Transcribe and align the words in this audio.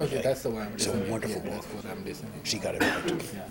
Okay, 0.00 0.20
that's 0.22 0.42
the 0.42 0.50
one 0.50 0.62
I'm 0.66 0.74
It's 0.74 0.86
a 0.86 0.90
listening. 0.90 1.10
wonderful 1.10 1.42
yeah, 1.44 1.50
That's 1.50 1.66
book. 1.66 1.84
what 1.84 1.92
I'm 1.92 2.04
listening. 2.04 2.32
She 2.42 2.58
got 2.58 2.74
it 2.74 2.82
right. 2.82 3.24
Yeah. 3.34 3.42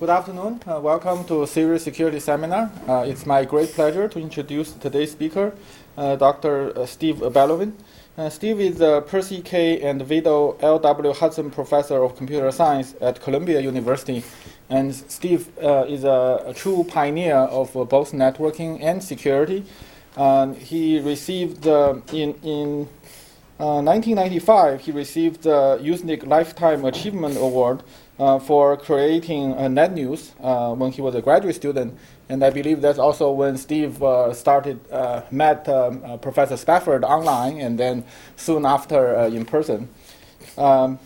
Good 0.00 0.10
afternoon. 0.10 0.60
Uh, 0.66 0.80
welcome 0.80 1.24
to 1.26 1.46
CERIAS 1.46 1.84
Security 1.84 2.18
Seminar. 2.18 2.70
Uh, 2.88 3.04
it's 3.06 3.24
my 3.24 3.44
great 3.44 3.70
pleasure 3.72 4.08
to 4.08 4.18
introduce 4.18 4.72
today's 4.72 5.12
speaker, 5.12 5.54
uh, 5.96 6.16
Dr. 6.16 6.76
uh, 6.76 6.86
Steve 6.86 7.16
Bellovin. 7.16 7.72
Uh, 8.18 8.28
Steve 8.28 8.60
is 8.60 8.78
the 8.78 9.02
Percy 9.02 9.40
K. 9.42 9.80
and 9.80 10.02
Vida 10.02 10.28
L.W. 10.60 11.12
Hudson 11.12 11.50
Professor 11.50 12.02
of 12.02 12.16
Computer 12.16 12.50
Science 12.50 12.94
at 13.00 13.20
Columbia 13.20 13.60
University. 13.60 14.24
And 14.72 14.94
Steve 14.94 15.50
uh, 15.62 15.84
is 15.86 16.02
a, 16.04 16.42
a 16.46 16.54
true 16.54 16.82
pioneer 16.84 17.36
of 17.36 17.76
uh, 17.76 17.84
both 17.84 18.12
networking 18.12 18.82
and 18.82 19.04
security. 19.04 19.66
Uh, 20.16 20.54
he 20.54 20.98
received 20.98 21.66
uh, 21.66 21.96
in, 22.10 22.32
in 22.42 22.88
uh, 23.60 23.82
1995, 23.82 24.80
he 24.80 24.90
received 24.90 25.42
the 25.42 25.78
Usenet 25.82 26.26
Lifetime 26.26 26.86
Achievement 26.86 27.36
Award 27.36 27.82
uh, 28.18 28.38
for 28.38 28.78
creating 28.78 29.52
uh, 29.52 29.68
NetNews 29.68 30.30
uh, 30.40 30.74
when 30.74 30.90
he 30.90 31.02
was 31.02 31.14
a 31.14 31.20
graduate 31.20 31.54
student. 31.54 31.94
And 32.30 32.42
I 32.42 32.48
believe 32.48 32.80
that's 32.80 32.98
also 32.98 33.30
when 33.30 33.58
Steve 33.58 34.02
uh, 34.02 34.32
started, 34.32 34.80
uh, 34.90 35.20
met 35.30 35.68
um, 35.68 36.02
uh, 36.02 36.16
Professor 36.16 36.56
Spafford 36.56 37.04
online 37.04 37.60
and 37.60 37.78
then 37.78 38.04
soon 38.36 38.64
after 38.64 39.18
uh, 39.18 39.26
in 39.26 39.44
person. 39.44 39.90
Um, 40.56 40.98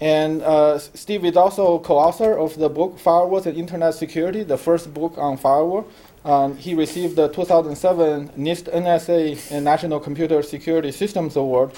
and 0.00 0.42
uh, 0.42 0.78
Steve 0.78 1.24
is 1.24 1.36
also 1.36 1.78
co-author 1.78 2.38
of 2.38 2.56
the 2.58 2.68
book 2.68 2.98
Firewalls 2.98 3.46
and 3.46 3.56
Internet 3.56 3.94
Security, 3.94 4.42
the 4.42 4.58
first 4.58 4.92
book 4.92 5.14
on 5.16 5.36
firewall. 5.36 5.86
Um, 6.24 6.56
he 6.56 6.74
received 6.74 7.16
the 7.16 7.28
2007 7.28 8.30
NIST 8.30 8.72
NSA 8.72 9.52
and 9.52 9.64
National 9.64 10.00
Computer 10.00 10.42
Security 10.42 10.90
Systems 10.90 11.36
Award 11.36 11.72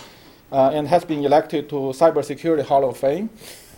uh, 0.53 0.71
and 0.73 0.87
has 0.89 1.05
been 1.05 1.25
elected 1.25 1.69
to 1.69 1.75
Cybersecurity 1.75 2.63
Hall 2.65 2.89
of 2.89 2.97
Fame. 2.97 3.29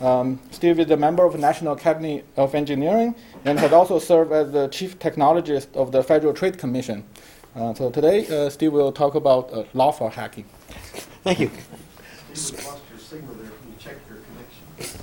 Um, 0.00 0.38
Steve 0.50 0.78
is 0.78 0.90
a 0.90 0.96
member 0.96 1.24
of 1.24 1.32
the 1.32 1.38
National 1.38 1.72
Academy 1.72 2.22
of 2.36 2.54
Engineering 2.54 3.14
and 3.44 3.58
has 3.58 3.72
also 3.72 3.98
served 3.98 4.32
as 4.32 4.52
the 4.52 4.68
chief 4.68 4.98
technologist 4.98 5.74
of 5.74 5.90
the 5.90 6.02
Federal 6.02 6.34
Trade 6.34 6.58
Commission. 6.58 7.04
Uh, 7.56 7.74
so 7.74 7.90
today, 7.90 8.26
uh, 8.28 8.50
Steve 8.50 8.72
will 8.72 8.92
talk 8.92 9.14
about 9.14 9.52
uh, 9.52 9.64
lawful 9.74 10.10
hacking. 10.10 10.44
Thank 11.24 11.40
you. 11.40 11.46
You 11.46 11.54
lost 12.34 12.82
your 12.90 12.98
signal 12.98 13.34
there. 13.34 13.50
Can 13.50 13.68
you 13.68 13.74
check 13.80 13.96
your 14.08 14.18
connection? 14.18 15.00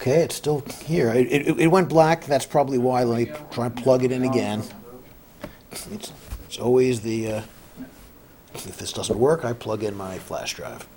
Okay, 0.00 0.22
it's 0.22 0.34
still 0.34 0.64
here. 0.86 1.10
It, 1.10 1.30
it, 1.30 1.60
it 1.60 1.66
went 1.66 1.90
black. 1.90 2.24
That's 2.24 2.46
probably 2.46 2.78
why. 2.78 3.02
Let 3.02 3.18
me 3.18 3.34
try 3.50 3.66
and 3.66 3.76
plug 3.76 4.02
it 4.02 4.10
in 4.10 4.24
again. 4.24 4.62
It's, 5.70 6.10
it's 6.46 6.58
always 6.58 7.02
the. 7.02 7.32
Uh, 7.32 7.42
if 8.54 8.78
this 8.78 8.94
doesn't 8.94 9.18
work, 9.18 9.44
I 9.44 9.52
plug 9.52 9.84
in 9.84 9.94
my 9.94 10.18
flash 10.18 10.54
drive. 10.54 10.88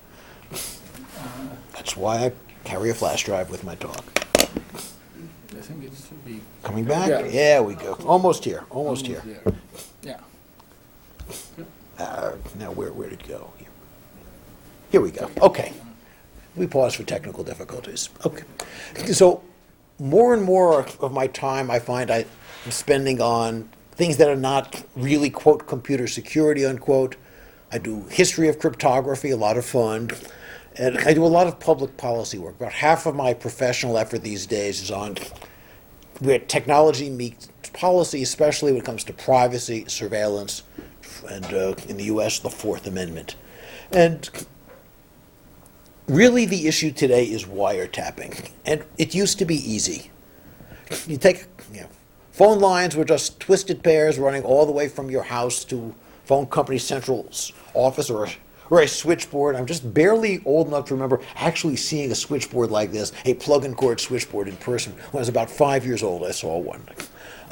That's 1.73 1.97
why 1.97 2.27
I 2.27 2.31
carry 2.63 2.91
a 2.91 2.93
flash 2.93 3.25
drive 3.25 3.49
with 3.51 3.65
my 3.65 3.75
talk. 3.75 4.05
I 4.37 4.45
think 5.65 5.83
it 5.83 5.91
should 5.95 6.23
be 6.23 6.39
Coming 6.63 6.85
back? 6.85 7.09
Yeah. 7.09 7.25
Yeah, 7.25 7.59
we 7.59 7.75
go. 7.75 7.95
Almost 8.05 8.45
here. 8.45 8.63
Almost 8.69 9.05
here. 9.05 9.21
Yeah. 10.01 10.19
Uh, 11.99 12.33
now, 12.57 12.71
where, 12.71 12.93
where 12.93 13.09
did 13.09 13.19
it 13.19 13.27
go? 13.27 13.51
Here. 13.57 13.67
Here 14.91 15.01
we 15.01 15.11
go. 15.11 15.29
Okay. 15.41 15.73
We 16.55 16.67
pause 16.67 16.93
for 16.93 17.03
technical 17.03 17.43
difficulties. 17.43 18.09
Okay. 18.25 18.43
So, 19.11 19.43
more 19.99 20.33
and 20.33 20.43
more 20.43 20.85
of 20.99 21.11
my 21.11 21.27
time 21.27 21.71
I 21.71 21.79
find 21.79 22.11
I 22.11 22.25
am 22.65 22.71
spending 22.71 23.21
on 23.21 23.69
things 23.93 24.17
that 24.17 24.29
are 24.29 24.35
not 24.35 24.83
really, 24.95 25.29
quote, 25.29 25.67
computer 25.67 26.07
security, 26.07 26.65
unquote. 26.65 27.15
I 27.71 27.77
do 27.77 28.05
history 28.09 28.49
of 28.49 28.59
cryptography, 28.59 29.31
a 29.31 29.37
lot 29.37 29.57
of 29.57 29.65
fun. 29.65 30.11
And 30.75 30.97
I 30.99 31.13
do 31.13 31.23
a 31.23 31.27
lot 31.27 31.47
of 31.47 31.59
public 31.59 31.97
policy 31.97 32.39
work. 32.39 32.55
About 32.55 32.73
half 32.73 33.05
of 33.05 33.15
my 33.15 33.33
professional 33.33 33.97
effort 33.97 34.23
these 34.23 34.45
days 34.47 34.81
is 34.81 34.91
on 34.91 35.17
where 36.19 36.39
technology 36.39 37.09
meets 37.09 37.49
policy, 37.73 38.21
especially 38.23 38.71
when 38.71 38.81
it 38.81 38.85
comes 38.85 39.03
to 39.03 39.13
privacy, 39.13 39.85
surveillance, 39.87 40.63
and 41.29 41.45
uh, 41.45 41.75
in 41.87 41.97
the 41.97 42.05
U.S., 42.05 42.39
the 42.39 42.49
Fourth 42.49 42.87
Amendment. 42.87 43.35
And 43.91 44.29
really, 46.07 46.45
the 46.45 46.67
issue 46.67 46.91
today 46.91 47.25
is 47.25 47.45
wiretapping. 47.45 48.51
And 48.65 48.83
it 48.97 49.13
used 49.15 49.39
to 49.39 49.45
be 49.45 49.55
easy. 49.55 50.11
You 51.07 51.17
take, 51.17 51.47
you 51.73 51.81
know, 51.81 51.89
phone 52.31 52.59
lines 52.59 52.95
were 52.95 53.05
just 53.05 53.39
twisted 53.39 53.83
pairs 53.83 54.19
running 54.19 54.43
all 54.43 54.65
the 54.65 54.71
way 54.71 54.87
from 54.87 55.09
your 55.09 55.23
house 55.23 55.63
to 55.65 55.93
phone 56.25 56.45
company 56.47 56.77
central's 56.77 57.51
office 57.73 58.09
or 58.09 58.27
or 58.69 58.81
a 58.81 58.87
switchboard. 58.87 59.55
I'm 59.55 59.65
just 59.65 59.93
barely 59.93 60.41
old 60.45 60.67
enough 60.67 60.85
to 60.85 60.95
remember 60.95 61.19
actually 61.35 61.75
seeing 61.75 62.11
a 62.11 62.15
switchboard 62.15 62.71
like 62.71 62.91
this, 62.91 63.11
a 63.25 63.35
plug-and 63.35 63.75
cord 63.77 63.99
switchboard 63.99 64.47
in 64.47 64.55
person. 64.57 64.93
When 65.11 65.19
I 65.19 65.21
was 65.21 65.29
about 65.29 65.51
five 65.51 65.85
years 65.85 66.01
old, 66.01 66.23
I 66.23 66.31
saw 66.31 66.57
one. 66.57 66.83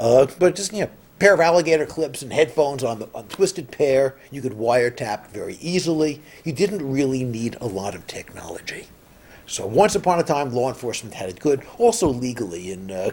Uh, 0.00 0.26
but 0.38 0.56
just, 0.56 0.72
you 0.72 0.80
know, 0.80 0.90
pair 1.22 1.34
of 1.34 1.40
alligator 1.40 1.86
clips 1.86 2.20
and 2.20 2.32
headphones 2.32 2.82
on 2.82 2.98
the 2.98 3.08
on 3.14 3.28
twisted 3.28 3.70
pair. 3.70 4.16
You 4.32 4.42
could 4.42 4.54
wiretap 4.54 5.28
very 5.28 5.54
easily. 5.60 6.20
You 6.42 6.52
didn't 6.52 6.90
really 6.90 7.22
need 7.22 7.56
a 7.60 7.66
lot 7.68 7.94
of 7.94 8.08
technology. 8.08 8.88
So 9.46 9.64
once 9.64 9.94
upon 9.94 10.18
a 10.18 10.24
time, 10.24 10.50
law 10.50 10.68
enforcement 10.68 11.14
had 11.14 11.28
it 11.28 11.38
good, 11.38 11.62
also 11.78 12.08
legally. 12.08 12.72
In 12.72 12.90
uh, 12.90 13.12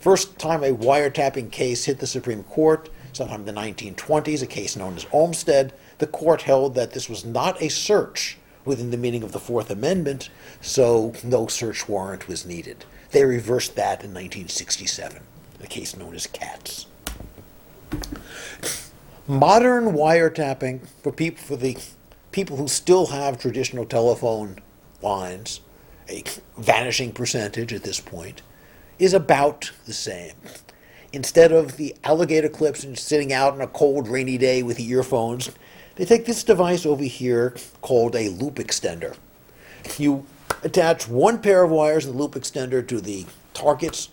first 0.00 0.38
time 0.38 0.64
a 0.64 0.74
wiretapping 0.74 1.52
case 1.52 1.84
hit 1.84 1.98
the 1.98 2.06
Supreme 2.06 2.42
Court, 2.44 2.88
sometime 3.12 3.46
in 3.46 3.54
the 3.54 3.60
1920s, 3.60 4.42
a 4.42 4.46
case 4.46 4.74
known 4.74 4.96
as 4.96 5.06
Olmstead, 5.12 5.74
the 5.98 6.06
court 6.06 6.40
held 6.40 6.74
that 6.76 6.94
this 6.94 7.10
was 7.10 7.22
not 7.22 7.60
a 7.60 7.68
search 7.68 8.38
within 8.64 8.90
the 8.90 8.96
meaning 8.96 9.22
of 9.22 9.32
the 9.32 9.38
Fourth 9.38 9.70
Amendment, 9.70 10.30
so 10.62 11.12
no 11.22 11.48
search 11.48 11.86
warrant 11.86 12.28
was 12.28 12.46
needed. 12.46 12.86
They 13.10 13.26
reversed 13.26 13.76
that 13.76 14.02
in 14.02 14.14
1967, 14.14 15.20
a 15.62 15.66
case 15.66 15.94
known 15.94 16.14
as 16.14 16.26
Katz. 16.26 16.86
Modern 19.26 19.92
wiretapping 19.92 20.86
for 21.02 21.12
people 21.12 21.42
for 21.42 21.56
the 21.56 21.78
people 22.32 22.56
who 22.56 22.68
still 22.68 23.06
have 23.06 23.38
traditional 23.38 23.84
telephone 23.84 24.58
lines, 25.00 25.60
a 26.08 26.24
vanishing 26.56 27.12
percentage 27.12 27.72
at 27.72 27.82
this 27.82 28.00
point, 28.00 28.42
is 28.98 29.14
about 29.14 29.70
the 29.86 29.92
same. 29.92 30.34
Instead 31.12 31.52
of 31.52 31.76
the 31.76 31.94
alligator 32.04 32.48
clips 32.48 32.84
and 32.84 32.98
sitting 32.98 33.32
out 33.32 33.52
on 33.52 33.60
a 33.60 33.66
cold, 33.66 34.08
rainy 34.08 34.38
day 34.38 34.62
with 34.62 34.80
earphones, 34.80 35.50
they 35.96 36.04
take 36.04 36.24
this 36.24 36.42
device 36.42 36.86
over 36.86 37.04
here 37.04 37.54
called 37.82 38.16
a 38.16 38.30
loop 38.30 38.54
extender. 38.54 39.16
You 39.98 40.24
attach 40.62 41.08
one 41.08 41.40
pair 41.40 41.64
of 41.64 41.70
wires 41.70 42.06
in 42.06 42.12
the 42.12 42.18
loop 42.18 42.34
extender 42.34 42.86
to 42.88 43.00
the 43.00 43.26
target's 43.52 44.08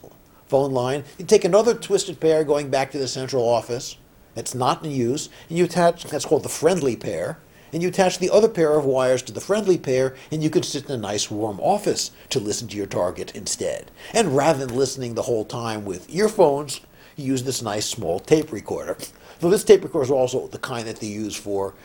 phone 0.49 0.71
line. 0.71 1.03
You 1.17 1.25
take 1.25 1.45
another 1.45 1.73
twisted 1.73 2.19
pair 2.19 2.43
going 2.43 2.69
back 2.69 2.91
to 2.91 2.97
the 2.97 3.07
central 3.07 3.47
office 3.47 3.97
that's 4.35 4.53
not 4.53 4.83
in 4.83 4.91
use, 4.91 5.29
and 5.47 5.57
you 5.57 5.65
attach 5.65 6.03
that's 6.03 6.25
called 6.25 6.43
the 6.43 6.49
friendly 6.49 6.95
pair. 6.95 7.39
And 7.71 7.83
you 7.83 7.89
attach 7.89 8.17
the 8.17 8.31
other 8.31 8.49
pair 8.49 8.71
of 8.71 8.83
wires 8.83 9.21
to 9.23 9.31
the 9.31 9.39
friendly 9.39 9.77
pair, 9.77 10.15
and 10.31 10.41
you 10.41 10.49
can 10.49 10.63
sit 10.63 10.85
in 10.85 10.91
a 10.91 10.97
nice 10.97 11.29
warm 11.29 11.59
office 11.59 12.09
to 12.31 12.39
listen 12.39 12.67
to 12.69 12.77
your 12.77 12.87
target 12.87 13.35
instead. 13.35 13.91
And 14.11 14.35
rather 14.35 14.65
than 14.65 14.75
listening 14.75 15.13
the 15.13 15.21
whole 15.21 15.45
time 15.45 15.85
with 15.85 16.09
earphones, 16.09 16.81
you 17.15 17.25
use 17.25 17.43
this 17.43 17.61
nice 17.61 17.85
small 17.85 18.19
tape 18.19 18.51
recorder. 18.51 18.97
So 19.39 19.51
this 19.51 19.63
tape 19.63 19.83
recorder 19.83 20.05
is 20.05 20.11
also 20.11 20.47
the 20.47 20.57
kind 20.57 20.87
that 20.87 20.95
they 20.95 21.07
use 21.07 21.35
for 21.35 21.75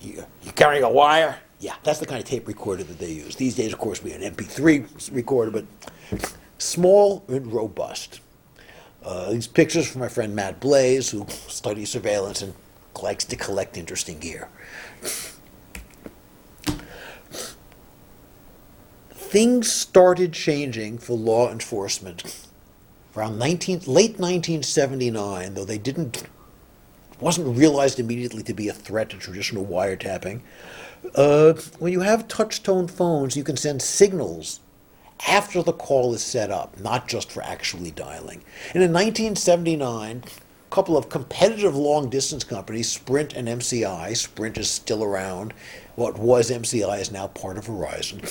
you, 0.00 0.24
you 0.42 0.52
carrying 0.52 0.84
a 0.84 0.90
wire? 0.90 1.38
Yeah, 1.58 1.74
that's 1.82 1.98
the 1.98 2.06
kind 2.06 2.22
of 2.22 2.28
tape 2.28 2.46
recorder 2.46 2.84
that 2.84 2.98
they 2.98 3.10
use. 3.10 3.36
These 3.36 3.56
days, 3.56 3.72
of 3.72 3.78
course, 3.78 4.02
we 4.02 4.10
have 4.10 4.22
an 4.22 4.34
MP3 4.34 5.14
recorder, 5.14 5.50
but 5.50 5.64
small 6.58 7.24
and 7.28 7.52
robust. 7.52 8.20
Uh, 9.04 9.30
these 9.30 9.46
pictures 9.46 9.88
from 9.88 10.00
my 10.00 10.08
friend 10.08 10.34
Matt 10.34 10.60
Blaze, 10.60 11.10
who 11.10 11.26
studies 11.48 11.90
surveillance 11.90 12.42
and 12.42 12.54
likes 13.02 13.24
to 13.26 13.36
collect 13.36 13.76
interesting 13.76 14.18
gear. 14.18 14.48
Things 19.10 19.70
started 19.70 20.32
changing 20.32 20.98
for 20.98 21.16
law 21.16 21.50
enforcement 21.50 22.46
around 23.16 23.38
19, 23.38 23.80
late 23.86 24.18
1979, 24.18 25.54
though 25.54 25.64
they 25.64 25.78
didn't 25.78 26.24
wasn't 27.18 27.56
realized 27.56 27.98
immediately 27.98 28.42
to 28.42 28.52
be 28.52 28.68
a 28.68 28.72
threat 28.74 29.08
to 29.08 29.16
traditional 29.16 29.64
wiretapping. 29.64 30.42
Uh, 31.14 31.54
when 31.78 31.92
you 31.92 32.00
have 32.00 32.28
touch 32.28 32.62
tone 32.62 32.86
phones, 32.86 33.36
you 33.36 33.42
can 33.42 33.56
send 33.56 33.80
signals 33.80 34.60
after 35.26 35.62
the 35.62 35.72
call 35.72 36.14
is 36.14 36.22
set 36.22 36.50
up, 36.50 36.78
not 36.80 37.08
just 37.08 37.30
for 37.32 37.42
actually 37.42 37.90
dialing. 37.90 38.42
And 38.74 38.82
in 38.82 38.92
1979, 38.92 40.24
a 40.26 40.74
couple 40.74 40.96
of 40.96 41.08
competitive 41.08 41.76
long 41.76 42.10
distance 42.10 42.44
companies, 42.44 42.90
Sprint 42.90 43.32
and 43.34 43.48
MCI, 43.48 44.16
Sprint 44.16 44.58
is 44.58 44.70
still 44.70 45.02
around, 45.04 45.54
what 45.94 46.18
was 46.18 46.50
MCI 46.50 47.00
is 47.00 47.10
now 47.12 47.28
part 47.28 47.56
of 47.58 47.66
Verizon, 47.66 48.28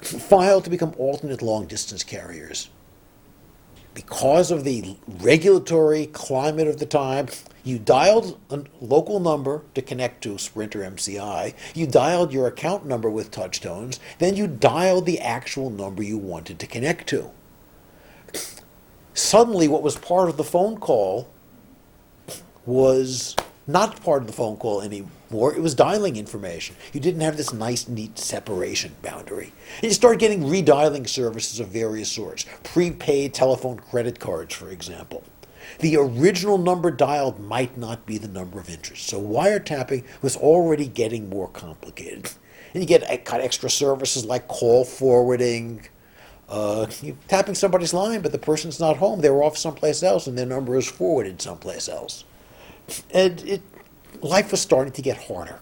filed 0.00 0.64
to 0.64 0.70
become 0.70 0.94
alternate 0.98 1.42
long 1.42 1.66
distance 1.66 2.04
carriers. 2.04 2.68
because 3.94 4.50
of 4.50 4.64
the 4.64 4.96
regulatory 5.06 6.06
climate 6.06 6.66
of 6.68 6.78
the 6.78 6.86
time, 6.86 7.28
you 7.64 7.78
dialed 7.78 8.38
a 8.50 8.62
local 8.80 9.18
number 9.18 9.62
to 9.74 9.82
connect 9.82 10.22
to 10.22 10.38
Sprinter 10.38 10.80
MCI, 10.80 11.54
you 11.74 11.86
dialed 11.86 12.32
your 12.32 12.46
account 12.46 12.86
number 12.86 13.10
with 13.10 13.30
touchtones, 13.30 13.98
then 14.18 14.36
you 14.36 14.46
dialed 14.46 15.06
the 15.06 15.18
actual 15.18 15.70
number 15.70 16.02
you 16.02 16.18
wanted 16.18 16.58
to 16.60 16.66
connect 16.66 17.08
to. 17.08 17.30
Suddenly, 19.14 19.68
what 19.68 19.82
was 19.82 19.96
part 19.96 20.28
of 20.28 20.36
the 20.36 20.44
phone 20.44 20.78
call 20.78 21.28
was 22.66 23.36
not 23.66 24.02
part 24.02 24.22
of 24.22 24.26
the 24.26 24.32
phone 24.32 24.56
call 24.56 24.82
anymore. 24.82 25.54
It 25.54 25.62
was 25.62 25.74
dialing 25.74 26.16
information. 26.16 26.76
You 26.92 27.00
didn't 27.00 27.22
have 27.22 27.36
this 27.36 27.52
nice, 27.52 27.88
neat 27.88 28.18
separation 28.18 28.94
boundary. 29.02 29.52
And 29.76 29.84
you 29.84 29.92
started 29.92 30.20
getting 30.20 30.42
redialing 30.42 31.08
services 31.08 31.60
of 31.60 31.68
various 31.68 32.10
sorts, 32.10 32.44
prepaid 32.62 33.32
telephone 33.32 33.78
credit 33.78 34.20
cards, 34.20 34.54
for 34.54 34.68
example. 34.68 35.22
The 35.80 35.96
original 35.96 36.58
number 36.58 36.90
dialed 36.90 37.40
might 37.40 37.76
not 37.76 38.06
be 38.06 38.18
the 38.18 38.28
number 38.28 38.58
of 38.58 38.68
interest. 38.68 39.06
So 39.06 39.20
wiretapping 39.20 40.04
was 40.22 40.36
already 40.36 40.86
getting 40.86 41.28
more 41.28 41.48
complicated. 41.48 42.30
And 42.72 42.82
you 42.82 42.86
get 42.88 43.04
extra 43.08 43.70
services 43.70 44.24
like 44.24 44.48
call 44.48 44.84
forwarding. 44.84 45.86
Uh, 46.48 46.86
you're 47.02 47.16
tapping 47.28 47.54
somebody's 47.54 47.94
line, 47.94 48.20
but 48.20 48.32
the 48.32 48.38
person's 48.38 48.80
not 48.80 48.98
home. 48.98 49.20
They're 49.20 49.42
off 49.42 49.56
someplace 49.56 50.02
else, 50.02 50.26
and 50.26 50.36
their 50.36 50.46
number 50.46 50.76
is 50.76 50.88
forwarded 50.88 51.40
someplace 51.40 51.88
else 51.88 52.24
and 53.10 53.42
it, 53.42 53.62
life 54.20 54.50
was 54.50 54.60
starting 54.60 54.92
to 54.92 55.02
get 55.02 55.24
harder. 55.24 55.60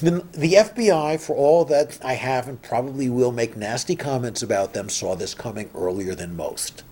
The, 0.00 0.24
the 0.32 0.52
FBI, 0.54 1.20
for 1.20 1.34
all 1.34 1.64
that 1.66 1.98
I 2.04 2.14
have 2.14 2.46
and 2.46 2.60
probably 2.60 3.08
will 3.08 3.32
make 3.32 3.56
nasty 3.56 3.96
comments 3.96 4.42
about 4.42 4.74
them, 4.74 4.88
saw 4.88 5.16
this 5.16 5.34
coming 5.34 5.70
earlier 5.74 6.14
than 6.14 6.36
most. 6.36 6.84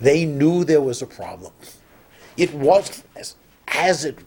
They 0.00 0.24
knew 0.24 0.64
there 0.64 0.80
was 0.80 1.02
a 1.02 1.06
problem. 1.06 1.52
It 2.36 2.54
was, 2.54 3.04
as, 3.16 3.36
as 3.68 4.04
it 4.04 4.18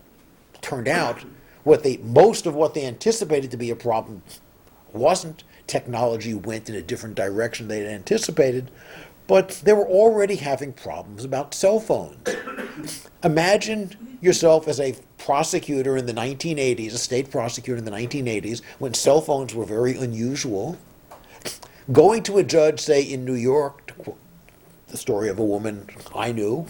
turned 0.61 0.87
out, 0.87 1.23
what 1.63 1.83
they 1.83 1.97
most 1.97 2.45
of 2.45 2.55
what 2.55 2.73
they 2.73 2.85
anticipated 2.85 3.51
to 3.51 3.57
be 3.57 3.69
a 3.69 3.75
problem 3.75 4.21
wasn't. 4.91 5.43
Technology 5.65 6.33
went 6.33 6.69
in 6.69 6.75
a 6.75 6.81
different 6.81 7.15
direction 7.15 7.67
than 7.67 7.83
they 7.83 7.93
anticipated, 7.93 8.69
but 9.27 9.61
they 9.63 9.73
were 9.73 9.87
already 9.87 10.35
having 10.35 10.73
problems 10.73 11.23
about 11.23 11.53
cell 11.53 11.79
phones. 11.79 12.17
Imagine 13.23 14.17
yourself 14.21 14.67
as 14.67 14.79
a 14.79 14.95
prosecutor 15.17 15.95
in 15.95 16.05
the 16.05 16.13
1980s, 16.13 16.93
a 16.93 16.97
state 16.97 17.31
prosecutor 17.31 17.77
in 17.77 17.85
the 17.85 17.91
1980s, 17.91 18.61
when 18.79 18.93
cell 18.93 19.21
phones 19.21 19.55
were 19.55 19.65
very 19.65 19.97
unusual, 19.97 20.77
going 21.91 22.23
to 22.23 22.37
a 22.37 22.43
judge, 22.43 22.81
say 22.81 23.01
in 23.01 23.23
New 23.23 23.35
York, 23.35 23.82
the 24.93 24.97
story 24.97 25.27
of 25.27 25.39
a 25.39 25.43
woman 25.43 25.87
I 26.15 26.31
knew, 26.31 26.67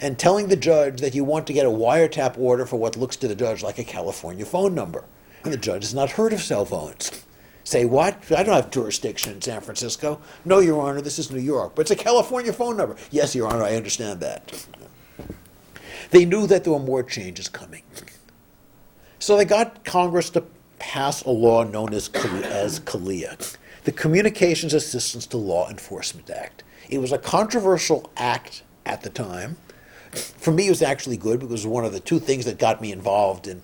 and 0.00 0.16
telling 0.16 0.46
the 0.46 0.56
judge 0.56 1.00
that 1.00 1.12
you 1.12 1.24
want 1.24 1.48
to 1.48 1.52
get 1.52 1.66
a 1.66 1.70
wiretap 1.70 2.38
order 2.38 2.64
for 2.64 2.76
what 2.76 2.96
looks 2.96 3.16
to 3.16 3.26
the 3.26 3.34
judge 3.34 3.64
like 3.64 3.78
a 3.78 3.84
California 3.84 4.46
phone 4.46 4.76
number. 4.76 5.04
And 5.42 5.52
the 5.52 5.58
judge 5.58 5.82
has 5.82 5.92
not 5.92 6.12
heard 6.12 6.32
of 6.32 6.40
cell 6.40 6.64
phones. 6.64 7.24
Say, 7.64 7.84
what? 7.84 8.22
I 8.30 8.44
don't 8.44 8.54
have 8.54 8.70
jurisdiction 8.70 9.34
in 9.34 9.42
San 9.42 9.60
Francisco. 9.60 10.20
No, 10.44 10.60
Your 10.60 10.80
Honor, 10.80 11.00
this 11.00 11.18
is 11.18 11.32
New 11.32 11.40
York. 11.40 11.72
But 11.74 11.82
it's 11.82 11.90
a 11.90 11.96
California 11.96 12.52
phone 12.52 12.76
number. 12.76 12.94
Yes, 13.10 13.34
Your 13.34 13.48
Honor, 13.48 13.64
I 13.64 13.74
understand 13.74 14.20
that. 14.20 14.66
They 16.10 16.24
knew 16.24 16.46
that 16.46 16.62
there 16.62 16.72
were 16.72 16.78
more 16.78 17.02
changes 17.02 17.48
coming. 17.48 17.82
So 19.18 19.36
they 19.36 19.44
got 19.44 19.84
Congress 19.84 20.30
to 20.30 20.44
pass 20.78 21.22
a 21.24 21.30
law 21.30 21.64
known 21.64 21.92
as, 21.92 22.08
as 22.08 22.78
CALEA, 22.80 23.56
the 23.82 23.92
Communications 23.92 24.72
Assistance 24.72 25.26
to 25.26 25.36
Law 25.36 25.68
Enforcement 25.68 26.30
Act. 26.30 26.62
It 26.88 26.98
was 26.98 27.12
a 27.12 27.18
controversial 27.18 28.10
act 28.16 28.62
at 28.86 29.02
the 29.02 29.10
time. 29.10 29.56
For 30.12 30.52
me, 30.52 30.66
it 30.66 30.70
was 30.70 30.82
actually 30.82 31.18
good 31.18 31.40
because 31.40 31.64
it 31.64 31.68
was 31.68 31.74
one 31.74 31.84
of 31.84 31.92
the 31.92 32.00
two 32.00 32.18
things 32.18 32.46
that 32.46 32.58
got 32.58 32.80
me 32.80 32.92
involved 32.92 33.46
in 33.46 33.62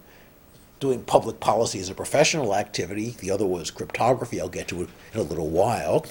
doing 0.79 1.03
public 1.03 1.41
policy 1.41 1.81
as 1.81 1.88
a 1.88 1.94
professional 1.94 2.55
activity. 2.55 3.17
The 3.19 3.31
other 3.31 3.47
was 3.47 3.71
cryptography. 3.71 4.41
I'll 4.41 4.49
get 4.49 4.69
to 4.69 4.82
it 4.82 4.88
in 5.15 5.21
a 5.21 5.23
little 5.23 5.49
while. 5.49 6.05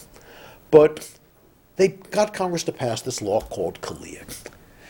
But 0.72 1.12
they 1.76 1.90
got 1.90 2.34
Congress 2.34 2.64
to 2.64 2.72
pass 2.72 3.02
this 3.02 3.22
law 3.22 3.42
called 3.42 3.82
CALEA. 3.82 4.26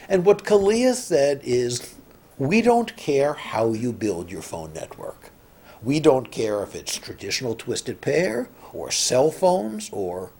And 0.07 0.25
what 0.25 0.45
CALEA 0.45 0.93
said 0.93 1.41
is 1.43 1.95
we 2.37 2.61
don't 2.61 2.95
care 2.95 3.33
how 3.33 3.73
you 3.73 3.91
build 3.91 4.31
your 4.31 4.41
phone 4.41 4.73
network. 4.73 5.31
We 5.81 5.99
don't 5.99 6.31
care 6.31 6.63
if 6.63 6.75
it's 6.75 6.95
traditional 6.95 7.55
twisted 7.55 7.99
pair 7.99 8.47
or 8.71 8.91
cell 8.91 9.31
phones 9.31 9.89
or 9.91 10.31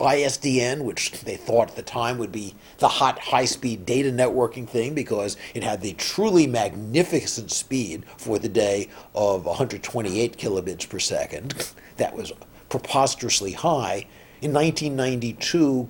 ISDN, 0.00 0.82
which 0.82 1.12
they 1.22 1.36
thought 1.36 1.70
at 1.70 1.76
the 1.76 1.82
time 1.82 2.18
would 2.18 2.32
be 2.32 2.54
the 2.78 2.88
hot 2.88 3.18
high 3.18 3.44
speed 3.44 3.86
data 3.86 4.10
networking 4.10 4.68
thing 4.68 4.94
because 4.94 5.36
it 5.54 5.62
had 5.62 5.80
the 5.80 5.92
truly 5.94 6.46
magnificent 6.46 7.50
speed 7.50 8.04
for 8.16 8.38
the 8.38 8.48
day 8.48 8.88
of 9.14 9.44
128 9.44 10.36
kilobits 10.36 10.88
per 10.88 10.98
second. 10.98 11.72
That 11.96 12.16
was 12.16 12.32
preposterously 12.68 13.52
high. 13.52 14.06
In 14.40 14.52
1992, 14.54 15.88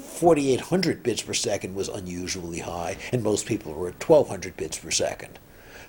4,800 0.00 1.02
bits 1.02 1.22
per 1.22 1.34
second 1.34 1.74
was 1.74 1.88
unusually 1.88 2.58
high, 2.58 2.96
and 3.12 3.22
most 3.22 3.46
people 3.46 3.72
were 3.72 3.88
at 3.88 4.08
1,200 4.08 4.56
bits 4.56 4.78
per 4.78 4.90
second. 4.90 5.38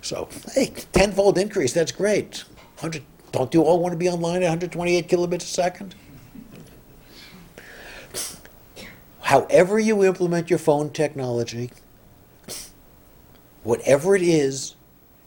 So, 0.00 0.28
hey, 0.54 0.72
tenfold 0.92 1.38
increase, 1.38 1.72
that's 1.72 1.92
great. 1.92 2.44
100, 2.80 3.02
don't 3.32 3.52
you 3.52 3.62
all 3.62 3.80
want 3.80 3.92
to 3.92 3.98
be 3.98 4.08
online 4.08 4.42
at 4.42 4.48
128 4.48 5.08
kilobits 5.08 5.42
a 5.42 5.46
second? 5.46 5.94
However, 9.26 9.76
you 9.76 10.04
implement 10.04 10.50
your 10.50 10.58
phone 10.60 10.90
technology, 10.90 11.72
whatever 13.64 14.14
it 14.14 14.22
is, 14.22 14.76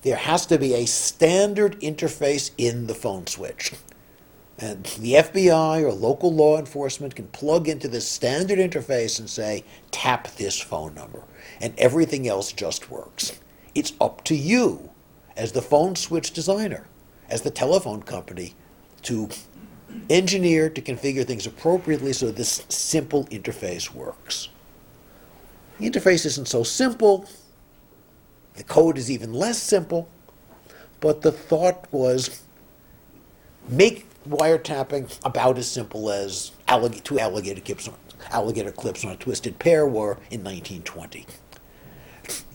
there 0.03 0.15
has 0.15 0.45
to 0.45 0.57
be 0.57 0.73
a 0.73 0.85
standard 0.85 1.77
interface 1.81 2.51
in 2.57 2.87
the 2.87 2.95
phone 2.95 3.27
switch. 3.27 3.73
And 4.57 4.85
the 4.85 5.15
FBI 5.15 5.83
or 5.83 5.91
local 5.91 6.33
law 6.33 6.57
enforcement 6.57 7.13
can 7.13 7.27
plug 7.27 7.67
into 7.67 7.89
this 7.89 8.07
standard 8.07 8.57
interface 8.57 9.19
and 9.19 9.29
say, 9.29 9.65
tap 9.91 10.29
this 10.37 10.57
phone 10.61 10.95
number. 10.95 11.23
And 11.59 11.73
everything 11.77 12.25
else 12.25 12.53
just 12.53 12.89
works. 12.89 13.37
It's 13.75 13.91
up 13.99 14.23
to 14.25 14.35
you, 14.35 14.91
as 15.35 15.51
the 15.51 15.61
phone 15.61 15.97
switch 15.97 16.31
designer, 16.31 16.87
as 17.29 17.41
the 17.41 17.51
telephone 17.51 18.03
company, 18.03 18.55
to 19.01 19.27
engineer 20.09 20.69
to 20.69 20.81
configure 20.81 21.25
things 21.25 21.45
appropriately 21.45 22.13
so 22.13 22.31
this 22.31 22.63
simple 22.69 23.25
interface 23.25 23.93
works. 23.93 24.49
The 25.79 25.89
interface 25.89 26.25
isn't 26.25 26.47
so 26.47 26.63
simple, 26.63 27.25
the 28.55 28.63
code 28.63 28.97
is 28.97 29.09
even 29.09 29.33
less 29.33 29.61
simple, 29.61 30.09
but 30.99 31.21
the 31.21 31.31
thought 31.31 31.87
was 31.91 32.41
make 33.69 34.05
wiretapping 34.27 35.17
about 35.23 35.57
as 35.57 35.69
simple 35.69 36.09
as 36.09 36.51
allig- 36.67 37.03
two 37.03 37.19
alligator 37.19 37.61
clips, 37.61 37.87
on, 37.87 37.95
alligator 38.31 38.71
clips 38.71 39.05
on 39.05 39.11
a 39.11 39.15
twisted 39.15 39.59
pair 39.59 39.85
were 39.85 40.13
in 40.29 40.43
1920. 40.43 41.25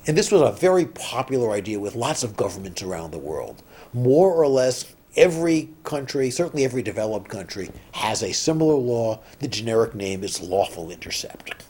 And 0.07 0.19
this 0.19 0.31
was 0.31 0.43
a 0.43 0.53
very 0.53 0.85
popular 0.85 1.53
idea 1.53 1.81
with 1.81 1.95
lots 1.95 2.23
of 2.23 2.37
governments 2.37 2.83
around 2.83 3.11
the 3.11 3.19
world. 3.19 3.63
More 3.93 4.33
or 4.35 4.47
less 4.47 4.94
every 5.17 5.71
country, 5.83 6.31
certainly 6.31 6.65
every 6.65 6.83
developed 6.83 7.29
country, 7.29 7.71
has 7.93 8.23
a 8.23 8.33
similar 8.33 8.75
law. 8.75 9.21
The 9.41 9.49
generic 9.49 9.95
name 9.95 10.25
is 10.25 10.41
lawful 10.41 10.91
intercept. 10.91 11.65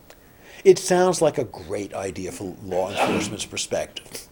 It 0.65 0.79
sounds 0.79 1.21
like 1.21 1.39
a 1.39 1.45
great 1.45 1.93
idea 1.93 2.33
from 2.33 2.57
law 2.69 2.91
enforcement's 2.91 3.45
perspective. 3.45 4.29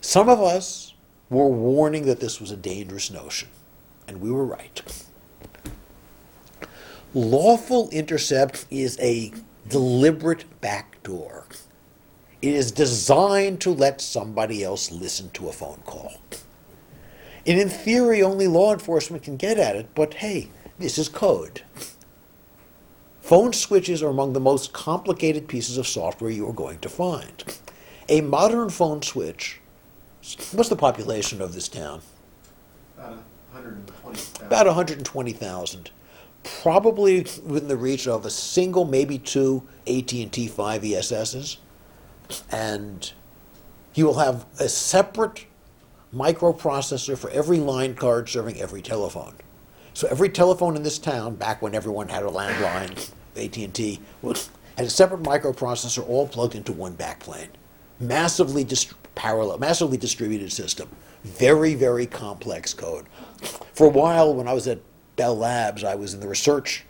Some 0.00 0.28
of 0.28 0.40
us 0.40 0.94
were 1.30 1.48
warning 1.48 2.06
that 2.06 2.20
this 2.20 2.40
was 2.40 2.50
a 2.50 2.56
dangerous 2.56 3.10
notion 3.10 3.48
and 4.06 4.20
we 4.20 4.30
were 4.30 4.44
right. 4.44 4.82
Lawful 7.14 7.88
intercept 7.90 8.66
is 8.70 8.98
a 9.00 9.32
deliberate 9.68 10.44
backdoor. 10.60 11.46
It 12.42 12.54
is 12.54 12.70
designed 12.70 13.60
to 13.62 13.70
let 13.70 14.00
somebody 14.00 14.62
else 14.62 14.92
listen 14.92 15.30
to 15.30 15.48
a 15.48 15.52
phone 15.52 15.82
call. 15.86 16.12
And 17.46 17.60
in 17.60 17.68
theory, 17.68 18.22
only 18.22 18.48
law 18.48 18.72
enforcement 18.72 19.22
can 19.22 19.36
get 19.36 19.58
at 19.58 19.76
it, 19.76 19.94
but 19.94 20.14
hey, 20.14 20.50
this 20.78 20.98
is 20.98 21.08
code. 21.08 21.62
Phone 23.20 23.52
switches 23.52 24.02
are 24.02 24.08
among 24.08 24.32
the 24.32 24.40
most 24.40 24.72
complicated 24.72 25.48
pieces 25.48 25.78
of 25.78 25.86
software 25.86 26.30
you 26.30 26.48
are 26.48 26.52
going 26.52 26.78
to 26.80 26.88
find. 26.88 27.44
A 28.08 28.20
modern 28.20 28.70
phone 28.70 29.02
switch, 29.02 29.60
what's 30.52 30.68
the 30.68 30.76
population 30.76 31.40
of 31.40 31.52
this 31.52 31.68
town? 31.68 32.02
About 32.96 33.22
hundred 33.52 33.74
and 33.74 33.86
twenty 33.86 34.18
thousand. 34.18 34.46
About 34.46 34.66
120,000. 34.66 35.90
Probably 36.62 37.26
within 37.44 37.68
the 37.68 37.76
reach 37.76 38.06
of 38.06 38.24
a 38.24 38.30
single, 38.30 38.84
maybe 38.84 39.18
two 39.18 39.66
AT&T 39.88 40.46
5 40.46 40.82
ESSs. 40.82 41.56
And 42.50 43.12
you 43.94 44.06
will 44.06 44.18
have 44.18 44.46
a 44.60 44.68
separate 44.68 45.46
microprocessor 46.16 47.16
for 47.16 47.30
every 47.30 47.58
line 47.58 47.94
card 47.94 48.28
serving 48.28 48.60
every 48.60 48.80
telephone. 48.80 49.34
So 49.92 50.08
every 50.08 50.30
telephone 50.30 50.76
in 50.76 50.82
this 50.82 50.98
town, 50.98 51.36
back 51.36 51.60
when 51.60 51.74
everyone 51.74 52.08
had 52.08 52.22
a 52.22 52.28
landline, 52.28 53.10
AT&T, 53.36 54.00
had 54.22 54.86
a 54.86 54.90
separate 54.90 55.22
microprocessor 55.22 56.06
all 56.08 56.26
plugged 56.26 56.54
into 56.54 56.72
one 56.72 56.94
backplane. 56.96 57.48
Massively 58.00 58.64
dist- 58.64 58.94
parallel, 59.14 59.58
massively 59.58 59.96
distributed 59.96 60.52
system. 60.52 60.88
Very, 61.24 61.74
very 61.74 62.06
complex 62.06 62.72
code. 62.72 63.06
For 63.74 63.86
a 63.86 63.90
while, 63.90 64.34
when 64.34 64.48
I 64.48 64.52
was 64.52 64.68
at 64.68 64.80
Bell 65.16 65.36
Labs, 65.36 65.82
I 65.84 65.94
was 65.94 66.14
in 66.14 66.20
the 66.20 66.28
research 66.28 66.84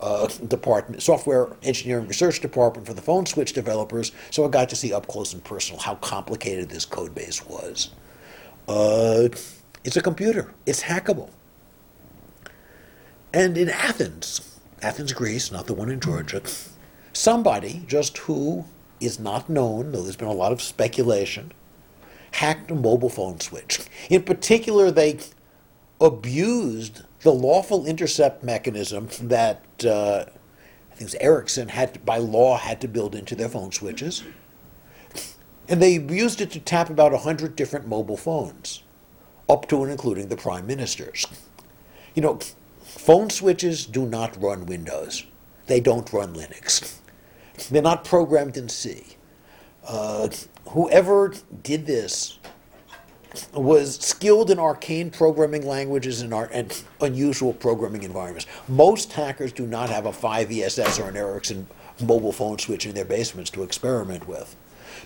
uh, 0.00 0.26
department, 0.26 1.02
software 1.02 1.48
engineering 1.62 2.06
research 2.08 2.40
department 2.40 2.86
for 2.86 2.94
the 2.94 3.02
phone 3.02 3.26
switch 3.26 3.52
developers, 3.52 4.12
so 4.30 4.44
I 4.44 4.48
got 4.48 4.68
to 4.70 4.76
see 4.76 4.92
up 4.92 5.06
close 5.06 5.32
and 5.32 5.42
personal 5.42 5.80
how 5.80 5.96
complicated 5.96 6.68
this 6.68 6.84
code 6.84 7.14
base 7.14 7.44
was. 7.46 7.90
Uh, 8.66 9.28
it's 9.84 9.96
a 9.96 10.02
computer, 10.02 10.52
it's 10.66 10.82
hackable. 10.82 11.30
And 13.32 13.58
in 13.58 13.68
Athens, 13.68 14.58
Athens, 14.80 15.12
Greece, 15.12 15.50
not 15.50 15.66
the 15.66 15.74
one 15.74 15.90
in 15.90 16.00
Georgia, 16.00 16.42
somebody, 17.12 17.84
just 17.86 18.16
who 18.18 18.64
is 19.00 19.18
not 19.18 19.50
known, 19.50 19.92
though 19.92 20.02
there's 20.02 20.16
been 20.16 20.28
a 20.28 20.32
lot 20.32 20.52
of 20.52 20.62
speculation, 20.62 21.52
hacked 22.32 22.70
a 22.70 22.74
mobile 22.74 23.08
phone 23.08 23.40
switch. 23.40 23.80
In 24.08 24.22
particular, 24.22 24.90
they 24.90 25.18
abused 26.00 27.02
the 27.20 27.32
lawful 27.32 27.86
intercept 27.86 28.44
mechanism 28.44 29.08
that 29.22 29.62
uh, 29.84 30.24
I 30.92 30.94
think 30.94 31.14
Ericsson 31.20 31.68
had 31.68 31.94
to, 31.94 32.00
by 32.00 32.18
law 32.18 32.56
had 32.56 32.80
to 32.82 32.88
build 32.88 33.14
into 33.14 33.34
their 33.34 33.48
phone 33.48 33.72
switches, 33.72 34.22
and 35.68 35.80
they 35.80 35.98
used 35.98 36.40
it 36.40 36.50
to 36.52 36.60
tap 36.60 36.90
about 36.90 37.12
hundred 37.12 37.56
different 37.56 37.86
mobile 37.86 38.16
phones, 38.16 38.82
up 39.48 39.68
to 39.68 39.82
and 39.82 39.90
including 39.90 40.28
the 40.28 40.36
prime 40.36 40.66
minister's. 40.66 41.26
You 42.14 42.22
know, 42.22 42.38
phone 42.82 43.30
switches 43.30 43.86
do 43.86 44.06
not 44.06 44.40
run 44.40 44.66
Windows. 44.66 45.24
They 45.66 45.80
don't 45.80 46.12
run 46.12 46.34
Linux. 46.34 46.98
They're 47.70 47.82
not 47.82 48.04
programmed 48.04 48.56
in 48.56 48.68
C. 48.68 49.16
Uh, 49.86 50.28
whoever 50.68 51.34
did 51.62 51.86
this 51.86 52.38
was 53.52 53.96
skilled 53.98 54.50
in 54.50 54.58
arcane 54.58 55.10
programming 55.10 55.66
languages 55.66 56.20
and, 56.20 56.32
ar- 56.32 56.50
and 56.52 56.82
unusual 57.00 57.52
programming 57.52 58.02
environments. 58.02 58.46
Most 58.68 59.12
hackers 59.12 59.52
do 59.52 59.66
not 59.66 59.90
have 59.90 60.06
a 60.06 60.12
5ESS 60.12 61.04
or 61.04 61.08
an 61.08 61.16
Ericsson 61.16 61.66
mobile 62.02 62.32
phone 62.32 62.58
switch 62.58 62.86
in 62.86 62.94
their 62.94 63.04
basements 63.04 63.50
to 63.50 63.62
experiment 63.62 64.28
with. 64.28 64.56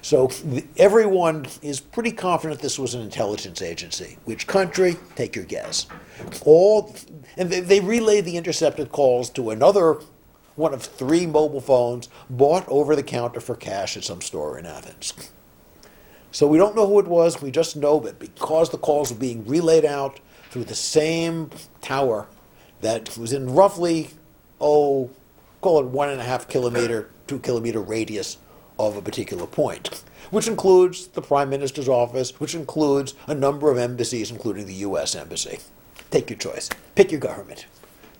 So 0.02 0.30
everyone 0.76 1.46
is 1.62 1.80
pretty 1.80 2.12
confident 2.12 2.60
this 2.60 2.78
was 2.78 2.94
an 2.94 3.02
intelligence 3.02 3.62
agency. 3.62 4.18
Which 4.24 4.46
country? 4.46 4.96
Take 5.16 5.36
your 5.36 5.44
guess. 5.44 5.86
All, 6.44 6.94
and 7.36 7.50
they, 7.50 7.60
they 7.60 7.80
relayed 7.80 8.24
the 8.24 8.36
intercepted 8.36 8.90
calls 8.90 9.30
to 9.30 9.50
another 9.50 10.00
one 10.56 10.74
of 10.74 10.82
three 10.82 11.24
mobile 11.24 11.60
phones 11.60 12.08
bought 12.28 12.68
over 12.68 12.96
the 12.96 13.02
counter 13.02 13.40
for 13.40 13.54
cash 13.54 13.96
at 13.96 14.04
some 14.04 14.20
store 14.20 14.58
in 14.58 14.66
Athens. 14.66 15.14
So 16.32 16.46
we 16.46 16.58
don't 16.58 16.74
know 16.74 16.86
who 16.86 16.98
it 16.98 17.06
was. 17.06 17.40
We 17.40 17.50
just 17.50 17.76
know 17.76 18.00
that 18.00 18.18
because 18.18 18.70
the 18.70 18.78
calls 18.78 19.10
were 19.10 19.18
being 19.18 19.46
relayed 19.46 19.84
out 19.84 20.20
through 20.50 20.64
the 20.64 20.74
same 20.74 21.50
tower 21.80 22.26
that 22.80 23.16
was 23.16 23.32
in 23.32 23.54
roughly, 23.54 24.10
oh, 24.60 25.10
call 25.60 25.80
it 25.80 25.86
one 25.86 26.10
and 26.10 26.20
a 26.20 26.24
half 26.24 26.48
kilometer, 26.48 27.10
two 27.26 27.38
kilometer 27.38 27.80
radius 27.80 28.38
of 28.78 28.96
a 28.96 29.02
particular 29.02 29.46
point, 29.46 30.02
which 30.30 30.48
includes 30.48 31.08
the 31.08 31.22
prime 31.22 31.50
minister's 31.50 31.88
office, 31.88 32.38
which 32.40 32.54
includes 32.54 33.14
a 33.26 33.34
number 33.34 33.70
of 33.70 33.78
embassies, 33.78 34.30
including 34.30 34.66
the 34.66 34.74
U.S. 34.74 35.14
embassy. 35.14 35.58
Take 36.10 36.30
your 36.30 36.38
choice. 36.38 36.68
Pick 36.94 37.10
your 37.10 37.20
government. 37.20 37.66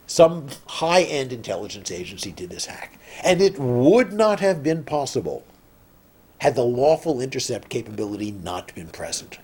Some 0.07 0.49
high 0.67 1.03
end 1.03 1.33
intelligence 1.33 1.91
agency 1.91 2.33
did 2.33 2.51
this 2.51 2.67
hack. 2.67 2.99
And 3.23 3.41
it 3.41 3.59
would 3.59 4.13
not 4.13 4.41
have 4.41 4.63
been 4.63 4.85
possible 4.85 5.45
had 6.39 6.55
the 6.55 6.63
lawful 6.63 7.21
intercept 7.21 7.69
capability 7.69 8.31
not 8.31 8.75
been 8.75 8.89
present. 8.89 9.39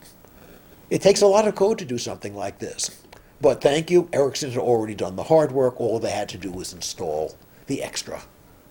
It 0.91 1.03
takes 1.03 1.23
a 1.23 1.27
lot 1.27 1.49
of 1.49 1.55
code 1.55 1.79
to 1.79 1.85
do 1.85 1.99
something 1.99 2.37
like 2.37 2.59
this. 2.59 3.03
But 3.41 3.61
thank 3.61 3.91
you, 3.91 4.09
Ericsson 4.13 4.51
had 4.53 4.61
already 4.61 4.95
done 4.95 5.17
the 5.17 5.25
hard 5.25 5.53
work. 5.53 5.81
All 5.81 5.99
they 5.99 6.11
had 6.11 6.29
to 6.31 6.39
do 6.39 6.51
was 6.51 6.73
install 6.73 7.37
the 7.67 7.83
extra 7.83 8.23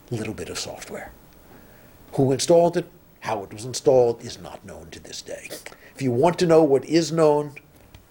little 0.09 0.33
bit 0.33 0.49
of 0.49 0.57
software. 0.57 1.11
Who 2.15 2.31
installed 2.31 2.77
it, 2.77 2.85
how 3.21 3.43
it 3.43 3.51
was 3.51 3.65
installed, 3.65 4.23
is 4.23 4.39
not 4.39 4.63
known 4.63 4.89
to 4.91 4.99
this 4.99 5.21
day. 5.21 5.49
If 5.95 6.01
you 6.01 6.11
want 6.11 6.37
to 6.39 6.45
know 6.45 6.61
what 6.61 6.85
is 6.85 7.11
known, 7.11 7.53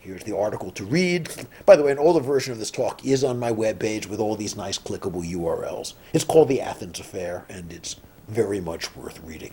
here's 0.01 0.25
the 0.25 0.37
article 0.37 0.73
to 0.73 0.85
read. 0.85 1.31
By 1.67 1.77
the 1.77 1.85
way, 1.85 1.93
an 1.93 1.99
older 1.99 2.19
version 2.19 2.53
of 2.53 2.59
this 2.59 2.73
talk 2.73 3.05
is 3.05 3.23
on 3.23 3.39
my 3.39 3.53
webpage 3.53 4.07
with 4.07 4.19
all 4.19 4.35
these 4.35 4.57
nice 4.57 4.77
clickable 4.77 5.25
URLs. 5.25 5.95
It's 6.13 6.25
called 6.25 6.49
The 6.49 6.61
Athens 6.61 6.99
Affair, 6.99 7.45
and 7.49 7.73
it's 7.73 7.97
very 8.27 8.61
much 8.61 8.97
worth 8.97 9.23
reading. 9.23 9.53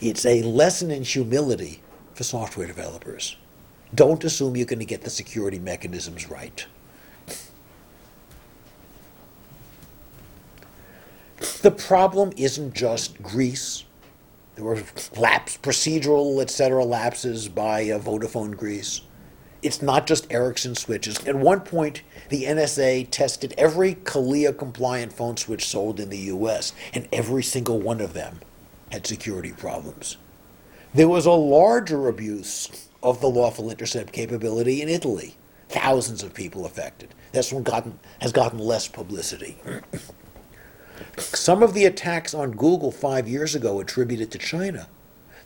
It's 0.00 0.24
a 0.24 0.42
lesson 0.42 0.90
in 0.90 1.02
humility 1.02 1.82
for 2.14 2.24
software 2.24 2.66
developers. 2.66 3.36
Don't 3.94 4.24
assume 4.24 4.56
you're 4.56 4.64
going 4.64 4.78
to 4.78 4.84
get 4.86 5.02
the 5.02 5.10
security 5.10 5.58
mechanisms 5.58 6.30
right. 6.30 6.64
The 11.40 11.70
problem 11.70 12.32
isn't 12.36 12.74
just 12.74 13.22
Greece. 13.22 13.84
There 14.56 14.64
were 14.64 14.82
laps, 15.16 15.56
procedural, 15.56 16.42
etc., 16.42 16.84
lapses 16.84 17.48
by 17.48 17.88
uh, 17.90 17.98
Vodafone 17.98 18.56
Greece. 18.56 19.00
It's 19.62 19.80
not 19.80 20.06
just 20.06 20.30
Ericsson 20.30 20.74
switches. 20.74 21.18
At 21.26 21.36
one 21.36 21.60
point, 21.60 22.02
the 22.28 22.44
NSA 22.44 23.08
tested 23.10 23.54
every 23.56 23.94
CALEA 23.94 24.56
compliant 24.56 25.14
phone 25.14 25.38
switch 25.38 25.66
sold 25.66 25.98
in 25.98 26.10
the 26.10 26.18
US, 26.18 26.74
and 26.92 27.08
every 27.10 27.42
single 27.42 27.80
one 27.80 28.02
of 28.02 28.12
them 28.12 28.40
had 28.92 29.06
security 29.06 29.52
problems. 29.52 30.18
There 30.92 31.08
was 31.08 31.24
a 31.24 31.32
larger 31.32 32.08
abuse 32.08 32.88
of 33.02 33.20
the 33.22 33.30
lawful 33.30 33.70
intercept 33.70 34.12
capability 34.12 34.82
in 34.82 34.90
Italy. 34.90 35.36
Thousands 35.70 36.22
of 36.22 36.34
people 36.34 36.66
affected. 36.66 37.14
This 37.32 37.52
one 37.52 37.62
gotten, 37.62 37.98
has 38.20 38.32
gotten 38.32 38.58
less 38.58 38.88
publicity. 38.88 39.56
Some 41.18 41.62
of 41.62 41.74
the 41.74 41.84
attacks 41.84 42.34
on 42.34 42.52
Google 42.52 42.90
five 42.90 43.28
years 43.28 43.54
ago 43.54 43.80
attributed 43.80 44.30
to 44.32 44.38
China. 44.38 44.88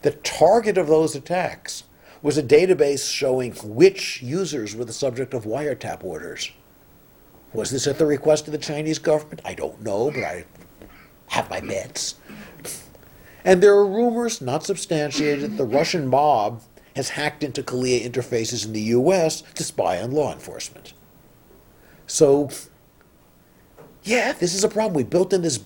The 0.02 0.12
target 0.12 0.76
of 0.76 0.86
those 0.86 1.14
attacks 1.14 1.84
was 2.22 2.38
a 2.38 2.42
database 2.42 3.10
showing 3.10 3.52
which 3.62 4.22
users 4.22 4.74
were 4.74 4.84
the 4.84 4.92
subject 4.92 5.34
of 5.34 5.44
wiretap 5.44 6.02
orders. 6.02 6.50
Was 7.52 7.70
this 7.70 7.86
at 7.86 7.98
the 7.98 8.06
request 8.06 8.46
of 8.46 8.52
the 8.52 8.58
Chinese 8.58 8.98
government? 8.98 9.40
I 9.44 9.54
don't 9.54 9.82
know, 9.82 10.10
but 10.10 10.24
I 10.24 10.44
have 11.28 11.48
my 11.50 11.60
bets. 11.60 12.16
And 13.44 13.62
there 13.62 13.74
are 13.74 13.86
rumors, 13.86 14.40
not 14.40 14.64
substantiated, 14.64 15.42
that 15.52 15.56
the 15.56 15.64
Russian 15.64 16.06
mob 16.06 16.62
has 16.96 17.10
hacked 17.10 17.44
into 17.44 17.62
CALEA 17.62 18.08
interfaces 18.08 18.64
in 18.64 18.72
the 18.72 18.80
US 18.80 19.42
to 19.54 19.62
spy 19.62 20.00
on 20.00 20.12
law 20.12 20.32
enforcement. 20.32 20.94
So, 22.06 22.50
yeah, 24.04 24.32
this 24.32 24.54
is 24.54 24.64
a 24.64 24.68
problem. 24.68 24.94
We 24.94 25.02
built 25.02 25.32
in 25.32 25.42
this 25.42 25.64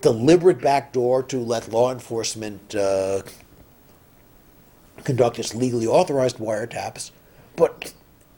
deliberate 0.00 0.60
backdoor 0.60 1.22
to 1.24 1.38
let 1.38 1.70
law 1.70 1.92
enforcement 1.92 2.74
uh, 2.74 3.22
conduct 5.04 5.38
its 5.38 5.54
legally 5.54 5.86
authorized 5.86 6.38
wiretaps, 6.38 7.12
but 7.56 7.92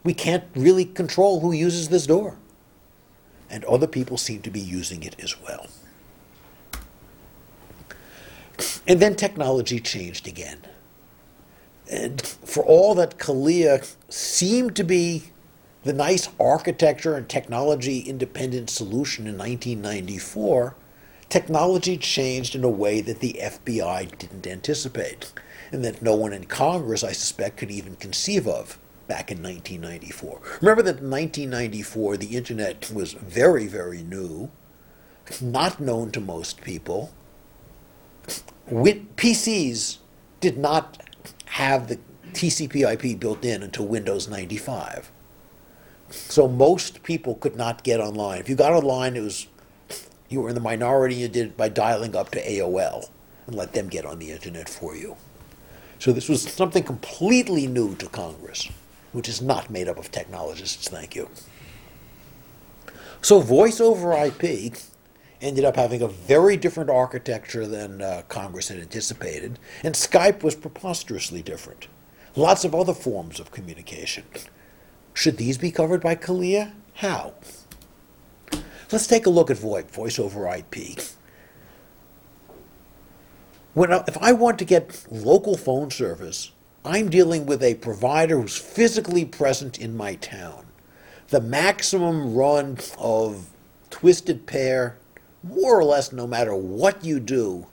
we 0.04 0.12
can't 0.12 0.44
really 0.54 0.84
control 0.84 1.40
who 1.40 1.52
uses 1.52 1.88
this 1.88 2.06
door. 2.06 2.36
And 3.48 3.64
other 3.64 3.86
people 3.86 4.16
seem 4.16 4.42
to 4.42 4.50
be 4.50 4.60
using 4.60 5.02
it 5.02 5.16
as 5.22 5.40
well. 5.40 5.66
And 8.86 9.00
then 9.00 9.14
technology 9.14 9.78
changed 9.80 10.26
again. 10.26 10.58
And 11.90 12.20
for 12.22 12.64
all 12.64 12.94
that 12.94 13.18
CALEA 13.18 13.94
seemed 14.08 14.76
to 14.76 14.84
be 14.84 15.24
the 15.84 15.92
nice 15.92 16.28
architecture 16.38 17.16
and 17.16 17.28
technology 17.28 18.00
independent 18.00 18.70
solution 18.70 19.26
in 19.26 19.36
1994, 19.36 20.74
technology 21.28 21.96
changed 21.96 22.54
in 22.54 22.62
a 22.64 22.68
way 22.68 23.00
that 23.00 23.20
the 23.20 23.40
FBI 23.42 24.18
didn't 24.18 24.46
anticipate, 24.46 25.32
and 25.72 25.84
that 25.84 26.02
no 26.02 26.14
one 26.14 26.32
in 26.32 26.44
Congress, 26.44 27.02
I 27.02 27.12
suspect, 27.12 27.56
could 27.56 27.70
even 27.70 27.96
conceive 27.96 28.46
of 28.46 28.78
back 29.08 29.30
in 29.30 29.42
1994. 29.42 30.40
Remember 30.60 30.82
that 30.82 30.98
in 30.98 31.10
1994, 31.10 32.16
the 32.16 32.36
internet 32.36 32.90
was 32.92 33.12
very, 33.14 33.66
very 33.66 34.02
new, 34.02 34.50
not 35.40 35.80
known 35.80 36.10
to 36.12 36.20
most 36.20 36.60
people. 36.60 37.12
PCs 38.68 39.98
did 40.40 40.58
not 40.58 41.02
have 41.46 41.88
the 41.88 41.98
TCP/IP 42.32 43.18
built 43.18 43.44
in 43.44 43.62
until 43.62 43.86
Windows 43.86 44.28
95. 44.28 45.11
So 46.12 46.46
most 46.46 47.02
people 47.02 47.36
could 47.36 47.56
not 47.56 47.82
get 47.82 48.00
online. 48.00 48.40
If 48.40 48.48
you 48.48 48.54
got 48.54 48.72
online, 48.72 49.16
it 49.16 49.20
was 49.20 49.46
you 50.28 50.40
were 50.40 50.48
in 50.48 50.54
the 50.54 50.60
minority. 50.60 51.16
You 51.16 51.28
did 51.28 51.46
it 51.48 51.56
by 51.56 51.68
dialing 51.68 52.16
up 52.16 52.30
to 52.30 52.42
AOL 52.42 53.10
and 53.46 53.56
let 53.56 53.72
them 53.72 53.88
get 53.88 54.06
on 54.06 54.18
the 54.18 54.30
internet 54.30 54.68
for 54.68 54.96
you. 54.96 55.16
So 55.98 56.12
this 56.12 56.28
was 56.28 56.42
something 56.42 56.82
completely 56.82 57.66
new 57.66 57.94
to 57.96 58.06
Congress, 58.06 58.68
which 59.12 59.28
is 59.28 59.40
not 59.40 59.70
made 59.70 59.88
up 59.88 59.98
of 59.98 60.10
technologists. 60.10 60.88
Thank 60.88 61.14
you. 61.14 61.30
So 63.20 63.38
voice 63.40 63.80
over 63.80 64.12
IP 64.12 64.74
ended 65.40 65.64
up 65.64 65.76
having 65.76 66.02
a 66.02 66.08
very 66.08 66.56
different 66.56 66.90
architecture 66.90 67.66
than 67.66 68.00
uh, 68.00 68.22
Congress 68.28 68.68
had 68.68 68.78
anticipated, 68.78 69.58
and 69.82 69.94
Skype 69.94 70.42
was 70.42 70.54
preposterously 70.54 71.42
different. 71.42 71.88
Lots 72.34 72.64
of 72.64 72.74
other 72.74 72.94
forms 72.94 73.38
of 73.38 73.50
communication. 73.50 74.24
Should 75.14 75.36
these 75.36 75.58
be 75.58 75.70
covered 75.70 76.00
by 76.00 76.14
CALEA? 76.14 76.72
How? 76.94 77.34
Let's 78.90 79.06
take 79.06 79.26
a 79.26 79.30
look 79.30 79.50
at 79.50 79.56
VoIP, 79.56 79.90
voice 79.90 80.18
over 80.18 80.46
IP. 80.48 80.98
When 83.74 83.92
I, 83.92 84.04
if 84.06 84.18
I 84.18 84.32
want 84.32 84.58
to 84.58 84.64
get 84.64 85.06
local 85.10 85.56
phone 85.56 85.90
service, 85.90 86.52
I'm 86.84 87.08
dealing 87.08 87.46
with 87.46 87.62
a 87.62 87.74
provider 87.74 88.40
who's 88.40 88.56
physically 88.56 89.24
present 89.24 89.78
in 89.78 89.96
my 89.96 90.16
town. 90.16 90.66
The 91.28 91.40
maximum 91.40 92.34
run 92.34 92.78
of 92.98 93.46
twisted 93.88 94.46
pair, 94.46 94.98
more 95.42 95.78
or 95.78 95.84
less, 95.84 96.12
no 96.12 96.26
matter 96.26 96.54
what 96.54 97.04
you 97.04 97.18
do, 97.20 97.66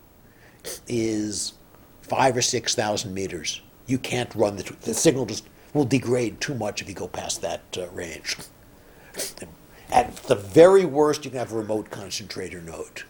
is 0.87 1.53
five 2.01 2.37
or 2.37 2.41
six 2.41 2.75
thousand 2.75 3.13
meters. 3.13 3.61
You 3.87 3.97
can't 3.97 4.33
run 4.35 4.55
the, 4.55 4.63
the 4.81 4.93
signal 4.93 5.25
just 5.25 5.49
will 5.73 5.85
degrade 5.85 6.41
too 6.41 6.53
much 6.53 6.81
if 6.81 6.89
you 6.89 6.95
go 6.95 7.07
past 7.07 7.41
that 7.41 7.61
uh, 7.77 7.87
range. 7.89 8.37
At 9.91 10.15
the 10.23 10.35
very 10.35 10.85
worst, 10.85 11.25
you 11.25 11.31
can 11.31 11.39
have 11.39 11.51
a 11.51 11.57
remote 11.57 11.89
concentrator 11.89 12.61
node 12.61 13.03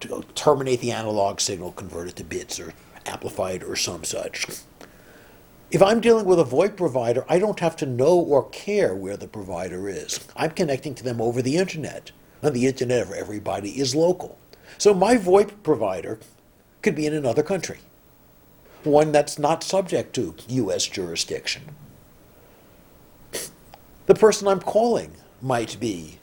to 0.00 0.24
terminate 0.34 0.80
the 0.80 0.92
analog 0.92 1.40
signal, 1.40 1.72
convert 1.72 2.08
it 2.08 2.16
to 2.16 2.24
bits 2.24 2.58
or 2.58 2.72
amplify 3.06 3.52
it 3.52 3.64
or 3.64 3.76
some 3.76 4.04
such. 4.04 4.46
If 5.70 5.82
I'm 5.82 6.00
dealing 6.00 6.26
with 6.26 6.40
a 6.40 6.44
VoIP 6.44 6.76
provider, 6.76 7.24
I 7.28 7.38
don't 7.38 7.60
have 7.60 7.76
to 7.76 7.86
know 7.86 8.18
or 8.18 8.48
care 8.50 8.94
where 8.94 9.16
the 9.16 9.28
provider 9.28 9.88
is. 9.88 10.26
I'm 10.36 10.50
connecting 10.50 10.94
to 10.96 11.04
them 11.04 11.20
over 11.20 11.42
the 11.42 11.56
internet. 11.56 12.10
And 12.42 12.56
the 12.56 12.66
internet 12.66 13.12
everybody 13.12 13.78
is 13.78 13.94
local. 13.94 14.38
So 14.78 14.94
my 14.94 15.16
VoIP 15.16 15.62
provider 15.62 16.18
could 16.82 16.94
be 16.94 17.06
in 17.06 17.14
another 17.14 17.42
country, 17.42 17.78
one 18.82 19.12
that's 19.12 19.38
not 19.38 19.62
subject 19.62 20.14
to 20.14 20.34
U.S. 20.48 20.86
jurisdiction. 20.86 21.74
The 24.10 24.16
person 24.16 24.48
I'm 24.48 24.58
calling 24.58 25.12
might 25.40 25.78
be 25.78 26.18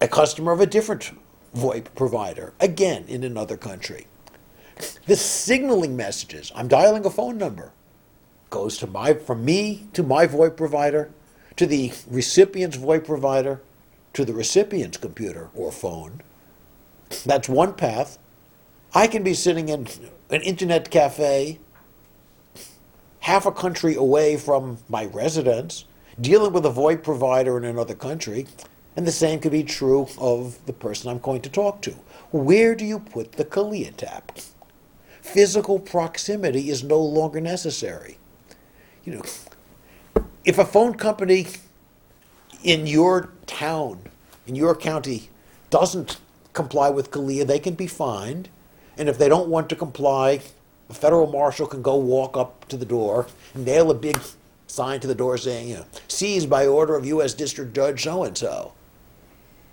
a 0.00 0.06
customer 0.06 0.52
of 0.52 0.60
a 0.60 0.66
different 0.66 1.10
VoIP 1.56 1.86
provider, 1.96 2.52
again 2.60 3.06
in 3.08 3.24
another 3.24 3.56
country. 3.56 4.06
The 5.06 5.16
signaling 5.16 5.96
messages, 5.96 6.52
I'm 6.54 6.68
dialing 6.68 7.04
a 7.04 7.10
phone 7.10 7.38
number, 7.38 7.72
goes 8.50 8.78
to 8.78 8.86
my 8.86 9.14
from 9.14 9.44
me 9.44 9.88
to 9.94 10.04
my 10.04 10.28
VoIP 10.28 10.56
provider, 10.56 11.10
to 11.56 11.66
the 11.66 11.92
recipient's 12.08 12.76
VoIP 12.76 13.04
provider, 13.04 13.60
to 14.12 14.24
the 14.24 14.32
recipient's 14.32 14.96
computer 14.96 15.50
or 15.56 15.72
phone. 15.72 16.22
That's 17.26 17.48
one 17.48 17.72
path. 17.72 18.16
I 18.94 19.08
can 19.08 19.24
be 19.24 19.34
sitting 19.34 19.68
in 19.70 19.88
an 20.30 20.42
internet 20.42 20.88
cafe 20.88 21.58
half 23.18 23.44
a 23.44 23.50
country 23.50 23.96
away 23.96 24.36
from 24.36 24.78
my 24.88 25.06
residence, 25.06 25.84
dealing 26.20 26.52
with 26.52 26.66
a 26.66 26.70
VoIP 26.70 27.02
provider 27.02 27.56
in 27.56 27.64
another 27.64 27.94
country, 27.94 28.46
and 28.96 29.06
the 29.06 29.12
same 29.12 29.38
could 29.38 29.52
be 29.52 29.62
true 29.62 30.08
of 30.18 30.58
the 30.66 30.72
person 30.72 31.08
I'm 31.10 31.18
going 31.18 31.42
to 31.42 31.50
talk 31.50 31.80
to. 31.82 31.92
Where 32.32 32.74
do 32.74 32.84
you 32.84 32.98
put 32.98 33.32
the 33.32 33.44
CALEA 33.44 33.96
tap? 33.96 34.38
Physical 35.22 35.78
proximity 35.78 36.70
is 36.70 36.82
no 36.82 37.00
longer 37.00 37.40
necessary. 37.40 38.18
You 39.04 39.14
know, 39.14 39.22
if 40.44 40.58
a 40.58 40.64
phone 40.64 40.94
company 40.94 41.46
in 42.64 42.86
your 42.86 43.30
town, 43.46 44.02
in 44.46 44.56
your 44.56 44.74
county, 44.74 45.30
doesn't 45.70 46.18
comply 46.52 46.90
with 46.90 47.10
CALEA, 47.10 47.46
they 47.46 47.58
can 47.58 47.74
be 47.74 47.86
fined. 47.86 48.48
And 48.96 49.08
if 49.08 49.18
they 49.18 49.28
don't 49.28 49.48
want 49.48 49.68
to 49.68 49.76
comply, 49.76 50.40
a 50.90 50.94
federal 50.94 51.30
marshal 51.30 51.66
can 51.66 51.82
go 51.82 51.96
walk 51.96 52.36
up 52.36 52.66
to 52.68 52.76
the 52.76 52.84
door, 52.84 53.26
and 53.54 53.64
nail 53.64 53.90
a 53.90 53.94
big 53.94 54.18
sign 54.68 55.00
to 55.00 55.06
the 55.06 55.14
door 55.14 55.36
saying, 55.36 55.68
you 55.68 55.76
know, 55.76 55.86
seized 56.06 56.48
by 56.48 56.66
order 56.66 56.94
of 56.94 57.04
U.S. 57.06 57.34
District 57.34 57.74
Judge 57.74 58.04
so 58.04 58.22
and 58.22 58.38
so. 58.38 58.72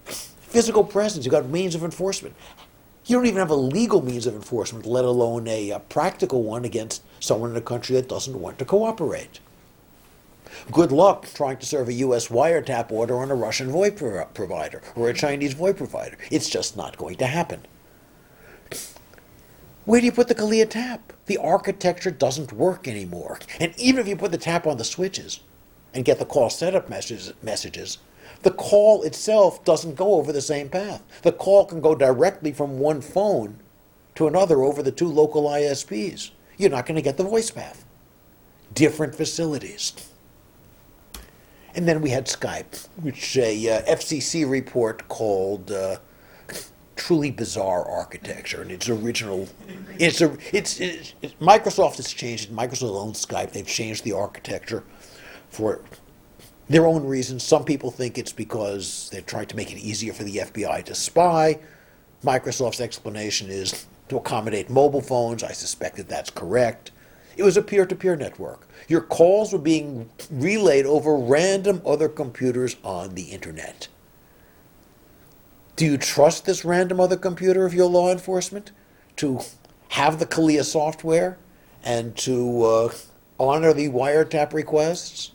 Physical 0.05 0.83
presence, 0.83 1.25
you've 1.25 1.31
got 1.31 1.47
means 1.47 1.75
of 1.75 1.83
enforcement. 1.83 2.35
You 3.05 3.17
don't 3.17 3.27
even 3.27 3.39
have 3.39 3.51
a 3.51 3.55
legal 3.55 4.01
means 4.01 4.25
of 4.25 4.33
enforcement, 4.33 4.85
let 4.85 5.05
alone 5.05 5.47
a, 5.47 5.69
a 5.69 5.79
practical 5.79 6.41
one 6.41 6.65
against 6.65 7.03
someone 7.19 7.51
in 7.51 7.55
a 7.55 7.61
country 7.61 7.95
that 7.95 8.09
doesn't 8.09 8.39
want 8.39 8.57
to 8.59 8.65
cooperate. 8.65 9.39
Good 10.71 10.91
luck 10.91 11.27
trying 11.33 11.57
to 11.57 11.65
serve 11.65 11.89
a 11.89 11.93
U.S. 11.93 12.29
wiretap 12.29 12.91
order 12.91 13.17
on 13.17 13.29
a 13.29 13.35
Russian 13.35 13.69
VoIP 13.69 14.33
provider 14.33 14.81
or 14.95 15.09
a 15.09 15.13
Chinese 15.13 15.53
VoIP 15.53 15.77
provider. 15.77 16.17
It's 16.31 16.49
just 16.49 16.75
not 16.75 16.97
going 16.97 17.17
to 17.17 17.27
happen. 17.27 17.61
Where 19.85 19.99
do 20.01 20.05
you 20.05 20.11
put 20.11 20.27
the 20.27 20.35
CALEA 20.35 20.67
tap? 20.67 21.13
The 21.27 21.37
architecture 21.37 22.09
doesn't 22.09 22.51
work 22.51 22.87
anymore. 22.87 23.39
And 23.59 23.73
even 23.79 24.01
if 24.01 24.07
you 24.07 24.15
put 24.15 24.31
the 24.31 24.37
tap 24.39 24.65
on 24.65 24.77
the 24.77 24.83
switches 24.83 25.41
and 25.93 26.03
get 26.03 26.17
the 26.17 26.25
call 26.25 26.49
setup 26.49 26.89
messages, 26.89 27.33
messages, 27.43 27.99
the 28.41 28.49
call 28.49 29.03
itself 29.03 29.63
doesn't 29.63 29.95
go 29.95 30.15
over 30.15 30.31
the 30.31 30.41
same 30.41 30.69
path. 30.69 31.03
The 31.21 31.31
call 31.31 31.65
can 31.65 31.81
go 31.81 31.93
directly 31.93 32.51
from 32.51 32.79
one 32.79 33.01
phone 33.01 33.59
to 34.15 34.27
another 34.27 34.63
over 34.63 34.81
the 34.81 34.91
two 34.91 35.07
local 35.07 35.43
ISPs. 35.43 36.31
You're 36.57 36.71
not 36.71 36.87
going 36.87 36.95
to 36.95 37.01
get 37.01 37.17
the 37.17 37.23
voice 37.23 37.51
path. 37.51 37.85
Different 38.73 39.13
facilities. 39.13 39.93
And 41.75 41.87
then 41.87 42.01
we 42.01 42.09
had 42.09 42.25
Skype, 42.25 42.87
which 42.95 43.37
a 43.37 43.69
uh, 43.69 43.81
FCC 43.83 44.49
report 44.49 45.07
called 45.09 45.71
uh, 45.71 45.97
truly 46.95 47.31
bizarre 47.31 47.87
architecture 47.87 48.61
and 48.61 48.71
its 48.71 48.89
original. 48.89 49.47
It's 49.99 50.21
a 50.21 50.35
it's, 50.51 50.79
it's, 50.79 51.13
it's 51.21 51.33
Microsoft 51.35 51.97
has 51.97 52.11
changed. 52.11 52.51
Microsoft 52.51 52.95
owns 52.95 53.25
Skype. 53.25 53.51
They've 53.51 53.67
changed 53.67 54.03
the 54.03 54.13
architecture 54.13 54.83
for 55.49 55.81
their 56.69 56.85
own 56.85 57.05
reasons. 57.05 57.43
Some 57.43 57.63
people 57.63 57.91
think 57.91 58.17
it's 58.17 58.33
because 58.33 59.09
they're 59.11 59.21
trying 59.21 59.47
to 59.47 59.55
make 59.55 59.71
it 59.71 59.77
easier 59.77 60.13
for 60.13 60.23
the 60.23 60.37
FBI 60.37 60.83
to 60.85 60.95
spy. 60.95 61.59
Microsoft's 62.23 62.81
explanation 62.81 63.49
is 63.49 63.85
to 64.09 64.17
accommodate 64.17 64.69
mobile 64.69 65.01
phones. 65.01 65.43
I 65.43 65.51
suspect 65.51 65.97
that 65.97 66.07
that's 66.07 66.29
correct. 66.29 66.91
It 67.37 67.43
was 67.43 67.57
a 67.57 67.61
peer 67.61 67.85
to 67.85 67.95
peer 67.95 68.15
network. 68.15 68.67
Your 68.87 69.01
calls 69.01 69.51
were 69.51 69.59
being 69.59 70.09
relayed 70.31 70.85
over 70.85 71.17
random 71.17 71.81
other 71.85 72.07
computers 72.07 72.77
on 72.83 73.13
the 73.13 73.23
internet. 73.23 73.87
Do 75.75 75.85
you 75.85 75.97
trust 75.97 76.45
this 76.45 76.63
random 76.63 77.01
other 77.01 77.17
computer 77.17 77.65
of 77.65 77.73
your 77.73 77.89
law 77.89 78.09
enforcement 78.09 78.71
to 79.17 79.41
have 79.89 80.19
the 80.19 80.25
CALEA 80.25 80.63
software 80.63 81.37
and 81.83 82.15
to 82.17 82.63
uh, 82.63 82.93
honor 83.37 83.73
the 83.73 83.89
wiretap 83.89 84.53
requests? 84.53 85.31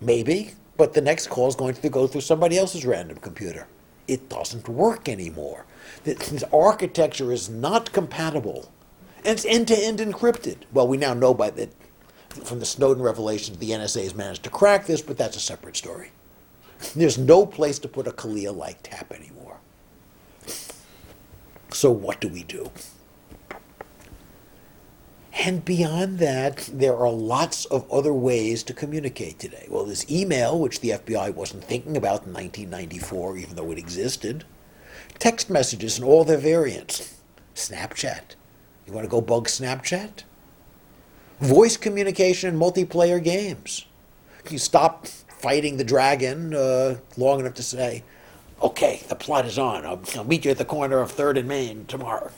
Maybe, 0.00 0.54
but 0.76 0.94
the 0.94 1.00
next 1.00 1.28
call 1.28 1.46
is 1.46 1.54
going 1.54 1.74
to 1.74 1.88
go 1.88 2.08
through 2.08 2.22
somebody 2.22 2.58
else's 2.58 2.84
random 2.84 3.18
computer. 3.18 3.68
It 4.08 4.28
doesn't 4.28 4.68
work 4.68 5.08
anymore. 5.08 5.64
This 6.02 6.42
architecture 6.52 7.32
is 7.32 7.48
not 7.48 7.92
compatible. 7.92 8.70
And 9.18 9.38
it's 9.38 9.44
end 9.44 9.68
to 9.68 9.78
end 9.78 10.00
encrypted. 10.00 10.56
Well, 10.72 10.88
we 10.88 10.96
now 10.96 11.14
know 11.14 11.32
by 11.32 11.50
the, 11.50 11.70
from 12.28 12.58
the 12.58 12.66
Snowden 12.66 13.02
revelations 13.02 13.58
the 13.58 13.70
NSA 13.70 14.02
has 14.02 14.14
managed 14.14 14.42
to 14.42 14.50
crack 14.50 14.86
this, 14.86 15.00
but 15.00 15.16
that's 15.16 15.36
a 15.36 15.40
separate 15.40 15.76
story. 15.76 16.10
There's 16.94 17.18
no 17.18 17.46
place 17.46 17.78
to 17.80 17.88
put 17.88 18.06
a 18.06 18.12
CALEA 18.12 18.54
like 18.54 18.78
tap 18.82 19.12
anymore. 19.12 19.58
So, 21.70 21.90
what 21.90 22.20
do 22.20 22.28
we 22.28 22.44
do? 22.44 22.70
And 25.40 25.64
beyond 25.64 26.20
that, 26.20 26.70
there 26.72 26.96
are 26.96 27.10
lots 27.10 27.64
of 27.66 27.90
other 27.90 28.14
ways 28.14 28.62
to 28.62 28.72
communicate 28.72 29.38
today. 29.38 29.66
Well, 29.68 29.84
there's 29.84 30.10
email, 30.10 30.58
which 30.58 30.80
the 30.80 30.90
FBI 30.90 31.34
wasn't 31.34 31.64
thinking 31.64 31.96
about 31.96 32.24
in 32.24 32.32
1994, 32.32 33.36
even 33.38 33.56
though 33.56 33.72
it 33.72 33.78
existed. 33.78 34.44
Text 35.18 35.50
messages 35.50 35.98
in 35.98 36.04
all 36.04 36.24
their 36.24 36.38
variants. 36.38 37.20
Snapchat. 37.54 38.36
You 38.86 38.92
want 38.92 39.04
to 39.04 39.10
go 39.10 39.20
bug 39.20 39.48
Snapchat? 39.48 40.22
Voice 41.40 41.76
communication 41.76 42.54
in 42.54 42.60
multiplayer 42.60 43.22
games. 43.22 43.86
You 44.48 44.58
stop 44.58 45.06
fighting 45.44 45.76
the 45.76 45.84
dragon 45.84 46.54
uh, 46.54 46.96
long 47.18 47.38
enough 47.38 47.52
to 47.52 47.62
say, 47.62 48.02
okay, 48.62 49.02
the 49.10 49.14
plot 49.14 49.44
is 49.44 49.58
on. 49.58 49.84
I'll, 49.84 50.00
I'll 50.16 50.24
meet 50.24 50.46
you 50.46 50.50
at 50.50 50.56
the 50.56 50.64
corner 50.64 51.00
of 51.00 51.14
3rd 51.14 51.40
and 51.40 51.48
Main 51.48 51.84
tomorrow. 51.84 52.30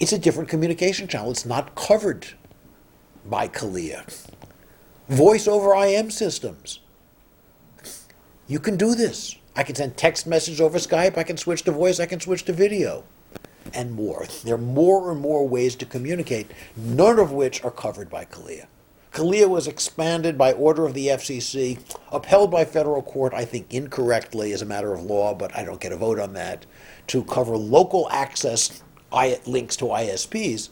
It's 0.00 0.14
a 0.14 0.18
different 0.18 0.48
communication 0.48 1.06
channel. 1.08 1.30
It's 1.30 1.44
not 1.44 1.74
covered 1.74 2.26
by 3.26 3.48
CALEA. 3.48 4.28
Voice 5.10 5.46
over 5.46 5.74
IM 5.74 6.10
systems. 6.10 6.80
You 8.48 8.58
can 8.58 8.78
do 8.78 8.94
this. 8.94 9.36
I 9.54 9.62
can 9.62 9.74
send 9.74 9.98
text 9.98 10.26
messages 10.26 10.58
over 10.58 10.78
Skype. 10.78 11.18
I 11.18 11.22
can 11.22 11.36
switch 11.36 11.64
to 11.64 11.72
voice. 11.72 12.00
I 12.00 12.06
can 12.06 12.18
switch 12.18 12.46
to 12.46 12.54
video. 12.54 13.04
And 13.74 13.92
more. 13.92 14.24
There 14.42 14.54
are 14.54 14.58
more 14.58 15.12
and 15.12 15.20
more 15.20 15.46
ways 15.46 15.76
to 15.76 15.84
communicate, 15.84 16.50
none 16.78 17.18
of 17.18 17.30
which 17.30 17.62
are 17.62 17.70
covered 17.70 18.08
by 18.08 18.24
CALEA. 18.24 18.68
CALEA 19.12 19.46
was 19.46 19.66
expanded 19.66 20.38
by 20.38 20.52
order 20.52 20.86
of 20.86 20.94
the 20.94 21.08
FCC, 21.08 21.78
upheld 22.10 22.50
by 22.50 22.64
federal 22.64 23.02
court, 23.02 23.34
I 23.34 23.44
think 23.44 23.72
incorrectly 23.72 24.52
as 24.52 24.62
a 24.62 24.66
matter 24.66 24.94
of 24.94 25.02
law, 25.02 25.34
but 25.34 25.54
I 25.54 25.64
don't 25.64 25.80
get 25.80 25.92
a 25.92 25.96
vote 25.98 26.18
on 26.18 26.32
that, 26.32 26.64
to 27.08 27.22
cover 27.24 27.56
local 27.56 28.08
access 28.10 28.82
links 29.46 29.76
to 29.76 29.84
ISPs. 29.84 30.70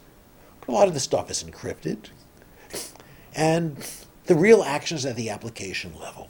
But 0.59 0.69
a 0.69 0.71
lot 0.71 0.87
of 0.87 0.95
the 0.95 0.99
stuff 0.99 1.29
is 1.29 1.43
encrypted. 1.43 2.09
And 3.35 3.77
the 4.25 4.35
real 4.35 4.63
action 4.63 4.97
is 4.97 5.05
at 5.05 5.15
the 5.15 5.29
application 5.29 5.93
level. 5.99 6.27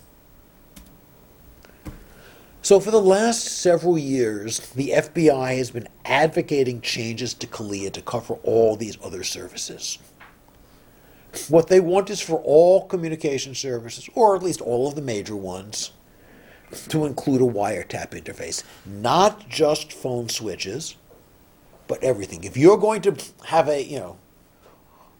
So, 2.62 2.80
for 2.80 2.91
the 2.91 3.02
last 3.02 3.43
several 3.43 3.97
years, 3.97 4.60
the 4.60 4.89
FBI 4.89 5.58
has 5.58 5.71
been 5.71 5.88
advocating 6.06 6.82
changes 6.82 7.34
to 7.36 7.47
CALEA 7.47 7.91
to 7.93 8.02
cover 8.02 8.36
all 8.43 8.76
these 8.76 8.97
other 9.04 9.24
services. 9.24 9.97
What 11.48 11.67
they 11.67 11.80
want 11.80 12.10
is 12.10 12.20
for 12.20 12.41
all 12.44 12.86
communication 12.88 13.56
services, 13.56 14.10
or 14.15 14.36
at 14.36 14.44
least 14.44 14.62
all 14.62 14.88
of 14.88 14.96
the 14.96 15.02
major 15.02 15.36
ones, 15.36 15.91
to 16.89 17.06
include 17.06 17.41
a 17.41 17.46
wiretap 17.46 18.10
interface. 18.12 18.63
Not 18.86 19.48
just 19.48 19.94
phone 19.94 20.30
switches, 20.30 20.96
but 21.88 22.04
everything. 22.04 22.44
If 22.44 22.58
you're 22.58 22.78
going 22.78 23.02
to 23.04 23.15
have 23.46 23.67
a, 23.67 23.84
you 23.84 24.00
know, 24.00 24.17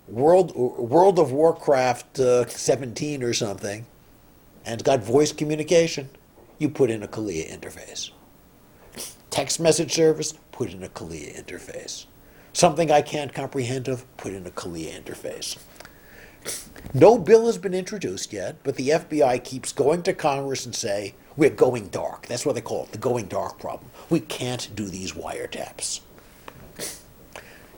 World, 0.08 0.56
World 0.56 1.20
of 1.20 1.32
Warcraft 1.32 2.20
uh, 2.20 2.48
17 2.48 3.24
or 3.24 3.34
something, 3.34 3.86
and 4.66 4.74
it's 4.74 4.84
got 4.84 5.02
voice 5.02 5.32
communication, 5.32 6.10
you 6.60 6.70
put 6.70 6.90
in 6.90 7.04
a 7.04 7.08
CALEA 7.08 7.58
interface. 7.58 8.12
Text 9.30 9.60
message 9.60 9.94
service, 9.94 10.34
put 10.52 10.72
in 10.72 10.84
a 10.84 10.90
CALEA 10.90 11.44
interface. 11.44 12.06
Something 12.54 12.92
I 12.92 13.02
can't 13.02 13.34
comprehend 13.34 13.88
of, 13.88 14.06
put 14.18 14.34
in 14.34 14.46
a 14.46 14.52
CALEA 14.52 15.02
interface. 15.02 15.58
No 16.94 17.18
bill 17.18 17.46
has 17.46 17.58
been 17.58 17.74
introduced 17.74 18.34
yet, 18.34 18.58
but 18.64 18.76
the 18.76 18.90
FBI 18.90 19.44
keeps 19.44 19.72
going 19.72 20.04
to 20.04 20.14
Congress 20.14 20.66
and 20.66 20.76
say, 20.76 21.16
we're 21.38 21.50
going 21.50 21.88
dark. 21.88 22.28
That's 22.28 22.46
what 22.46 22.56
they 22.56 22.62
call 22.62 22.84
it, 22.84 22.92
the 22.92 22.98
going 22.98 23.28
dark 23.28 23.60
problem. 23.60 23.90
We 24.10 24.20
can't 24.20 24.70
do 24.76 24.86
these 24.88 25.14
wiretaps. 25.14 26.02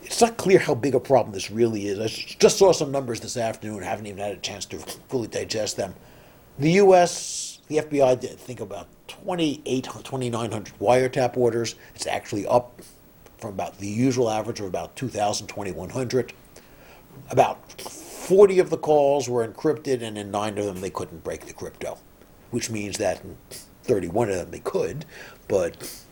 It's 0.01 0.21
not 0.21 0.37
clear 0.37 0.59
how 0.59 0.75
big 0.75 0.95
a 0.95 0.99
problem 0.99 1.33
this 1.33 1.51
really 1.51 1.87
is. 1.87 1.99
I 1.99 2.07
just 2.39 2.57
saw 2.57 2.71
some 2.71 2.91
numbers 2.91 3.19
this 3.19 3.37
afternoon, 3.37 3.83
haven't 3.83 4.07
even 4.07 4.19
had 4.19 4.31
a 4.31 4.37
chance 4.37 4.65
to 4.65 4.77
fully 4.77 5.27
digest 5.27 5.77
them. 5.77 5.93
The 6.59 6.71
U.S., 6.71 7.59
the 7.67 7.77
FBI 7.77 8.19
did 8.19 8.37
think 8.37 8.59
about 8.59 8.87
28, 9.07 9.83
2,900 9.83 10.73
wiretap 10.79 11.37
orders. 11.37 11.75
It's 11.95 12.07
actually 12.07 12.45
up 12.47 12.81
from 13.37 13.51
about 13.51 13.77
the 13.77 13.87
usual 13.87 14.29
average 14.29 14.59
of 14.59 14.65
about 14.65 14.95
2,000, 14.95 15.47
2,100. 15.47 16.33
About 17.29 17.59
40 18.23 18.59
of 18.59 18.69
the 18.69 18.77
calls 18.77 19.27
were 19.27 19.45
encrypted, 19.45 20.01
and 20.01 20.17
in 20.17 20.31
nine 20.31 20.57
of 20.57 20.65
them 20.65 20.79
they 20.79 20.89
couldn't 20.89 21.25
break 21.25 21.45
the 21.45 21.53
crypto, 21.53 21.97
which 22.51 22.69
means 22.69 22.97
that 22.97 23.21
in 23.21 23.37
31 23.83 24.29
of 24.29 24.35
them 24.37 24.51
they 24.51 24.59
could, 24.59 25.05
but 25.49 26.05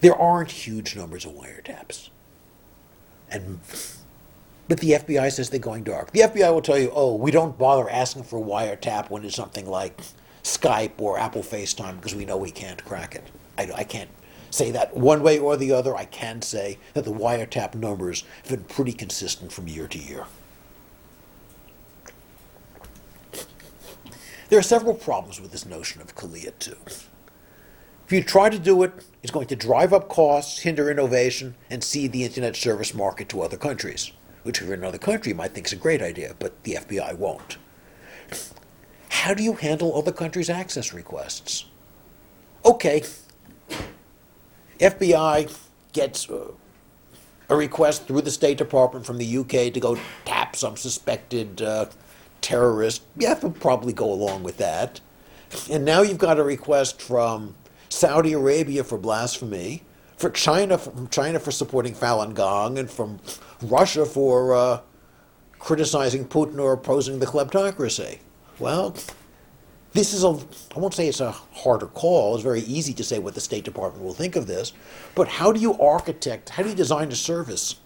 there 0.00 0.14
aren't 0.14 0.50
huge 0.50 0.94
numbers 0.94 1.24
of 1.24 1.32
wiretaps. 1.32 2.10
And 3.30 3.60
but 4.68 4.80
the 4.80 4.90
FBI 4.90 5.32
says 5.32 5.48
they're 5.48 5.58
going 5.58 5.84
dark. 5.84 6.10
The 6.10 6.20
FBI 6.20 6.52
will 6.52 6.60
tell 6.60 6.78
you, 6.78 6.92
oh, 6.94 7.14
we 7.14 7.30
don't 7.30 7.56
bother 7.56 7.88
asking 7.88 8.24
for 8.24 8.38
a 8.38 8.42
wiretap 8.42 9.08
when 9.08 9.24
it's 9.24 9.34
something 9.34 9.66
like 9.66 9.98
Skype 10.42 10.92
or 10.98 11.18
Apple 11.18 11.42
FaceTime 11.42 11.96
because 11.96 12.14
we 12.14 12.26
know 12.26 12.36
we 12.36 12.50
can't 12.50 12.84
crack 12.84 13.14
it. 13.14 13.24
I, 13.56 13.70
I 13.76 13.84
can't 13.84 14.10
say 14.50 14.70
that 14.70 14.96
one 14.96 15.22
way 15.22 15.38
or 15.38 15.56
the 15.56 15.72
other. 15.72 15.96
I 15.96 16.04
can 16.04 16.42
say 16.42 16.78
that 16.94 17.04
the 17.04 17.12
wiretap 17.12 17.74
numbers 17.74 18.24
have 18.42 18.50
been 18.50 18.64
pretty 18.64 18.92
consistent 18.92 19.52
from 19.52 19.68
year 19.68 19.88
to 19.88 19.98
year. 19.98 20.24
There 24.48 24.58
are 24.58 24.62
several 24.62 24.94
problems 24.94 25.40
with 25.40 25.52
this 25.52 25.66
notion 25.66 26.00
of 26.00 26.14
CALEA 26.14 26.58
too. 26.58 26.76
If 28.06 28.12
you 28.12 28.22
try 28.22 28.48
to 28.48 28.58
do 28.58 28.82
it, 28.82 28.92
it's 29.22 29.30
going 29.30 29.48
to 29.48 29.56
drive 29.56 29.92
up 29.92 30.08
costs, 30.08 30.60
hinder 30.60 30.90
innovation, 30.90 31.54
and 31.68 31.84
cede 31.84 32.12
the 32.12 32.24
internet 32.24 32.56
service 32.56 32.94
market 32.94 33.28
to 33.28 33.42
other 33.42 33.58
countries, 33.58 34.12
which 34.44 34.60
if 34.60 34.64
you're 34.64 34.74
in 34.74 34.80
another 34.80 34.96
country 34.96 35.32
you 35.32 35.36
might 35.36 35.52
think 35.52 35.66
is 35.66 35.74
a 35.74 35.76
great 35.76 36.00
idea, 36.00 36.34
but 36.38 36.62
the 36.62 36.76
FBI 36.76 37.18
won't. 37.18 37.58
How 39.10 39.34
do 39.34 39.42
you 39.42 39.52
handle 39.54 39.94
other 39.94 40.12
countries' 40.12 40.48
access 40.48 40.94
requests? 40.94 41.66
Okay, 42.64 43.02
FBI 44.78 45.56
gets 45.92 46.28
uh, 46.30 46.52
a 47.48 47.56
request 47.56 48.06
through 48.06 48.22
the 48.22 48.30
State 48.30 48.58
Department 48.58 49.06
from 49.06 49.18
the 49.18 49.38
UK 49.38 49.72
to 49.72 49.80
go 49.80 49.98
tap 50.24 50.54
some 50.54 50.76
suspected 50.76 51.62
uh, 51.62 51.86
terrorist. 52.40 53.02
Yeah, 53.16 53.34
they'll 53.34 53.50
probably 53.50 53.92
go 53.92 54.12
along 54.12 54.42
with 54.42 54.58
that. 54.58 55.00
And 55.70 55.84
now 55.84 56.02
you've 56.02 56.18
got 56.18 56.38
a 56.38 56.44
request 56.44 57.00
from 57.00 57.54
Saudi 57.88 58.34
Arabia 58.34 58.84
for 58.84 58.98
blasphemy, 58.98 59.82
for 60.16 60.30
China 60.30 60.76
from 60.76 61.08
China 61.08 61.38
for 61.38 61.50
supporting 61.50 61.94
Falun 61.94 62.34
Gong, 62.34 62.78
and 62.78 62.90
from 62.90 63.18
Russia 63.62 64.04
for 64.04 64.54
uh, 64.54 64.80
criticizing 65.58 66.26
Putin 66.26 66.58
or 66.58 66.72
opposing 66.72 67.18
the 67.18 67.26
kleptocracy. 67.26 68.18
Well, 68.58 68.94
this 69.92 70.12
is 70.12 70.22
a, 70.22 70.38
I 70.76 70.78
won't 70.78 70.94
say 70.94 71.08
it's 71.08 71.20
a 71.20 71.32
harder 71.32 71.86
call. 71.86 72.34
It's 72.34 72.44
very 72.44 72.60
easy 72.60 72.92
to 72.94 73.04
say 73.04 73.18
what 73.18 73.34
the 73.34 73.40
State 73.40 73.64
Department 73.64 74.04
will 74.04 74.14
think 74.14 74.36
of 74.36 74.46
this. 74.46 74.72
But 75.14 75.28
how 75.28 75.52
do 75.52 75.60
you 75.60 75.78
architect, 75.80 76.50
how 76.50 76.62
do 76.62 76.68
you 76.68 76.74
design 76.74 77.10
a 77.10 77.16
service 77.16 77.76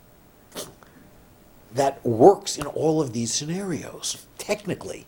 that 1.74 2.04
works 2.04 2.58
in 2.58 2.66
all 2.66 3.00
of 3.00 3.12
these 3.12 3.32
scenarios, 3.32 4.26
technically? 4.36 5.06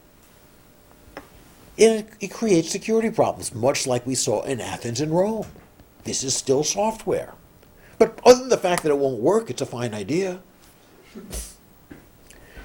It, 1.77 2.09
it 2.21 2.29
creates 2.29 2.71
security 2.71 3.11
problems, 3.11 3.53
much 3.55 3.87
like 3.87 4.07
we 4.07 4.15
saw 4.15 4.43
in 4.43 4.61
Athens 4.61 5.01
and 5.01 5.13
Rome. 5.13 5.47
This 6.05 6.23
is 6.23 6.35
still 6.37 6.63
software. 6.63 7.35
But 7.99 8.21
other 8.25 8.41
than 8.41 8.49
the 8.49 8.57
fact 8.57 8.83
that 8.85 8.91
it 8.91 8.99
won't 8.99 9.21
work, 9.21 9.51
it's 9.51 9.63
a 9.63 9.67
fine 9.67 9.95
idea. 9.95 10.41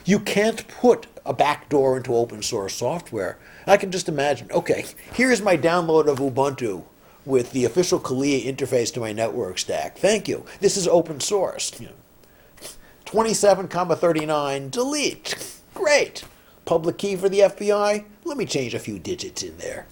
You 0.06 0.20
can't 0.20 0.68
put 0.68 1.08
a 1.26 1.34
backdoor 1.34 1.98
into 1.98 2.16
open 2.16 2.42
source 2.42 2.76
software. 2.76 3.38
I 3.70 3.78
can 3.78 3.92
just 3.92 4.10
imagine, 4.10 4.52
okay, 4.52 4.86
here's 5.14 5.44
my 5.44 5.56
download 5.56 6.08
of 6.08 6.18
Ubuntu 6.18 6.86
with 7.24 7.52
the 7.52 7.66
official 7.66 8.00
CALEA 8.00 8.52
interface 8.52 8.92
to 8.94 9.00
my 9.00 9.14
network 9.14 9.60
stack. 9.60 9.98
Thank 9.98 10.28
you. 10.28 10.44
This 10.60 10.76
is 10.76 10.88
open 10.88 11.20
source. 11.20 11.80
You 11.80 11.88
know, 11.90 12.68
27, 13.06 13.68
comma 13.68 13.96
39, 13.96 14.70
delete. 14.70 15.62
Great. 15.76 16.24
Public 16.66 16.98
key 16.98 17.16
for 17.16 17.30
the 17.30 17.42
FBI? 17.42 18.06
Let 18.24 18.38
me 18.38 18.46
change 18.46 18.74
a 18.74 18.80
few 18.80 18.98
digits 18.98 19.44
in 19.44 19.58
there. 19.60 19.86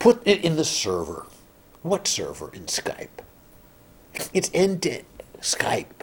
Put 0.00 0.26
it 0.26 0.44
in 0.44 0.56
the 0.56 0.64
server. 0.64 1.26
What 1.82 2.08
server 2.08 2.52
in 2.52 2.64
Skype? 2.64 3.08
It's 4.32 4.50
end 4.52 4.82
to 4.82 5.02
Skype, 5.40 6.02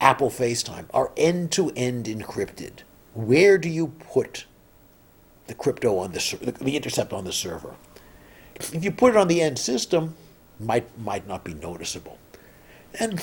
Apple 0.00 0.30
FaceTime 0.30 0.86
are 0.92 1.12
end 1.16 1.52
to 1.52 1.70
end 1.76 2.06
encrypted. 2.06 2.80
Where 3.18 3.58
do 3.58 3.68
you 3.68 3.88
put 3.88 4.44
the 5.48 5.54
crypto 5.54 5.98
on 5.98 6.12
the 6.12 6.54
the 6.60 6.76
intercept 6.76 7.12
on 7.12 7.24
the 7.24 7.32
server? 7.32 7.74
If 8.54 8.84
you 8.84 8.92
put 8.92 9.14
it 9.14 9.16
on 9.16 9.26
the 9.26 9.42
end 9.42 9.58
system, 9.58 10.14
might 10.60 10.86
might 11.00 11.26
not 11.26 11.42
be 11.42 11.54
noticeable. 11.54 12.16
And 13.00 13.20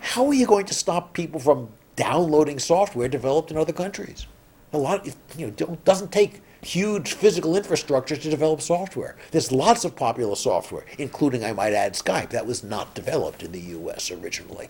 how 0.00 0.26
are 0.26 0.34
you 0.34 0.46
going 0.46 0.66
to 0.66 0.74
stop 0.74 1.14
people 1.14 1.40
from 1.40 1.70
downloading 1.96 2.58
software 2.58 3.08
developed 3.08 3.50
in 3.50 3.56
other 3.56 3.72
countries? 3.72 4.26
A 4.74 4.78
lot, 4.78 5.06
you 5.38 5.46
know, 5.46 5.78
doesn't 5.86 6.12
take 6.12 6.42
huge 6.60 7.14
physical 7.14 7.56
infrastructure 7.56 8.14
to 8.16 8.28
develop 8.28 8.60
software. 8.60 9.16
There's 9.30 9.50
lots 9.50 9.86
of 9.86 9.96
popular 9.96 10.36
software, 10.36 10.84
including, 10.98 11.46
I 11.46 11.54
might 11.54 11.72
add, 11.72 11.94
Skype. 11.94 12.28
That 12.28 12.44
was 12.44 12.62
not 12.62 12.94
developed 12.94 13.42
in 13.42 13.52
the 13.52 13.60
U.S. 13.60 14.10
originally. 14.10 14.68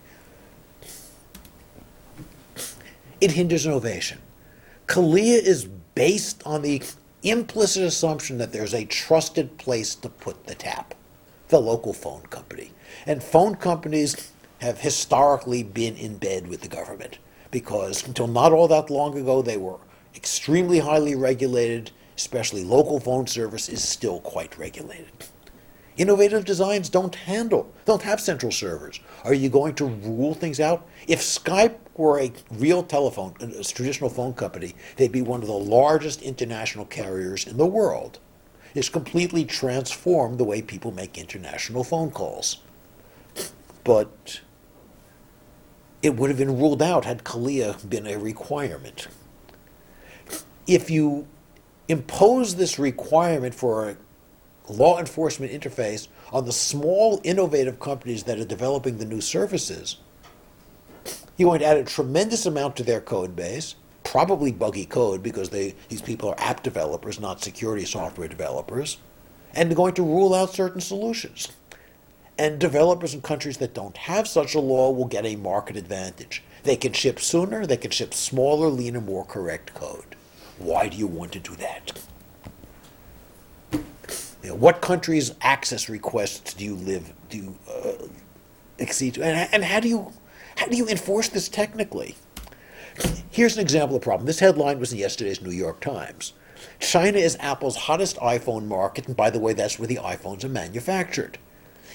It 3.21 3.33
hinders 3.33 3.67
innovation. 3.67 4.21
CALEA 4.89 5.43
is 5.43 5.67
based 5.95 6.43
on 6.47 6.63
the 6.63 6.83
implicit 7.23 7.83
assumption 7.83 8.39
that 8.39 8.53
there's 8.53 8.73
a 8.73 8.87
trusted 8.87 9.59
place 9.59 9.95
to 9.95 10.09
put 10.09 10.47
the 10.47 10.55
tap, 10.55 10.95
the 11.49 11.61
local 11.61 11.93
phone 11.93 12.23
company. 12.23 12.73
And 13.05 13.23
phone 13.23 13.57
companies 13.57 14.33
have 14.61 14.81
historically 14.81 15.63
been 15.63 15.95
in 15.97 16.17
bed 16.17 16.49
with 16.49 16.63
the 16.63 16.69
government 16.69 17.19
because 17.51 18.07
until 18.07 18.29
not 18.29 18.53
all 18.53 18.67
that 18.69 18.89
long 18.89 19.17
ago, 19.19 19.43
they 19.43 19.59
were 19.59 19.79
extremely 20.17 20.79
highly 20.79 21.15
regulated, 21.15 21.91
especially 22.17 22.65
local 22.65 22.99
phone 22.99 23.27
service 23.27 23.69
is 23.69 23.87
still 23.87 24.21
quite 24.21 24.57
regulated. 24.57 25.13
Innovative 25.99 26.47
designs 26.47 26.89
don't 26.89 27.15
handle, 27.15 27.71
don't 27.85 28.03
have 28.03 28.21
central 28.21 28.53
servers. 28.53 29.01
Are 29.25 29.35
you 29.35 29.51
going 29.51 29.75
to 29.75 29.85
rule 29.85 30.33
things 30.33 30.61
out? 30.61 30.89
If 31.07 31.21
Skype 31.21 31.77
were 31.99 32.21
a 32.21 32.33
real 32.53 32.83
telephone, 32.83 33.35
a 33.41 33.65
traditional 33.65 34.09
phone 34.09 34.33
company, 34.33 34.75
they'd 34.97 35.13
be 35.13 35.21
one 35.21 35.43
of 35.43 35.49
the 35.49 35.53
largest 35.53 36.23
international 36.23 36.87
carriers 36.87 37.47
in 37.47 37.57
the 37.57 37.67
world. 37.67 38.19
It's 38.75 38.89
completely 38.89 39.45
transformed 39.45 40.39
the 40.39 40.45
way 40.45 40.63
people 40.63 40.93
make 40.93 41.19
international 41.19 41.85
phone 41.85 42.11
calls. 42.11 42.59
But 43.83 44.41
it 46.03 46.15
would 46.17 46.31
have 46.31 46.39
been 46.39 46.59
ruled 46.59 46.83
out 46.83 47.05
had 47.05 47.25
CALEA 47.25 47.89
been 47.89 48.07
a 48.07 48.17
requirement. 48.17 49.09
If 50.67 50.91
you 50.91 51.27
impose 51.89 52.55
this 52.55 52.79
requirement 52.79 53.55
for 53.55 53.91
a 53.91 53.97
law 54.73 54.99
enforcement 54.99 55.51
interface 55.51 56.09
on 56.31 56.45
the 56.45 56.53
small, 56.53 57.21
innovative 57.25 57.81
companies 57.81 58.25
that 58.25 58.39
are 58.39 58.45
developing 58.45 58.99
the 58.99 59.07
new 59.07 59.21
services, 59.21 59.97
you're 61.39 61.49
going 61.49 61.61
to 61.61 61.67
add 61.67 61.77
a 61.77 61.85
tremendous 61.85 62.45
amount 62.45 62.77
to 62.77 62.83
their 62.83 63.01
code 63.01 63.35
base, 63.35 63.77
probably 64.03 64.53
buggy 64.53 64.85
code 64.85 65.23
because 65.23 65.49
they, 65.51 65.75
these 65.89 66.03
people 66.03 66.29
are 66.31 66.35
app 66.39 66.63
developers, 66.65 67.21
not 67.21 67.41
security 67.41 67.85
software 67.85 68.29
developers, 68.29 68.99
and 69.55 69.71
they're 69.71 69.77
going 69.77 69.95
to 69.95 70.03
rule 70.03 70.35
out 70.35 70.51
certain 70.51 70.81
solutions. 70.81 71.49
And 72.37 72.59
developers 72.59 73.15
in 73.15 73.23
countries 73.23 73.59
that 73.59 73.73
don't 73.73 73.97
have 73.97 74.29
such 74.29 74.55
a 74.55 74.61
law 74.61 74.91
will 74.91 75.07
get 75.07 75.25
a 75.25 75.37
market 75.37 75.77
advantage. 75.77 76.43
They 76.65 76.77
can 76.77 76.93
ship 76.93 77.21
sooner, 77.21 77.67
they 77.67 77.77
can 77.77 77.93
ship 77.93 78.15
smaller, 78.15 78.69
leaner, 78.69 79.01
more 79.01 79.25
correct 79.25 79.75
code. 79.75 80.17
Why 80.59 80.89
do 80.89 80.97
you 80.97 81.07
want 81.07 81.33
to 81.33 81.41
do 81.41 81.55
that? 81.57 81.99
You 84.43 84.51
know, 84.51 84.55
what 84.55 84.81
countries' 84.81 85.33
access 85.41 85.89
requests 85.89 86.55
do 86.55 86.65
you 86.65 86.75
live 86.75 87.13
do 87.29 87.39
you 87.39 87.59
uh, 87.69 88.07
exceed? 88.79 89.19
And, 89.19 89.49
and 89.53 89.65
how 89.65 89.81
do 89.81 89.89
you 89.89 90.13
how 90.59 90.67
do 90.67 90.77
you 90.77 90.89
enforce 90.89 91.29
this 91.29 91.49
technically? 91.49 92.17
Here's 93.31 93.55
an 93.55 93.63
example 93.63 93.95
of 93.95 94.03
the 94.03 94.05
problem. 94.05 94.27
This 94.27 94.41
headline 94.41 94.81
was 94.81 94.93
in 94.93 94.99
yesterday's 94.99 95.41
New 95.41 95.53
York 95.53 95.79
Times. 95.81 96.33
China 96.81 97.17
is 97.17 97.37
Apple's 97.39 97.77
hottest 97.77 98.17
iPhone 98.17 98.67
market, 98.67 99.07
and 99.07 99.17
by 99.17 99.31
the 99.31 99.39
way, 99.39 99.53
that's 99.53 99.79
where 99.79 99.87
the 99.87 100.01
iPhones 100.03 100.43
are 100.43 100.49
manufactured. 100.49 101.39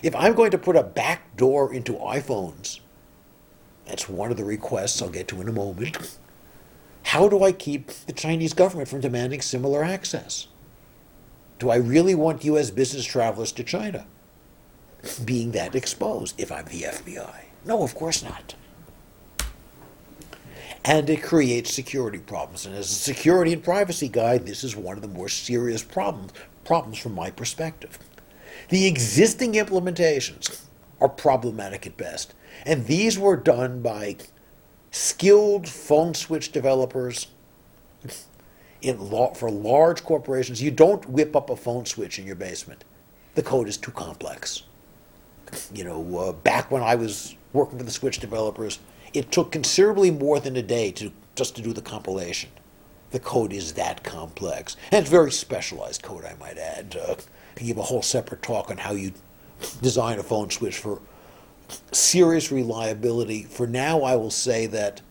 If 0.01 0.15
I'm 0.15 0.33
going 0.33 0.51
to 0.51 0.57
put 0.57 0.77
a 0.77 0.83
back 0.83 1.35
door 1.35 1.73
into 1.73 1.95
iPhones, 1.95 2.79
that's 3.85 4.07
one 4.07 4.31
of 4.31 4.37
the 4.37 4.45
requests 4.45 5.01
I'll 5.01 5.09
get 5.09 5.27
to 5.27 5.41
in 5.41 5.49
a 5.49 5.53
moment. 5.53 6.17
How 7.03 7.27
do 7.27 7.43
I 7.43 7.51
keep 7.51 7.87
the 7.87 8.13
Chinese 8.13 8.53
government 8.53 8.87
from 8.87 9.01
demanding 9.01 9.41
similar 9.41 9.83
access? 9.83 10.47
Do 11.59 11.69
I 11.69 11.75
really 11.75 12.15
want 12.15 12.45
U.S. 12.45 12.71
business 12.71 13.03
travelers 13.03 13.51
to 13.51 13.63
China 13.65 14.05
being 15.25 15.51
that 15.51 15.75
exposed 15.75 16.39
if 16.39 16.49
I'm 16.49 16.65
the 16.65 16.83
FBI? 16.83 17.42
No, 17.65 17.83
of 17.83 17.95
course 17.95 18.23
not. 18.23 18.55
And 20.85 21.09
it 21.09 21.23
creates 21.23 21.73
security 21.73 22.19
problems. 22.19 22.65
And 22.65 22.75
as 22.75 22.91
a 22.91 22.95
security 22.95 23.53
and 23.53 23.63
privacy 23.63 24.09
guy, 24.09 24.37
this 24.37 24.63
is 24.63 24.75
one 24.75 24.97
of 24.97 25.01
the 25.01 25.07
more 25.07 25.29
serious 25.29 25.81
problems, 25.81 26.33
problems 26.65 26.97
from 26.97 27.15
my 27.15 27.31
perspective. 27.31 27.97
The 28.69 28.85
existing 28.85 29.53
implementations 29.53 30.61
are 30.99 31.09
problematic 31.09 31.87
at 31.87 31.95
best. 31.95 32.33
And 32.65 32.85
these 32.85 33.17
were 33.17 33.37
done 33.37 33.81
by 33.81 34.17
skilled 34.91 35.67
phone 35.67 36.13
switch 36.13 36.51
developers 36.51 37.27
in 38.81 39.09
law, 39.09 39.33
for 39.33 39.49
large 39.49 40.03
corporations. 40.03 40.61
You 40.61 40.71
don't 40.71 41.07
whip 41.09 41.35
up 41.35 41.49
a 41.49 41.55
phone 41.55 41.85
switch 41.85 42.19
in 42.19 42.25
your 42.25 42.35
basement. 42.35 42.83
The 43.35 43.41
code 43.41 43.67
is 43.67 43.77
too 43.77 43.91
complex. 43.91 44.63
You 45.73 45.85
know, 45.85 46.17
uh, 46.17 46.31
back 46.33 46.69
when 46.69 46.83
I 46.83 46.95
was 46.95 47.35
working 47.53 47.77
for 47.77 47.85
the 47.85 47.91
switch 47.91 48.19
developers, 48.19 48.79
it 49.13 49.31
took 49.31 49.51
considerably 49.51 50.11
more 50.11 50.39
than 50.39 50.57
a 50.57 50.61
day 50.61 50.91
to 50.91 51.11
just 51.35 51.55
to 51.55 51.61
do 51.61 51.73
the 51.73 51.81
compilation. 51.81 52.49
The 53.11 53.19
code 53.19 53.53
is 53.53 53.73
that 53.73 54.03
complex, 54.03 54.75
and 54.91 55.01
it's 55.01 55.09
very 55.09 55.31
specialized 55.31 56.01
code, 56.01 56.25
I 56.25 56.35
might 56.39 56.57
add. 56.57 56.97
Uh, 56.99 57.13
I 57.13 57.57
can 57.57 57.67
give 57.67 57.77
a 57.77 57.83
whole 57.83 58.01
separate 58.01 58.41
talk 58.41 58.71
on 58.71 58.77
how 58.77 58.93
you 58.93 59.13
design 59.81 60.19
a 60.19 60.23
phone 60.23 60.49
switch 60.49 60.77
for 60.77 60.99
serious 61.91 62.51
reliability. 62.51 63.43
For 63.43 63.67
now, 63.67 64.01
I 64.01 64.15
will 64.15 64.31
say 64.31 64.65
that 64.67 65.01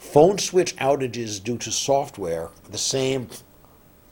phone 0.00 0.38
switch 0.38 0.76
outages 0.76 1.42
due 1.42 1.58
to 1.58 1.70
software 1.70 2.50
the 2.70 2.78
same 2.78 3.28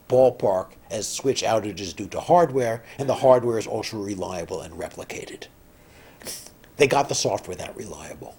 ballpark 0.09 0.69
as 0.91 1.09
switch 1.09 1.43
outages 1.43 1.95
due 1.95 2.09
to 2.09 2.21
hardware, 2.21 2.83
and 2.99 3.09
the 3.09 3.15
hardware 3.15 3.59
is 3.59 3.67
also 3.67 3.99
reliable 3.99 4.61
and 4.61 4.75
replicated. 4.75 5.45
They 6.79 6.87
got 6.87 7.09
the 7.09 7.15
software 7.15 7.57
that 7.57 7.77
reliable. 7.77 8.35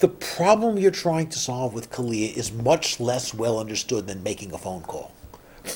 The 0.00 0.08
problem 0.08 0.78
you're 0.78 0.90
trying 0.90 1.28
to 1.28 1.38
solve 1.38 1.74
with 1.74 1.90
CALEA 1.90 2.36
is 2.36 2.50
much 2.50 2.98
less 2.98 3.32
well 3.32 3.60
understood 3.60 4.08
than 4.08 4.22
making 4.24 4.52
a 4.52 4.58
phone 4.58 4.82
call. 4.82 5.12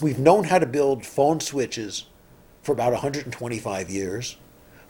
We've 0.02 0.18
known 0.18 0.44
how 0.44 0.58
to 0.58 0.66
build 0.66 1.06
phone 1.06 1.38
switches 1.38 2.06
for 2.62 2.72
about 2.72 2.92
125 2.92 3.88
years. 3.88 4.36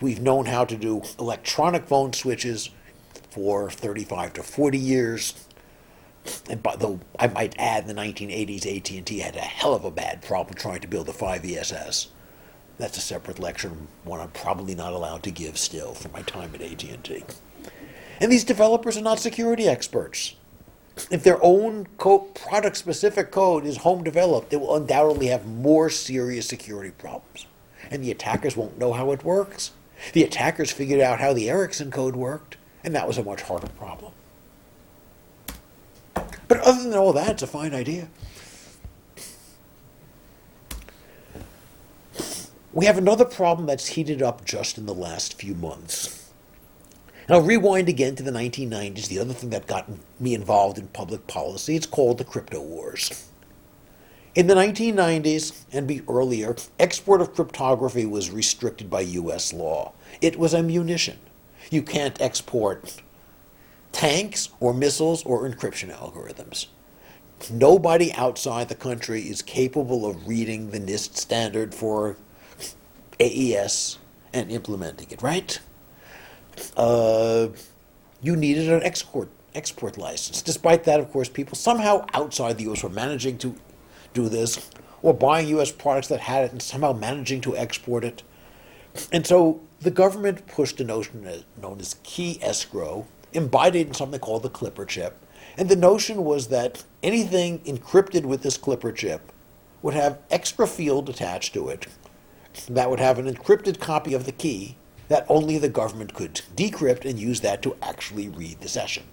We've 0.00 0.22
known 0.22 0.46
how 0.46 0.64
to 0.64 0.76
do 0.76 1.02
electronic 1.18 1.84
phone 1.86 2.14
switches 2.14 2.70
for 3.28 3.70
35 3.70 4.32
to 4.34 4.42
40 4.42 4.78
years. 4.78 5.46
And 6.48 6.62
by 6.62 6.76
the, 6.76 6.98
I 7.18 7.26
might 7.26 7.54
add, 7.58 7.88
in 7.88 7.94
the 7.94 8.00
1980s, 8.00 8.64
AT&T 8.76 9.18
had 9.18 9.36
a 9.36 9.40
hell 9.40 9.74
of 9.74 9.84
a 9.84 9.90
bad 9.90 10.22
problem 10.22 10.54
trying 10.54 10.80
to 10.80 10.88
build 10.88 11.08
a 11.08 11.12
5ESS. 11.12 12.08
That's 12.78 12.98
a 12.98 13.00
separate 13.00 13.38
lecture, 13.38 13.72
one 14.04 14.20
I'm 14.20 14.30
probably 14.30 14.74
not 14.74 14.92
allowed 14.92 15.22
to 15.24 15.30
give 15.30 15.56
still 15.56 15.94
for 15.94 16.08
my 16.08 16.22
time 16.22 16.54
at 16.54 16.60
AT&T. 16.60 17.24
And 18.20 18.32
these 18.32 18.44
developers 18.44 18.96
are 18.96 19.02
not 19.02 19.18
security 19.18 19.66
experts. 19.66 20.34
If 21.10 21.22
their 21.22 21.42
own 21.42 21.86
product 21.96 22.76
specific 22.76 23.30
code 23.30 23.66
is 23.66 23.78
home 23.78 24.02
developed, 24.02 24.50
they 24.50 24.56
will 24.56 24.74
undoubtedly 24.74 25.26
have 25.26 25.46
more 25.46 25.90
serious 25.90 26.46
security 26.48 26.90
problems. 26.90 27.46
And 27.90 28.02
the 28.02 28.10
attackers 28.10 28.56
won't 28.56 28.78
know 28.78 28.92
how 28.92 29.12
it 29.12 29.24
works. 29.24 29.72
The 30.12 30.22
attackers 30.22 30.72
figured 30.72 31.00
out 31.00 31.20
how 31.20 31.32
the 31.32 31.48
Ericsson 31.48 31.90
code 31.90 32.16
worked, 32.16 32.56
and 32.82 32.94
that 32.94 33.06
was 33.06 33.18
a 33.18 33.24
much 33.24 33.42
harder 33.42 33.68
problem. 33.68 34.12
But 36.48 36.60
other 36.60 36.82
than 36.82 36.94
all 36.94 37.12
that, 37.12 37.30
it's 37.30 37.42
a 37.42 37.46
fine 37.46 37.74
idea. 37.74 38.08
We 42.76 42.84
have 42.84 42.98
another 42.98 43.24
problem 43.24 43.66
that's 43.66 43.86
heated 43.86 44.20
up 44.20 44.44
just 44.44 44.76
in 44.76 44.84
the 44.84 44.92
last 44.92 45.40
few 45.40 45.54
months. 45.54 46.30
Now, 47.26 47.38
rewind 47.38 47.88
again 47.88 48.16
to 48.16 48.22
the 48.22 48.30
1990s, 48.30 49.08
the 49.08 49.18
other 49.18 49.32
thing 49.32 49.48
that 49.48 49.66
got 49.66 49.88
me 50.20 50.34
involved 50.34 50.76
in 50.76 50.88
public 50.88 51.26
policy, 51.26 51.74
it's 51.74 51.86
called 51.86 52.18
the 52.18 52.24
crypto 52.24 52.60
wars. 52.60 53.30
In 54.34 54.46
the 54.46 54.54
1990s 54.54 55.62
and 55.72 55.86
be 55.86 56.02
earlier, 56.06 56.54
export 56.78 57.22
of 57.22 57.34
cryptography 57.34 58.04
was 58.04 58.30
restricted 58.30 58.90
by 58.90 59.00
US 59.00 59.54
law. 59.54 59.94
It 60.20 60.38
was 60.38 60.52
a 60.52 60.62
munition. 60.62 61.16
You 61.70 61.80
can't 61.80 62.20
export 62.20 63.00
tanks 63.92 64.50
or 64.60 64.74
missiles 64.74 65.24
or 65.24 65.48
encryption 65.48 65.96
algorithms. 65.96 66.66
Nobody 67.50 68.12
outside 68.12 68.68
the 68.68 68.74
country 68.74 69.22
is 69.22 69.40
capable 69.40 70.04
of 70.04 70.28
reading 70.28 70.72
the 70.72 70.80
NIST 70.80 71.16
standard 71.16 71.74
for 71.74 72.18
AES 73.20 73.98
and 74.32 74.50
implementing 74.50 75.08
it, 75.10 75.22
right? 75.22 75.60
uh, 76.76 77.48
you 78.22 78.36
needed 78.36 78.70
an 78.70 78.82
export 78.82 79.28
export 79.54 79.96
license. 79.96 80.42
Despite 80.42 80.84
that, 80.84 81.00
of 81.00 81.10
course, 81.10 81.28
people 81.28 81.56
somehow 81.56 82.04
outside 82.12 82.58
the 82.58 82.64
U.S. 82.64 82.82
were 82.82 82.90
managing 82.90 83.38
to 83.38 83.54
do 84.12 84.28
this, 84.28 84.70
or 85.02 85.14
buying 85.14 85.48
U.S. 85.48 85.72
products 85.72 86.08
that 86.08 86.20
had 86.20 86.44
it 86.44 86.52
and 86.52 86.60
somehow 86.60 86.92
managing 86.92 87.40
to 87.42 87.56
export 87.56 88.04
it. 88.04 88.22
And 89.12 89.26
so 89.26 89.60
the 89.80 89.90
government 89.90 90.46
pushed 90.46 90.80
a 90.80 90.84
notion 90.84 91.26
known 91.60 91.80
as 91.80 91.96
key 92.02 92.38
escrow, 92.42 93.06
embodied 93.32 93.88
in 93.88 93.94
something 93.94 94.20
called 94.20 94.42
the 94.42 94.50
Clipper 94.50 94.84
chip. 94.84 95.18
And 95.56 95.68
the 95.70 95.76
notion 95.76 96.24
was 96.24 96.48
that 96.48 96.84
anything 97.02 97.60
encrypted 97.60 98.26
with 98.26 98.42
this 98.42 98.58
Clipper 98.58 98.92
chip 98.92 99.32
would 99.80 99.94
have 99.94 100.18
extra 100.30 100.66
field 100.66 101.08
attached 101.08 101.54
to 101.54 101.68
it 101.68 101.86
that 102.68 102.90
would 102.90 103.00
have 103.00 103.18
an 103.18 103.32
encrypted 103.32 103.80
copy 103.80 104.14
of 104.14 104.24
the 104.24 104.32
key 104.32 104.76
that 105.08 105.26
only 105.28 105.58
the 105.58 105.68
government 105.68 106.14
could 106.14 106.40
decrypt 106.56 107.04
and 107.04 107.18
use 107.18 107.40
that 107.40 107.62
to 107.62 107.76
actually 107.82 108.28
read 108.28 108.60
the 108.60 108.68
session. 108.68 109.04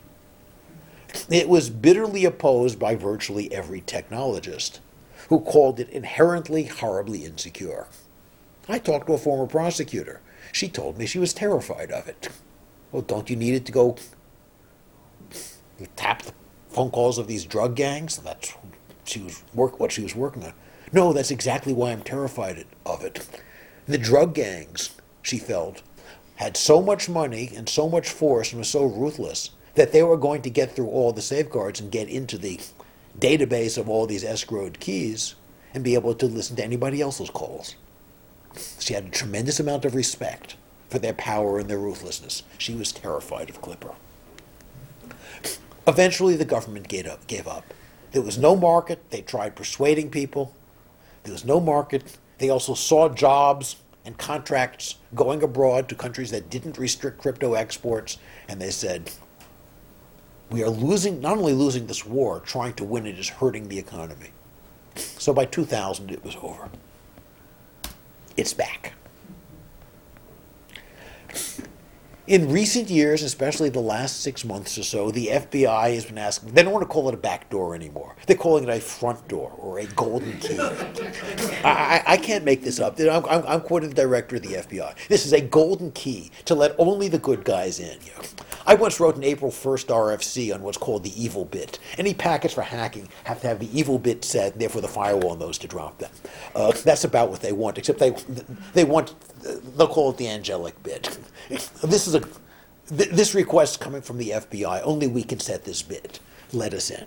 It 1.30 1.48
was 1.48 1.70
bitterly 1.70 2.26
opposed 2.26 2.80
by 2.80 2.96
virtually 2.96 3.54
every 3.54 3.82
technologist, 3.82 4.80
who 5.30 5.40
called 5.40 5.80
it 5.80 5.90
inherently 5.90 6.64
horribly 6.64 7.26
insecure. 7.26 7.88
I 8.68 8.80
talked 8.80 9.08
to 9.08 9.14
a 9.14 9.18
former 9.18 9.46
prosecutor. 9.46 10.22
She 10.52 10.68
told 10.68 10.98
me 10.98 11.06
she 11.06 11.20
was 11.20 11.34
terrified 11.34 11.92
of 11.92 12.08
it. 12.08 12.30
Well, 12.92 13.02
don't 13.02 13.30
you 13.30 13.36
need 13.36 13.54
it 13.54 13.66
to 13.66 13.72
go 13.72 13.98
tap 15.96 16.24
the 16.24 16.34
phone 16.70 16.92
calls 16.92 17.18
of 17.18 17.28
these 17.28 17.46
drug 17.46 17.76
gangs? 17.76 18.18
That's 18.18 18.54
she 19.06 19.22
was 19.22 19.44
work, 19.54 19.80
what 19.80 19.92
she 19.92 20.02
was 20.02 20.16
working 20.16 20.44
on. 20.44 20.54
No, 20.94 21.12
that's 21.12 21.32
exactly 21.32 21.74
why 21.74 21.92
I'm 21.92 22.04
terrified 22.04 22.66
of 22.86 23.04
it. 23.04 23.28
The 23.88 23.98
drug 23.98 24.36
gangs 24.36 24.92
she 25.24 25.40
felt, 25.40 25.82
had 26.36 26.56
so 26.56 26.82
much 26.82 27.10
money 27.10 27.52
and 27.56 27.68
so 27.68 27.90
much 27.90 28.10
force 28.10 28.52
and 28.52 28.60
were 28.60 28.66
so 28.66 28.86
ruthless 28.86 29.50
that 29.76 29.92
they 29.92 30.04
were 30.04 30.18
going 30.18 30.44
to 30.44 30.50
get 30.50 30.72
through 30.76 30.88
all 30.88 31.12
the 31.12 31.22
safeguards 31.22 31.80
and 31.80 31.92
get 31.92 32.08
into 32.08 32.38
the 32.38 32.60
database 33.18 33.78
of 33.78 33.90
all 33.90 34.06
these 34.06 34.24
escrowed 34.24 34.80
keys 34.80 35.36
and 35.74 35.84
be 35.84 35.96
able 35.96 36.14
to 36.14 36.28
listen 36.28 36.56
to 36.56 36.64
anybody 36.64 37.02
else's 37.02 37.30
calls. 37.30 37.76
She 38.80 38.94
had 38.94 39.06
a 39.06 39.10
tremendous 39.10 39.60
amount 39.60 39.86
of 39.86 39.96
respect 39.96 40.56
for 40.90 41.00
their 41.00 41.14
power 41.14 41.58
and 41.58 41.68
their 41.70 41.80
ruthlessness. 41.80 42.44
She 42.60 42.76
was 42.76 42.92
terrified 42.92 43.50
of 43.50 43.62
Clipper. 43.62 43.94
Eventually, 45.88 46.36
the 46.36 46.46
government. 46.46 46.88
Gave 46.88 47.48
up. 47.48 47.74
There 48.12 48.22
was 48.22 48.38
no 48.38 48.56
market. 48.56 49.10
They 49.10 49.22
tried 49.22 49.56
persuading 49.56 50.12
people. 50.12 50.54
There 51.24 51.34
was 51.34 51.46
no 51.46 51.60
market. 51.60 52.18
They 52.38 52.50
also 52.50 52.74
saw 52.74 53.10
jobs 53.10 53.78
and 54.06 54.18
contracts 54.18 54.96
going 55.16 55.44
abroad 55.44 55.88
to 55.90 55.96
countries 55.96 56.32
that 56.32 56.50
didn't 56.50 56.78
restrict 56.78 57.18
crypto 57.18 57.54
exports, 57.54 58.18
and 58.50 58.62
they 58.62 58.72
said, 58.72 59.12
we 60.50 60.62
are 60.64 60.70
losing, 60.70 61.22
not 61.22 61.38
only 61.38 61.54
losing 61.54 61.88
this 61.88 62.06
war, 62.06 62.40
trying 62.42 62.74
to 62.74 62.84
win 62.84 63.06
it 63.06 63.18
is 63.18 63.30
hurting 63.30 63.70
the 63.70 63.80
economy. 63.80 64.32
So 64.96 65.34
by 65.34 65.46
2000, 65.46 66.12
it 66.12 66.24
was 66.24 66.36
over. 66.42 66.70
It's 68.36 68.54
back. 68.54 68.94
In 72.26 72.50
recent 72.50 72.90
years, 72.90 73.22
especially 73.22 73.68
the 73.68 73.82
last 73.82 74.22
six 74.22 74.46
months 74.46 74.78
or 74.78 74.84
so, 74.84 75.12
the 75.12 75.28
FBI 75.28 75.94
has 75.94 76.06
been 76.06 76.18
asking, 76.18 76.54
they 76.54 76.64
don't 76.64 76.72
want 76.72 76.84
to 76.84 76.88
call 76.88 77.10
it 77.10 77.14
a 77.14 77.18
back 77.18 77.50
door 77.50 77.76
anymore. 77.76 78.16
They're 78.28 78.38
calling 78.38 78.64
it 78.64 78.70
a 78.70 78.80
front 78.80 79.28
door 79.28 79.52
or 79.58 79.80
a 79.80 79.86
golden 79.88 80.40
key. 80.40 80.58
I, 81.66 81.66
I, 81.66 82.04
I 82.08 82.18
can't 82.18 82.46
make 82.46 82.64
this 82.64 82.80
up. 82.80 82.98
I'm, 82.98 83.26
I'm, 83.26 83.46
I'm 83.46 83.60
quoting 83.60 83.90
the 83.90 83.96
director 83.96 84.38
of 84.38 84.44
the 84.44 84.54
FBI. 84.54 84.96
This 85.10 85.26
is 85.26 85.34
a 85.34 85.42
golden 85.42 85.92
key 85.92 86.32
to 86.46 86.56
let 86.56 86.76
only 86.78 87.10
the 87.10 87.20
good 87.20 87.44
guys 87.44 87.82
in. 87.82 88.00
You 88.06 88.14
know. 88.16 88.22
I 88.66 88.76
once 88.76 89.02
wrote 89.02 89.18
an 89.18 89.26
April 89.26 89.52
1st 89.52 89.88
RFC 89.88 90.54
on 90.56 90.62
what's 90.62 90.78
called 90.78 91.04
the 91.04 91.22
evil 91.22 91.44
bit. 91.44 91.80
Any 91.98 92.14
packets 92.14 92.54
for 92.54 92.62
hacking 92.62 93.10
have 93.26 93.42
to 93.42 93.48
have 93.48 93.60
the 93.60 93.78
evil 93.78 94.00
bit 94.00 94.24
set, 94.24 94.54
and 94.54 94.62
therefore 94.62 94.82
the 94.82 94.88
firewall 94.88 95.36
knows 95.36 95.58
to 95.58 95.68
drop 95.68 95.98
them. 95.98 96.12
Uh, 96.56 96.72
that's 96.72 97.04
about 97.04 97.30
what 97.30 97.42
they 97.42 97.52
want, 97.52 97.78
except 97.78 98.00
they, 98.00 98.16
they 98.74 98.86
want, 98.86 99.14
they'll 99.44 99.88
call 99.88 100.12
it 100.12 100.18
the 100.18 100.28
angelic 100.28 100.82
bit. 100.84 101.18
This 101.50 102.08
is 102.08 102.16
a, 102.16 102.22
th- 102.22 103.10
this 103.10 103.36
request 103.36 103.80
coming 103.80 104.02
from 104.02 104.18
the 104.18 104.30
FBI, 104.30 104.82
only 104.84 105.08
we 105.08 105.24
can 105.24 105.40
set 105.40 105.66
this 105.66 105.82
bit. 105.82 106.20
Let 106.54 106.74
us 106.74 106.90
in. 106.90 107.06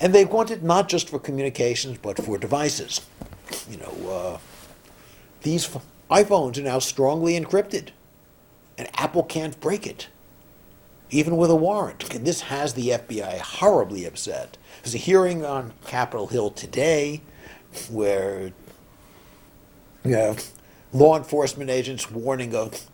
And 0.00 0.14
they 0.14 0.24
want 0.24 0.50
it 0.50 0.62
not 0.62 0.88
just 0.88 1.10
for 1.10 1.18
communications, 1.18 1.98
but 1.98 2.18
for 2.18 2.38
devices. 2.38 3.02
You 3.70 3.76
know, 3.76 4.10
uh, 4.10 4.38
these 5.42 5.68
iPhones 6.10 6.58
are 6.58 6.62
now 6.62 6.78
strongly 6.78 7.38
encrypted, 7.38 7.90
and 8.78 8.88
Apple 8.94 9.22
can't 9.22 9.60
break 9.60 9.86
it, 9.86 10.08
even 11.10 11.36
with 11.36 11.50
a 11.50 11.56
warrant. 11.56 12.12
And 12.14 12.26
this 12.26 12.42
has 12.42 12.74
the 12.74 12.88
FBI 12.88 13.38
horribly 13.38 14.04
upset. 14.04 14.56
There's 14.82 14.94
a 14.94 14.98
hearing 14.98 15.44
on 15.44 15.72
Capitol 15.86 16.26
Hill 16.26 16.50
today 16.50 17.20
where 17.90 18.52
you 20.04 20.14
have 20.14 20.50
law 20.94 21.16
enforcement 21.16 21.68
agents 21.68 22.10
warning 22.10 22.54
of 22.54 22.88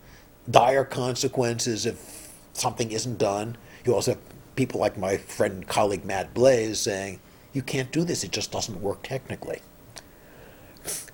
dire 0.51 0.85
consequences 0.85 1.87
if 1.87 2.33
something 2.55 2.91
isn't 2.91 3.19
done. 3.19 3.57
You 3.85 3.95
also 3.95 4.13
have 4.13 4.21
people 4.57 4.81
like 4.81 4.99
my 4.99 5.19
friend 5.19 5.55
and 5.55 5.69
colleague 5.69 6.05
Matt 6.05 6.35
Blaze 6.35 6.81
saying, 6.81 7.21
you 7.53 7.63
can't 7.63 7.93
do 7.93 8.03
this, 8.03 8.25
it 8.25 8.33
just 8.33 8.51
doesn't 8.51 8.81
work 8.81 9.03
technically. 9.03 9.61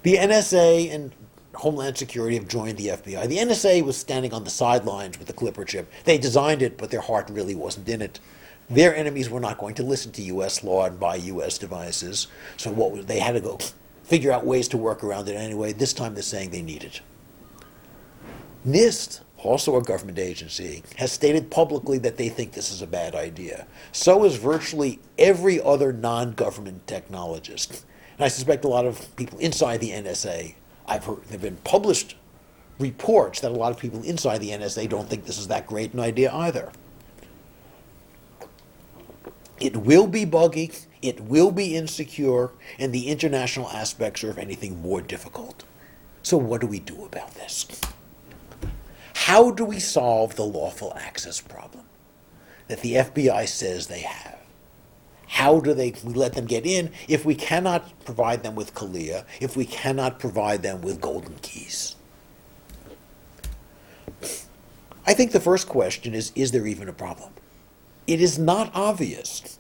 The 0.03 0.15
NSA 0.15 0.95
and 0.95 1.13
Homeland 1.55 1.99
Security 1.99 2.37
have 2.37 2.47
joined 2.47 2.79
the 2.79 2.89
FBI. 2.89 3.27
The 3.27 3.39
NSA 3.39 3.83
was 3.83 3.97
standing 3.97 4.33
on 4.33 4.45
the 4.45 4.51
sidelines 4.51 5.19
with 5.19 5.27
the 5.27 5.33
Clipper 5.33 5.65
chip. 5.65 5.91
They 6.05 6.19
designed 6.19 6.63
it, 6.63 6.79
but 6.79 6.91
their 6.91 7.01
heart 7.01 7.29
really 7.31 7.55
wasn't 7.55 7.89
in 7.89 8.01
it. 8.03 8.21
Their 8.69 8.95
enemies 8.95 9.31
were 9.31 9.41
not 9.41 9.59
going 9.59 9.75
to 9.77 9.83
listen 9.83 10.13
to 10.13 10.23
U.S. 10.23 10.63
law 10.63 10.85
and 10.85 11.01
buy 11.01 11.17
U.S. 11.17 11.57
devices, 11.59 12.29
so 12.57 12.71
what 12.71 13.07
they 13.07 13.19
had 13.19 13.33
to 13.33 13.41
go 13.41 13.59
figure 14.07 14.31
out 14.31 14.47
ways 14.47 14.69
to 14.69 14.79
work 14.79 15.03
around 15.03 15.29
it 15.29 15.35
anyway. 15.35 15.73
This 15.73 15.93
time 15.93 16.15
they're 16.15 16.23
saying 16.23 16.51
they 16.51 16.63
need 16.63 16.85
it. 16.85 17.01
NIST, 18.65 19.21
also 19.39 19.77
a 19.77 19.83
government 19.83 20.19
agency, 20.19 20.83
has 20.97 21.13
stated 21.13 21.51
publicly 21.51 21.99
that 21.99 22.17
they 22.17 22.29
think 22.29 22.53
this 22.53 22.73
is 22.73 22.83
a 22.83 22.87
bad 22.87 23.15
idea. 23.15 23.67
So 23.93 24.25
is 24.25 24.37
virtually 24.37 25.01
every 25.19 25.61
other 25.61 25.93
non 25.93 26.33
government 26.33 26.87
technologist. 26.87 27.83
And 28.17 28.25
I 28.25 28.29
suspect 28.29 28.65
a 28.65 28.69
lot 28.69 28.87
of 28.87 29.15
people 29.17 29.39
inside 29.41 29.81
the 29.81 29.91
NSA, 29.91 30.55
I've 30.87 31.05
heard, 31.05 31.23
there 31.25 31.33
have 31.33 31.43
been 31.43 31.59
published 31.59 32.17
reports 32.79 33.41
that 33.41 33.51
a 33.51 33.55
lot 33.55 33.73
of 33.73 33.79
people 33.79 34.03
inside 34.03 34.39
the 34.39 34.51
NSA 34.51 34.89
don't 34.89 35.09
think 35.09 35.25
this 35.25 35.39
is 35.39 35.49
that 35.49 35.67
great 35.67 35.93
an 35.95 36.01
idea 36.01 36.33
either. 36.33 36.71
It 39.59 39.77
will 39.77 40.07
be 40.07 40.25
buggy, 40.25 40.73
it 41.07 41.21
will 41.21 41.51
be 41.51 41.77
insecure, 41.77 42.51
and 42.79 42.93
the 42.93 43.09
international 43.09 43.69
aspects 43.71 44.25
are, 44.25 44.31
if 44.31 44.39
anything, 44.39 44.81
more 44.81 45.01
difficult. 45.01 45.65
So, 46.23 46.37
what 46.37 46.61
do 46.61 46.67
we 46.67 46.81
do 46.81 47.05
about 47.05 47.35
this? 47.35 47.67
How 49.15 49.51
do 49.51 49.65
we 49.65 49.79
solve 49.81 50.37
the 50.37 50.45
lawful 50.45 50.93
access 50.97 51.41
problem 51.41 51.85
that 52.69 52.81
the 52.81 52.95
FBI 52.95 53.49
says 53.49 53.87
they 53.87 54.01
have? 54.01 54.39
How 55.29 55.61
do 55.61 55.75
they 55.75 55.95
we 56.05 56.15
let 56.15 56.35
them 56.35 56.47
get 56.47 56.65
in 56.65 56.93
if 57.09 57.25
we 57.25 57.35
cannot 57.35 58.05
provide 58.05 58.43
them 58.43 58.55
with 58.55 58.75
CALEA, 58.75 59.25
if 59.41 59.57
we 59.57 59.65
cannot 59.65 60.19
provide 60.19 60.63
them 60.63 60.83
with 60.83 61.01
golden 61.01 61.37
keys? 61.43 61.97
I 65.07 65.15
think 65.15 65.33
the 65.33 65.41
first 65.41 65.69
question 65.69 66.15
is 66.15 66.33
is 66.35 66.53
there 66.53 66.67
even 66.67 66.89
a 66.89 66.93
problem? 66.93 67.33
It 68.07 68.21
is 68.21 68.39
not 68.39 68.71
obvious. 68.75 69.59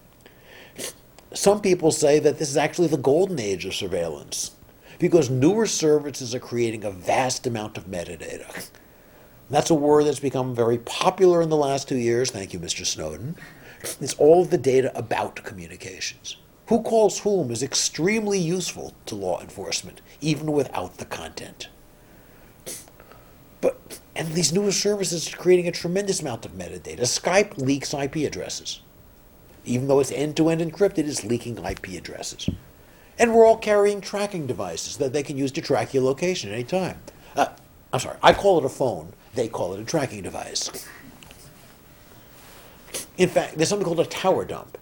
Some 1.32 1.60
people 1.60 1.90
say 1.90 2.18
that 2.20 2.38
this 2.38 2.48
is 2.48 2.56
actually 2.56 2.88
the 2.88 2.96
golden 2.96 3.40
age 3.40 3.64
of 3.64 3.74
surveillance 3.74 4.52
because 4.98 5.28
newer 5.28 5.66
services 5.66 6.34
are 6.34 6.40
creating 6.40 6.84
a 6.84 6.90
vast 6.90 7.46
amount 7.46 7.76
of 7.76 7.86
metadata. 7.86 8.68
That's 9.50 9.70
a 9.70 9.74
word 9.74 10.04
that's 10.04 10.20
become 10.20 10.54
very 10.54 10.78
popular 10.78 11.42
in 11.42 11.50
the 11.50 11.56
last 11.56 11.88
two 11.88 11.96
years. 11.96 12.30
Thank 12.30 12.52
you, 12.52 12.58
Mr. 12.58 12.84
Snowden. 12.84 13.36
It's 14.00 14.14
all 14.14 14.44
the 14.44 14.58
data 14.58 14.96
about 14.96 15.44
communications. 15.44 16.36
Who 16.66 16.82
calls 16.82 17.20
whom 17.20 17.50
is 17.52 17.62
extremely 17.62 18.40
useful 18.40 18.94
to 19.06 19.14
law 19.14 19.40
enforcement, 19.40 20.00
even 20.20 20.50
without 20.52 20.96
the 20.96 21.04
content. 21.04 21.68
But 23.60 24.00
and 24.16 24.32
these 24.32 24.52
newer 24.52 24.72
services 24.72 25.32
are 25.32 25.36
creating 25.36 25.68
a 25.68 25.72
tremendous 25.72 26.20
amount 26.20 26.46
of 26.46 26.52
metadata. 26.52 27.00
Skype 27.00 27.58
leaks 27.58 27.94
IP 27.94 28.16
addresses. 28.16 28.80
Even 29.66 29.88
though 29.88 30.00
it's 30.00 30.12
end-to-end 30.12 30.60
encrypted, 30.60 30.98
it's 30.98 31.24
leaking 31.24 31.58
IP 31.58 31.88
addresses. 31.88 32.48
And 33.18 33.34
we're 33.34 33.44
all 33.44 33.56
carrying 33.56 34.00
tracking 34.00 34.46
devices 34.46 34.96
that 34.98 35.12
they 35.12 35.22
can 35.22 35.36
use 35.36 35.50
to 35.52 35.60
track 35.60 35.92
your 35.92 36.04
location 36.04 36.52
anytime. 36.52 37.00
Uh, 37.34 37.48
I'm 37.92 38.00
sorry, 38.00 38.16
I 38.22 38.32
call 38.32 38.58
it 38.58 38.64
a 38.64 38.68
phone, 38.68 39.12
they 39.34 39.48
call 39.48 39.74
it 39.74 39.80
a 39.80 39.84
tracking 39.84 40.22
device. 40.22 40.70
In 43.18 43.28
fact, 43.28 43.56
there's 43.56 43.68
something 43.68 43.86
called 43.86 44.00
a 44.00 44.06
tower 44.06 44.44
dump. 44.44 44.78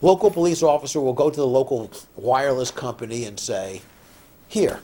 Local 0.00 0.30
police 0.30 0.62
officer 0.62 1.00
will 1.00 1.12
go 1.12 1.28
to 1.28 1.36
the 1.36 1.46
local 1.46 1.90
wireless 2.16 2.70
company 2.70 3.24
and 3.24 3.38
say, 3.38 3.82
Here, 4.48 4.80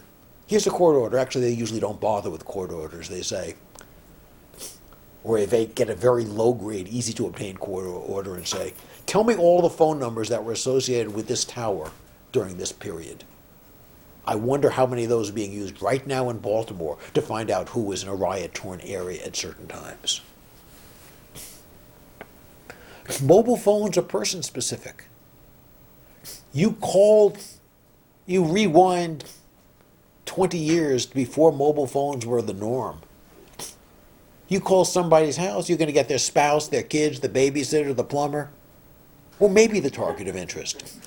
here's 0.46 0.66
a 0.66 0.70
court 0.70 0.96
order. 0.96 1.16
Actually, 1.16 1.42
they 1.42 1.52
usually 1.52 1.80
don't 1.80 2.00
bother 2.00 2.28
with 2.28 2.44
court 2.44 2.70
orders. 2.70 3.08
They 3.08 3.22
say, 3.22 3.54
or 5.26 5.44
they 5.44 5.66
get 5.66 5.90
a 5.90 5.94
very 5.94 6.24
low 6.24 6.54
grade, 6.54 6.86
easy 6.86 7.12
to 7.12 7.26
obtain 7.26 7.56
court 7.56 7.84
order 7.84 8.36
and 8.36 8.46
say, 8.46 8.72
Tell 9.06 9.24
me 9.24 9.34
all 9.34 9.60
the 9.60 9.68
phone 9.68 9.98
numbers 9.98 10.28
that 10.28 10.44
were 10.44 10.52
associated 10.52 11.12
with 11.12 11.26
this 11.26 11.44
tower 11.44 11.90
during 12.30 12.56
this 12.58 12.70
period. 12.70 13.24
I 14.24 14.36
wonder 14.36 14.70
how 14.70 14.86
many 14.86 15.02
of 15.02 15.08
those 15.08 15.30
are 15.30 15.32
being 15.32 15.52
used 15.52 15.82
right 15.82 16.06
now 16.06 16.30
in 16.30 16.38
Baltimore 16.38 16.96
to 17.14 17.20
find 17.20 17.50
out 17.50 17.70
who 17.70 17.82
was 17.82 18.04
in 18.04 18.08
a 18.08 18.14
riot 18.14 18.54
torn 18.54 18.80
area 18.82 19.24
at 19.24 19.34
certain 19.34 19.66
times. 19.66 20.20
Mobile 23.20 23.56
phones 23.56 23.98
are 23.98 24.02
person 24.02 24.44
specific. 24.44 25.06
You 26.52 26.72
called, 26.72 27.38
you 28.26 28.44
rewind 28.44 29.24
20 30.26 30.56
years 30.56 31.04
before 31.04 31.52
mobile 31.52 31.88
phones 31.88 32.24
were 32.24 32.42
the 32.42 32.54
norm. 32.54 33.00
You 34.48 34.60
call 34.60 34.84
somebody's 34.84 35.36
house, 35.36 35.68
you're 35.68 35.78
going 35.78 35.88
to 35.88 35.92
get 35.92 36.08
their 36.08 36.18
spouse, 36.18 36.68
their 36.68 36.82
kids, 36.82 37.20
the 37.20 37.28
babysitter, 37.28 37.94
the 37.94 38.04
plumber, 38.04 38.50
or 39.40 39.50
maybe 39.50 39.80
the 39.80 39.90
target 39.90 40.28
of 40.28 40.36
interest. 40.36 40.98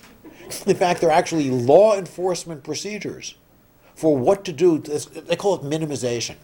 In 0.66 0.76
fact, 0.76 1.00
there 1.00 1.10
are 1.10 1.14
actually 1.18 1.50
law 1.50 1.98
enforcement 1.98 2.64
procedures 2.64 3.36
for 3.96 4.18
what 4.18 4.44
to 4.46 4.52
do. 4.52 4.80
They 4.80 5.36
call 5.36 5.56
it 5.56 5.62
minimization. 5.62 6.36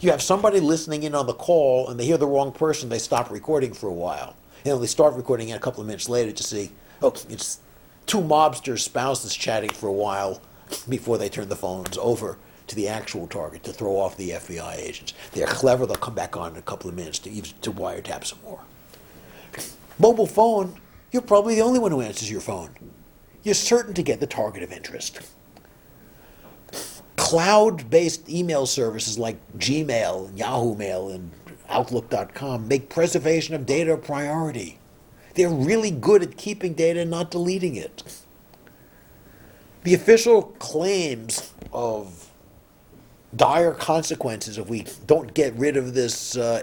You 0.00 0.10
have 0.10 0.22
somebody 0.22 0.60
listening 0.60 1.02
in 1.02 1.14
on 1.14 1.26
the 1.26 1.34
call 1.34 1.88
and 1.88 1.98
they 1.98 2.04
hear 2.04 2.18
the 2.18 2.26
wrong 2.26 2.52
person, 2.52 2.88
they 2.88 2.98
stop 2.98 3.30
recording 3.30 3.72
for 3.72 3.88
a 3.88 3.92
while. 3.92 4.36
And 4.64 4.80
they 4.80 4.86
start 4.86 5.14
recording 5.14 5.48
in 5.48 5.56
a 5.56 5.60
couple 5.60 5.80
of 5.80 5.86
minutes 5.86 6.08
later 6.08 6.30
to 6.30 6.42
see, 6.42 6.70
oh, 7.02 7.14
it's 7.28 7.58
two 8.06 8.20
mobsters' 8.20 8.80
spouses 8.80 9.34
chatting 9.34 9.70
for 9.70 9.88
a 9.88 9.92
while 9.92 10.40
before 10.88 11.18
they 11.18 11.28
turn 11.28 11.48
the 11.48 11.56
phones 11.56 11.98
over 11.98 12.36
to 12.66 12.76
the 12.76 12.88
actual 12.88 13.26
target 13.26 13.62
to 13.64 13.72
throw 13.72 13.96
off 13.98 14.16
the 14.16 14.30
FBI 14.30 14.76
agents. 14.76 15.14
They're 15.32 15.46
clever, 15.46 15.86
they'll 15.86 15.96
come 15.96 16.14
back 16.14 16.36
on 16.36 16.52
in 16.52 16.58
a 16.58 16.62
couple 16.62 16.88
of 16.88 16.96
minutes 16.96 17.18
to, 17.20 17.30
to 17.42 17.72
wiretap 17.72 18.24
some 18.24 18.38
more. 18.42 18.60
Mobile 19.98 20.26
phone, 20.26 20.80
you're 21.10 21.22
probably 21.22 21.54
the 21.54 21.62
only 21.62 21.78
one 21.78 21.92
who 21.92 22.00
answers 22.00 22.30
your 22.30 22.40
phone 22.40 22.70
you're 23.42 23.54
certain 23.54 23.94
to 23.94 24.02
get 24.02 24.20
the 24.20 24.26
target 24.26 24.62
of 24.62 24.72
interest. 24.72 25.20
Cloud-based 27.16 28.28
email 28.28 28.66
services 28.66 29.18
like 29.18 29.36
Gmail 29.58 30.28
and 30.28 30.38
Yahoo 30.38 30.76
Mail 30.76 31.10
and 31.10 31.30
Outlook.com 31.68 32.68
make 32.68 32.88
preservation 32.88 33.54
of 33.54 33.66
data 33.66 33.94
a 33.94 33.96
priority. 33.96 34.78
They're 35.34 35.48
really 35.48 35.90
good 35.90 36.22
at 36.22 36.36
keeping 36.36 36.74
data 36.74 37.00
and 37.00 37.10
not 37.10 37.30
deleting 37.30 37.76
it. 37.76 38.02
The 39.82 39.94
official 39.94 40.42
claims 40.58 41.52
of 41.72 42.21
dire 43.36 43.72
consequences 43.72 44.58
if 44.58 44.68
we 44.68 44.86
don't 45.06 45.32
get 45.34 45.54
rid 45.54 45.76
of 45.76 45.94
this 45.94 46.36
uh, 46.36 46.62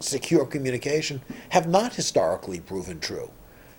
secure 0.00 0.44
communication 0.44 1.20
have 1.50 1.68
not 1.68 1.94
historically 1.94 2.60
proven 2.60 3.00
true. 3.00 3.30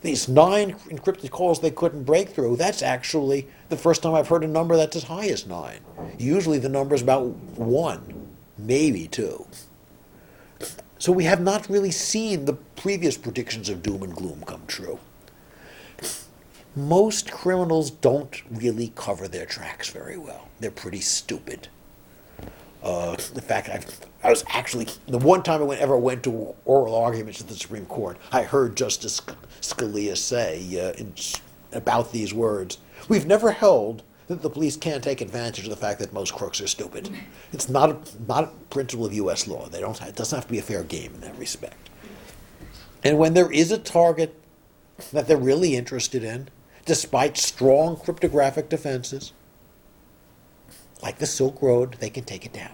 These 0.02 0.28
nine 0.28 0.74
encrypted 0.90 1.30
calls 1.30 1.60
they 1.60 1.70
couldn't 1.70 2.04
break 2.04 2.30
through, 2.30 2.56
that's 2.56 2.82
actually 2.82 3.48
the 3.70 3.78
first 3.78 4.02
time 4.02 4.16
I've 4.16 4.28
heard 4.28 4.44
a 4.44 4.48
number 4.48 4.76
that's 4.76 4.96
as 4.96 5.04
high 5.04 5.28
as 5.28 5.46
nine. 5.46 5.80
Usually 6.18 6.58
the 6.58 6.70
number 6.70 6.96
is 6.96 7.04
about 7.04 7.26
one, 7.26 8.28
maybe 8.58 9.08
two. 9.08 9.46
So 10.98 11.12
we 11.12 11.24
have 11.26 11.42
not 11.42 11.70
really 11.70 11.92
seen 11.92 12.46
the 12.46 12.54
previous 12.54 13.18
predictions 13.18 13.70
of 13.70 13.84
doom 13.84 14.02
and 14.04 14.16
gloom 14.16 14.44
come 14.46 14.64
true. 14.68 15.00
Most 16.76 17.32
criminals 17.32 17.92
don't 17.92 18.42
really 18.50 18.94
cover 18.96 19.28
their 19.28 19.46
tracks 19.46 19.90
very 19.90 20.18
well. 20.18 20.48
They're 20.60 20.72
pretty 20.72 21.02
stupid. 21.02 21.68
Uh, 22.84 23.16
in 23.36 23.42
fact, 23.42 23.70
I've, 23.70 23.86
I 24.24 24.30
was 24.30 24.44
actually 24.48 24.88
the 25.08 25.18
one 25.18 25.44
time 25.44 25.62
I 25.70 25.76
ever 25.76 25.98
went 25.98 26.24
to 26.24 26.56
oral 26.66 26.96
arguments 26.96 27.42
at 27.42 27.48
the 27.48 27.56
Supreme 27.56 27.86
Court. 27.86 28.18
I 28.32 28.44
heard 28.44 28.76
Justice 28.76 29.22
Scalia 29.62 30.18
say 30.18 30.62
uh, 30.80 30.94
in, 30.94 31.14
about 31.74 32.12
these 32.12 32.34
words: 32.34 32.80
"We've 33.08 33.26
never 33.26 33.52
held 33.52 34.04
that 34.28 34.42
the 34.42 34.50
police 34.50 34.78
can't 34.78 35.04
take 35.04 35.22
advantage 35.22 35.66
of 35.66 35.70
the 35.70 35.76
fact 35.76 36.00
that 36.00 36.14
most 36.14 36.34
crooks 36.34 36.62
are 36.62 36.68
stupid. 36.68 37.10
It's 37.52 37.68
not 37.68 37.90
a, 37.90 37.98
not 38.28 38.46
a 38.46 38.48
principle 38.70 39.06
of 39.06 39.14
U.S. 39.14 39.48
law. 39.48 39.68
They 39.68 39.82
don't. 39.82 39.98
Have, 39.98 40.10
it 40.10 40.16
doesn't 40.16 40.36
have 40.36 40.46
to 40.46 40.52
be 40.52 40.60
a 40.60 40.64
fair 40.64 40.84
game 40.84 41.14
in 41.14 41.22
that 41.22 41.38
respect. 41.38 41.90
And 43.04 43.18
when 43.18 43.34
there 43.34 43.52
is 43.52 43.72
a 43.72 43.78
target 43.78 44.40
that 45.12 45.28
they're 45.28 45.38
really 45.38 45.76
interested 45.76 46.24
in, 46.24 46.50
despite 46.86 47.38
strong 47.38 47.98
cryptographic 47.98 48.70
defenses, 48.70 49.34
like 51.02 51.18
the 51.18 51.26
Silk 51.26 51.62
Road, 51.62 51.98
they 52.00 52.10
can 52.10 52.24
take 52.24 52.46
it 52.46 52.54
down. 52.54 52.74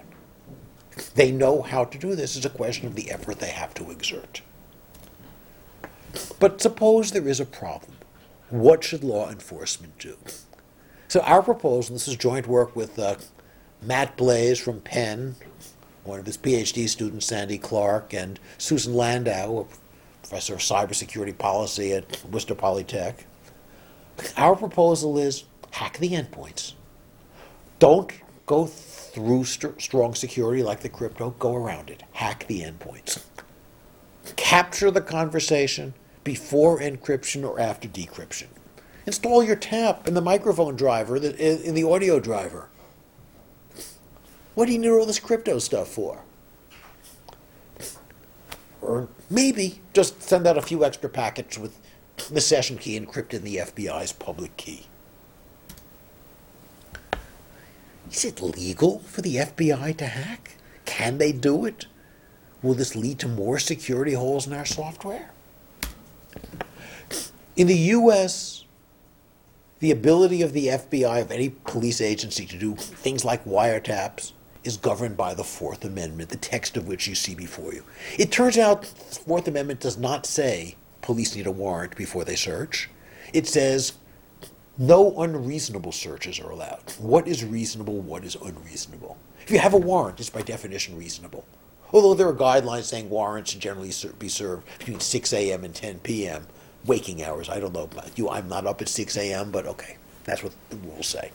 They 1.14 1.30
know 1.30 1.62
how 1.62 1.84
to 1.84 1.98
do 1.98 2.14
this. 2.14 2.36
It's 2.36 2.46
a 2.46 2.50
question 2.50 2.86
of 2.86 2.94
the 2.94 3.10
effort 3.10 3.38
they 3.38 3.50
have 3.50 3.74
to 3.74 3.90
exert. 3.90 4.42
But 6.40 6.60
suppose 6.60 7.12
there 7.12 7.28
is 7.28 7.40
a 7.40 7.46
problem. 7.46 7.92
What 8.50 8.82
should 8.82 9.04
law 9.04 9.30
enforcement 9.30 9.98
do? 9.98 10.16
So 11.08 11.20
our 11.20 11.42
proposal, 11.42 11.94
this 11.94 12.08
is 12.08 12.16
joint 12.16 12.46
work 12.46 12.74
with 12.74 12.98
uh, 12.98 13.16
Matt 13.82 14.16
Blaze 14.16 14.58
from 14.58 14.80
Penn, 14.80 15.36
one 16.04 16.18
of 16.18 16.26
his 16.26 16.38
PhD 16.38 16.88
students, 16.88 17.26
Sandy 17.26 17.58
Clark, 17.58 18.12
and 18.14 18.40
Susan 18.56 18.94
Landau, 18.94 19.60
a 19.60 19.64
professor 20.22 20.54
of 20.54 20.60
cybersecurity 20.60 21.36
policy 21.36 21.92
at 21.92 22.24
Worcester 22.24 22.54
Polytech. 22.54 23.24
Our 24.36 24.56
proposal 24.56 25.18
is 25.18 25.44
hack 25.70 25.98
the 25.98 26.10
endpoints. 26.10 26.72
Don't 27.78 28.12
go 28.46 28.66
through 28.66 29.44
st- 29.44 29.80
strong 29.80 30.14
security 30.14 30.62
like 30.62 30.80
the 30.80 30.88
crypto, 30.88 31.30
go 31.38 31.54
around 31.54 31.90
it. 31.90 32.02
Hack 32.12 32.46
the 32.46 32.62
endpoints. 32.62 33.24
Capture 34.36 34.90
the 34.90 35.00
conversation 35.00 35.94
before 36.24 36.80
encryption 36.80 37.44
or 37.44 37.60
after 37.60 37.88
decryption. 37.88 38.48
Install 39.06 39.42
your 39.42 39.56
tap 39.56 40.06
in 40.06 40.14
the 40.14 40.20
microphone 40.20 40.76
driver, 40.76 41.16
in 41.16 41.74
the 41.74 41.84
audio 41.84 42.20
driver. 42.20 42.68
What 44.54 44.66
do 44.66 44.72
you 44.72 44.78
need 44.78 44.90
all 44.90 45.06
this 45.06 45.20
crypto 45.20 45.58
stuff 45.58 45.88
for? 45.88 46.24
Or 48.82 49.08
maybe 49.30 49.80
just 49.92 50.22
send 50.22 50.46
out 50.46 50.58
a 50.58 50.62
few 50.62 50.84
extra 50.84 51.08
packets 51.08 51.56
with 51.56 51.78
the 52.28 52.40
session 52.40 52.76
key 52.76 52.98
encrypted 52.98 53.34
in 53.34 53.44
the 53.44 53.56
FBI's 53.56 54.12
public 54.12 54.56
key. 54.56 54.86
Is 58.10 58.24
it 58.24 58.40
legal 58.40 59.00
for 59.00 59.20
the 59.20 59.36
FBI 59.36 59.96
to 59.98 60.06
hack? 60.06 60.56
Can 60.84 61.18
they 61.18 61.32
do 61.32 61.64
it? 61.64 61.86
Will 62.62 62.74
this 62.74 62.96
lead 62.96 63.18
to 63.20 63.28
more 63.28 63.58
security 63.58 64.14
holes 64.14 64.46
in 64.46 64.52
our 64.52 64.64
software? 64.64 65.30
In 67.56 67.66
the 67.66 67.76
US, 67.76 68.64
the 69.80 69.90
ability 69.90 70.42
of 70.42 70.52
the 70.52 70.68
FBI, 70.68 71.20
of 71.20 71.30
any 71.30 71.50
police 71.50 72.00
agency, 72.00 72.46
to 72.46 72.58
do 72.58 72.74
things 72.74 73.24
like 73.24 73.44
wiretaps 73.44 74.32
is 74.64 74.76
governed 74.76 75.16
by 75.16 75.34
the 75.34 75.44
Fourth 75.44 75.84
Amendment, 75.84 76.30
the 76.30 76.36
text 76.36 76.76
of 76.76 76.88
which 76.88 77.06
you 77.06 77.14
see 77.14 77.34
before 77.34 77.72
you. 77.72 77.84
It 78.18 78.32
turns 78.32 78.58
out 78.58 78.82
the 78.82 79.14
Fourth 79.14 79.46
Amendment 79.46 79.80
does 79.80 79.98
not 79.98 80.26
say 80.26 80.76
police 81.02 81.36
need 81.36 81.46
a 81.46 81.52
warrant 81.52 81.96
before 81.96 82.24
they 82.24 82.36
search. 82.36 82.90
It 83.32 83.46
says 83.46 83.92
no 84.78 85.20
unreasonable 85.20 85.90
searches 85.92 86.38
are 86.38 86.50
allowed. 86.50 86.82
What 86.98 87.26
is 87.26 87.44
reasonable? 87.44 88.00
What 88.00 88.24
is 88.24 88.36
unreasonable? 88.36 89.18
If 89.42 89.50
you 89.50 89.58
have 89.58 89.74
a 89.74 89.78
warrant, 89.78 90.20
it's 90.20 90.30
by 90.30 90.42
definition 90.42 90.96
reasonable. 90.96 91.44
Although 91.92 92.14
there 92.14 92.28
are 92.28 92.34
guidelines 92.34 92.84
saying 92.84 93.10
warrants 93.10 93.50
should 93.50 93.60
generally 93.60 93.92
be 94.18 94.28
served 94.28 94.66
between 94.78 95.00
6 95.00 95.32
a.m. 95.32 95.64
and 95.64 95.74
10 95.74 96.00
p.m., 96.00 96.46
waking 96.84 97.24
hours. 97.24 97.48
I 97.48 97.58
don't 97.58 97.74
know 97.74 97.84
about 97.84 98.16
you. 98.16 98.28
I'm 98.28 98.48
not 98.48 98.66
up 98.66 98.80
at 98.80 98.88
6 98.88 99.16
a.m., 99.16 99.50
but 99.50 99.66
okay, 99.66 99.96
that's 100.24 100.42
what 100.42 100.52
the 100.70 100.76
rules 100.76 101.08
say. 101.08 101.32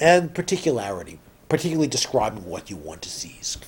And 0.00 0.34
particularity, 0.34 1.20
particularly 1.48 1.88
describing 1.88 2.44
what 2.44 2.70
you 2.70 2.76
want 2.76 3.02
to 3.02 3.08
seize. 3.08 3.58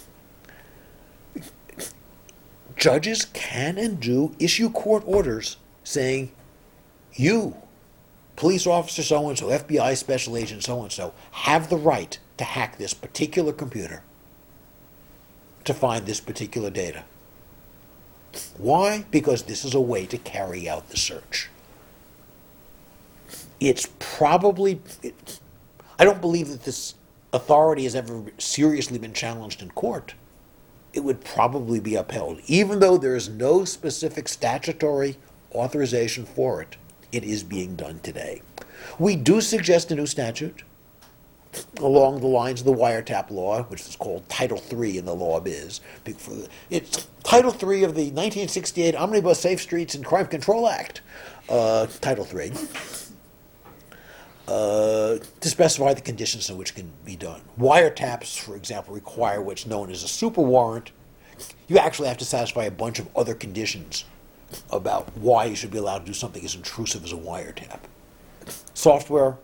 Judges 2.76 3.26
can 3.26 3.78
and 3.78 4.00
do 4.00 4.34
issue 4.38 4.68
court 4.70 5.04
orders 5.06 5.58
saying, 5.84 6.32
you 7.12 7.56
police 8.36 8.66
officer 8.66 9.02
so 9.02 9.28
and 9.28 9.38
so, 9.38 9.46
FBI 9.46 9.96
special 9.96 10.36
agent 10.36 10.64
so 10.64 10.82
and 10.82 10.92
so, 10.92 11.12
have 11.30 11.68
the 11.70 11.76
right 11.76 12.18
to 12.36 12.44
hack 12.44 12.78
this 12.78 12.94
particular 12.94 13.52
computer 13.52 14.02
to 15.64 15.74
find 15.74 16.06
this 16.06 16.20
particular 16.20 16.70
data. 16.70 17.04
Why? 18.58 19.04
Because 19.10 19.44
this 19.44 19.64
is 19.64 19.74
a 19.74 19.80
way 19.80 20.06
to 20.06 20.18
carry 20.18 20.68
out 20.68 20.90
the 20.90 20.96
search. 20.96 21.48
It's 23.60 23.88
probably, 23.98 24.80
it, 25.02 25.38
I 25.98 26.04
don't 26.04 26.20
believe 26.20 26.48
that 26.48 26.64
this 26.64 26.94
authority 27.32 27.84
has 27.84 27.94
ever 27.94 28.24
seriously 28.38 28.98
been 28.98 29.12
challenged 29.12 29.62
in 29.62 29.70
court. 29.70 30.14
It 30.92 31.00
would 31.00 31.24
probably 31.24 31.80
be 31.80 31.94
upheld, 31.94 32.40
even 32.46 32.80
though 32.80 32.96
there 32.96 33.16
is 33.16 33.28
no 33.28 33.64
specific 33.64 34.28
statutory 34.28 35.16
authorization 35.52 36.24
for 36.26 36.60
it 36.60 36.76
it 37.14 37.22
is 37.24 37.44
being 37.44 37.76
done 37.76 38.00
today. 38.00 38.42
We 38.98 39.14
do 39.14 39.40
suggest 39.40 39.92
a 39.92 39.94
new 39.94 40.06
statute 40.06 40.64
along 41.78 42.20
the 42.20 42.26
lines 42.26 42.60
of 42.60 42.66
the 42.66 42.74
wiretap 42.74 43.30
law, 43.30 43.62
which 43.64 43.82
is 43.82 43.94
called 43.94 44.28
Title 44.28 44.60
III 44.72 44.98
in 44.98 45.04
the 45.04 45.14
law 45.14 45.38
biz. 45.38 45.80
It's 46.70 47.08
Title 47.22 47.52
III 47.52 47.84
of 47.84 47.94
the 47.94 48.10
1968 48.10 48.96
Omnibus 48.96 49.38
Safe 49.38 49.60
Streets 49.60 49.94
and 49.94 50.04
Crime 50.04 50.26
Control 50.26 50.68
Act, 50.68 51.02
uh, 51.48 51.86
Title 52.00 52.26
III, 52.26 52.52
uh, 54.48 55.18
to 55.40 55.48
specify 55.48 55.94
the 55.94 56.00
conditions 56.00 56.50
in 56.50 56.56
which 56.56 56.74
can 56.74 56.90
be 57.04 57.14
done. 57.14 57.40
Wiretaps, 57.58 58.36
for 58.36 58.56
example, 58.56 58.92
require 58.92 59.40
what's 59.40 59.66
known 59.66 59.92
as 59.92 60.02
a 60.02 60.08
super 60.08 60.42
warrant. 60.42 60.90
You 61.68 61.78
actually 61.78 62.08
have 62.08 62.18
to 62.18 62.24
satisfy 62.24 62.64
a 62.64 62.70
bunch 62.72 62.98
of 62.98 63.08
other 63.16 63.34
conditions 63.34 64.04
about 64.70 65.16
why 65.16 65.44
you 65.44 65.54
should 65.54 65.70
be 65.70 65.78
allowed 65.78 66.00
to 66.00 66.06
do 66.06 66.12
something 66.12 66.44
as 66.44 66.54
intrusive 66.54 67.04
as 67.04 67.12
a 67.12 67.16
wiretap. 67.16 67.80
Software 68.74 69.38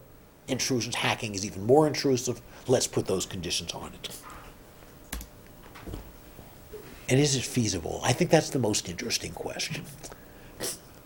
intrusions, 0.48 0.96
hacking 0.96 1.34
is 1.34 1.46
even 1.46 1.64
more 1.64 1.86
intrusive. 1.86 2.40
Let's 2.66 2.86
put 2.86 3.06
those 3.06 3.26
conditions 3.26 3.72
on 3.72 3.92
it. 3.94 4.16
And 7.08 7.18
is 7.18 7.34
it 7.34 7.42
feasible? 7.42 8.00
I 8.04 8.12
think 8.12 8.30
that's 8.30 8.50
the 8.50 8.58
most 8.58 8.88
interesting 8.88 9.32
question. 9.32 9.84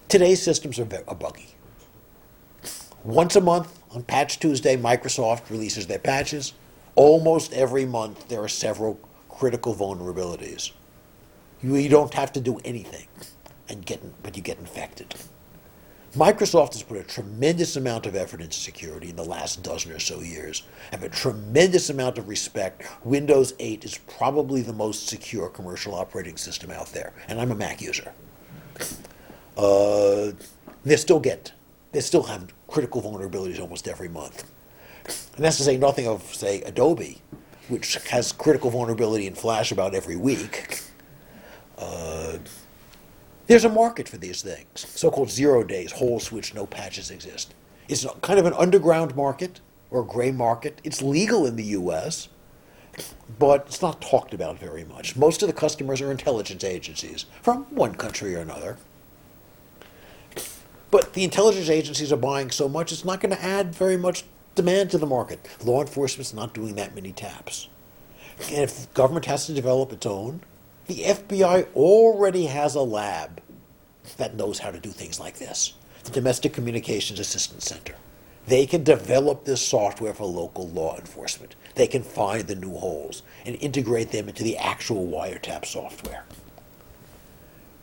Today's 0.09 0.43
systems 0.43 0.79
are, 0.79 0.89
are 1.09 1.15
buggy. 1.15 1.55
Once 3.05 3.37
a 3.37 3.41
month 3.41 3.79
on 3.91 4.03
Patch 4.03 4.39
Tuesday, 4.39 4.77
Microsoft 4.77 5.51
releases 5.51 5.87
their 5.87 5.99
patches. 5.99 6.53
Almost 6.95 7.53
every 7.53 7.85
month, 7.85 8.29
there 8.29 8.43
are 8.43 8.49
several 8.49 8.99
critical 9.29 9.75
vulnerabilities. 9.75 10.73
You, 11.63 11.77
you 11.77 11.89
don't 11.89 12.13
have 12.15 12.33
to 12.35 12.41
do 12.41 12.61
anything 12.65 13.07
and 13.69 13.85
get, 13.85 14.01
but 14.23 14.37
you 14.37 14.43
get 14.43 14.59
infected. 14.59 15.15
Microsoft 16.17 16.75
has 16.75 16.83
put 16.85 16.97
a 16.97 17.03
tremendous 17.03 17.75
amount 17.75 18.07
of 18.07 18.15
effort 18.15 18.41
into 18.41 18.57
security 18.57 19.11
in 19.11 19.17
the 19.17 19.25
last 19.25 19.65
dozen 19.65 19.91
or 19.91 19.99
so 19.99 20.21
years, 20.21 20.63
and 20.93 21.03
a 21.03 21.09
tremendous 21.09 21.91
amount 21.91 22.19
of 22.19 22.29
respect. 22.29 22.85
Windows 23.05 23.53
8 23.59 23.85
is 23.85 23.99
probably 23.99 24.63
the 24.63 24.73
most 24.73 25.09
secure 25.09 25.49
commercial 25.49 25.93
operating 25.93 26.37
system 26.37 26.71
out 26.71 26.87
there, 26.93 27.13
and 27.27 27.41
I'm 27.41 27.51
a 27.51 27.57
Mac 27.57 27.83
user. 27.83 28.13
Uh, 29.57 30.31
they 30.85 30.97
still 30.97 31.19
get, 31.19 31.53
they 31.91 32.01
still 32.01 32.23
have 32.23 32.53
critical 32.69 33.03
vulnerabilities 33.03 33.61
almost 33.61 33.89
every 33.89 34.09
month. 34.09 34.45
And 35.35 35.45
that's 35.45 35.57
to 35.57 35.65
say 35.65 35.77
nothing 35.77 36.07
of, 36.07 36.23
say, 36.35 36.63
Adobe, 36.63 37.21
which 37.69 37.97
has 38.09 38.31
critical 38.31 38.71
vulnerability 38.71 39.27
in 39.27 39.35
Flash 39.35 39.73
about 39.73 39.95
every 39.95 40.17
week. 40.17 40.81
Uh, 41.77 42.39
there's 43.47 43.65
a 43.65 43.69
market 43.69 44.09
for 44.09 44.17
these 44.17 44.43
things, 44.43 44.67
so-called 44.75 45.31
zero 45.31 45.65
days, 45.65 45.93
whole 45.93 46.21
switch, 46.21 46.55
no 46.55 46.67
patches 46.67 47.11
exist. 47.11 47.55
It's 47.89 48.07
kind 48.23 48.39
of 48.39 48.47
an 48.47 48.55
underground 48.55 49.15
market 49.15 49.61
or 49.91 50.01
a 50.01 50.05
gray 50.05 50.31
market. 50.31 50.81
It's 50.85 51.03
legal 51.03 51.47
in 51.47 51.57
the 51.57 51.65
U.S., 51.65 52.29
but 53.39 53.65
it's 53.67 53.83
not 53.83 54.01
talked 54.01 54.33
about 54.33 54.59
very 54.59 54.85
much. 54.85 55.17
Most 55.17 55.43
of 55.43 55.49
the 55.49 55.53
customers 55.53 56.01
are 56.01 56.11
intelligence 56.11 56.65
agencies 56.65 57.27
from 57.43 57.65
one 57.65 57.95
country 57.95 58.35
or 58.35 58.41
another. 58.41 58.79
But 60.91 61.15
the 61.15 61.25
intelligence 61.25 61.69
agencies 61.69 62.13
are 62.13 62.17
buying 62.17 62.51
so 62.51 62.69
much, 62.69 62.93
it's 62.93 63.05
not 63.05 63.21
going 63.21 63.35
to 63.35 63.43
add 63.43 63.75
very 63.75 63.97
much 63.97 64.25
demand 64.55 64.91
to 64.93 64.99
the 64.99 65.07
market. 65.07 65.47
Law 65.65 65.81
enforcement's 65.81 66.33
not 66.33 66.55
doing 66.55 66.77
that 66.77 66.95
many 66.95 67.13
taps. 67.13 67.69
And 68.49 68.63
if 68.63 68.93
government 68.95 69.27
has 69.27 69.47
to 69.47 69.53
develop 69.53 69.93
its 69.93 70.07
own, 70.07 70.43
the 70.87 71.03
FBI 71.05 71.67
already 71.75 72.47
has 72.47 72.75
a 72.75 72.83
lab 72.83 73.41
that 74.19 74.35
knows 74.35 74.59
how 74.59 74.71
to 74.71 74.79
do 74.79 74.91
things 74.91 75.19
like 75.19 75.39
this 75.39 75.75
the 76.05 76.11
Domestic 76.11 76.53
Communications 76.53 77.19
Assistance 77.19 77.65
Center. 77.65 77.95
They 78.47 78.67
can 78.67 78.85
develop 78.85 79.45
this 79.45 79.67
software 79.67 80.13
for 80.13 80.27
local 80.27 80.69
law 80.69 80.99
enforcement. 80.99 81.55
They 81.77 81.87
can 81.87 82.03
find 82.03 82.47
the 82.47 82.55
new 82.55 82.77
holes 82.77 83.23
and 83.47 83.57
integrate 83.57 84.11
them 84.11 84.29
into 84.29 84.43
the 84.43 84.59
actual 84.59 85.07
wiretap 85.07 85.65
software. 85.65 86.25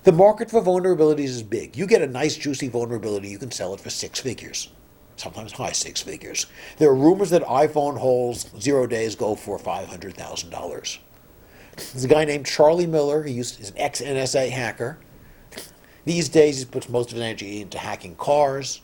The 0.03 0.11
market 0.11 0.51
for 0.51 0.61
vulnerabilities 0.61 1.25
is 1.25 1.41
big. 1.41 1.75
You 1.75 1.87
get 1.87 2.03
a 2.03 2.07
nice, 2.07 2.37
juicy 2.37 2.67
vulnerability, 2.67 3.29
you 3.29 3.39
can 3.39 3.49
sell 3.49 3.73
it 3.73 3.79
for 3.79 3.89
six 3.89 4.19
figures, 4.19 4.69
sometimes 5.15 5.53
high 5.53 5.71
six 5.71 5.99
figures. 6.01 6.45
There 6.77 6.89
are 6.89 6.95
rumors 6.95 7.31
that 7.31 7.41
iPhone 7.43 7.97
holes, 7.97 8.47
zero 8.59 8.85
days, 8.85 9.15
go 9.15 9.35
for 9.35 9.57
$500,000. 9.57 10.99
There's 11.75 12.03
a 12.03 12.07
guy 12.07 12.25
named 12.25 12.45
Charlie 12.45 12.87
Miller. 12.87 13.23
He 13.23 13.33
used, 13.33 13.57
he's 13.57 13.71
an 13.71 13.77
ex 13.77 14.01
NSA 14.01 14.49
hacker. 14.49 14.97
These 16.05 16.29
days, 16.29 16.59
he 16.59 16.65
puts 16.65 16.89
most 16.89 17.09
of 17.09 17.15
his 17.15 17.23
energy 17.23 17.61
into 17.61 17.77
hacking 17.77 18.15
cars. 18.15 18.81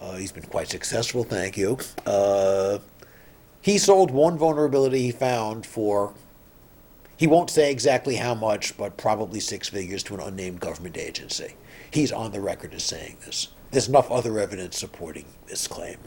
Uh, 0.00 0.16
he's 0.16 0.32
been 0.32 0.44
quite 0.44 0.68
successful, 0.68 1.24
thank 1.24 1.56
you. 1.56 1.78
Uh, 2.04 2.78
he 3.60 3.78
sold 3.78 4.10
one 4.10 4.38
vulnerability 4.38 5.02
he 5.02 5.10
found 5.10 5.66
for, 5.66 6.14
he 7.16 7.26
won't 7.26 7.50
say 7.50 7.70
exactly 7.70 8.16
how 8.16 8.34
much, 8.34 8.76
but 8.76 8.96
probably 8.96 9.40
six 9.40 9.68
figures 9.68 10.02
to 10.04 10.14
an 10.14 10.20
unnamed 10.20 10.60
government 10.60 10.96
agency. 10.96 11.54
He's 11.90 12.12
on 12.12 12.32
the 12.32 12.40
record 12.40 12.74
as 12.74 12.84
saying 12.84 13.16
this. 13.24 13.48
There's 13.70 13.88
enough 13.88 14.10
other 14.10 14.38
evidence 14.38 14.78
supporting 14.78 15.24
this 15.46 15.66
claim. 15.66 15.98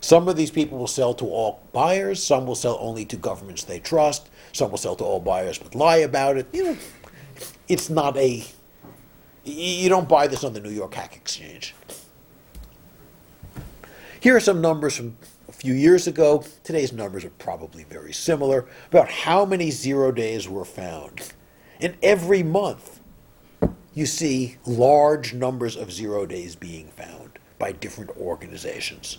Some 0.00 0.28
of 0.28 0.36
these 0.36 0.50
people 0.50 0.78
will 0.78 0.86
sell 0.86 1.14
to 1.14 1.24
all 1.24 1.60
buyers, 1.72 2.22
some 2.22 2.46
will 2.46 2.54
sell 2.54 2.78
only 2.80 3.04
to 3.06 3.16
governments 3.16 3.64
they 3.64 3.80
trust, 3.80 4.28
some 4.58 4.70
will 4.70 4.78
sell 4.78 4.96
to 4.96 5.04
all 5.04 5.20
buyers 5.20 5.58
but 5.58 5.74
lie 5.74 5.98
about 5.98 6.36
it. 6.36 6.46
You 6.52 6.64
know, 6.64 6.76
it's 7.68 7.88
not 7.88 8.16
a, 8.16 8.44
you 9.44 9.88
don't 9.88 10.08
buy 10.08 10.26
this 10.26 10.44
on 10.44 10.52
the 10.52 10.60
New 10.60 10.70
York 10.70 10.94
Hack 10.94 11.16
Exchange. 11.16 11.74
Here 14.20 14.34
are 14.34 14.40
some 14.40 14.60
numbers 14.60 14.96
from 14.96 15.16
a 15.48 15.52
few 15.52 15.74
years 15.74 16.08
ago. 16.08 16.44
Today's 16.64 16.92
numbers 16.92 17.24
are 17.24 17.30
probably 17.30 17.84
very 17.84 18.12
similar 18.12 18.66
about 18.88 19.08
how 19.08 19.44
many 19.44 19.70
zero 19.70 20.10
days 20.10 20.48
were 20.48 20.64
found. 20.64 21.32
And 21.80 21.96
every 22.02 22.42
month, 22.42 23.00
you 23.94 24.06
see 24.06 24.56
large 24.66 25.34
numbers 25.34 25.76
of 25.76 25.92
zero 25.92 26.26
days 26.26 26.56
being 26.56 26.88
found 26.88 27.38
by 27.58 27.72
different 27.72 28.10
organizations 28.16 29.18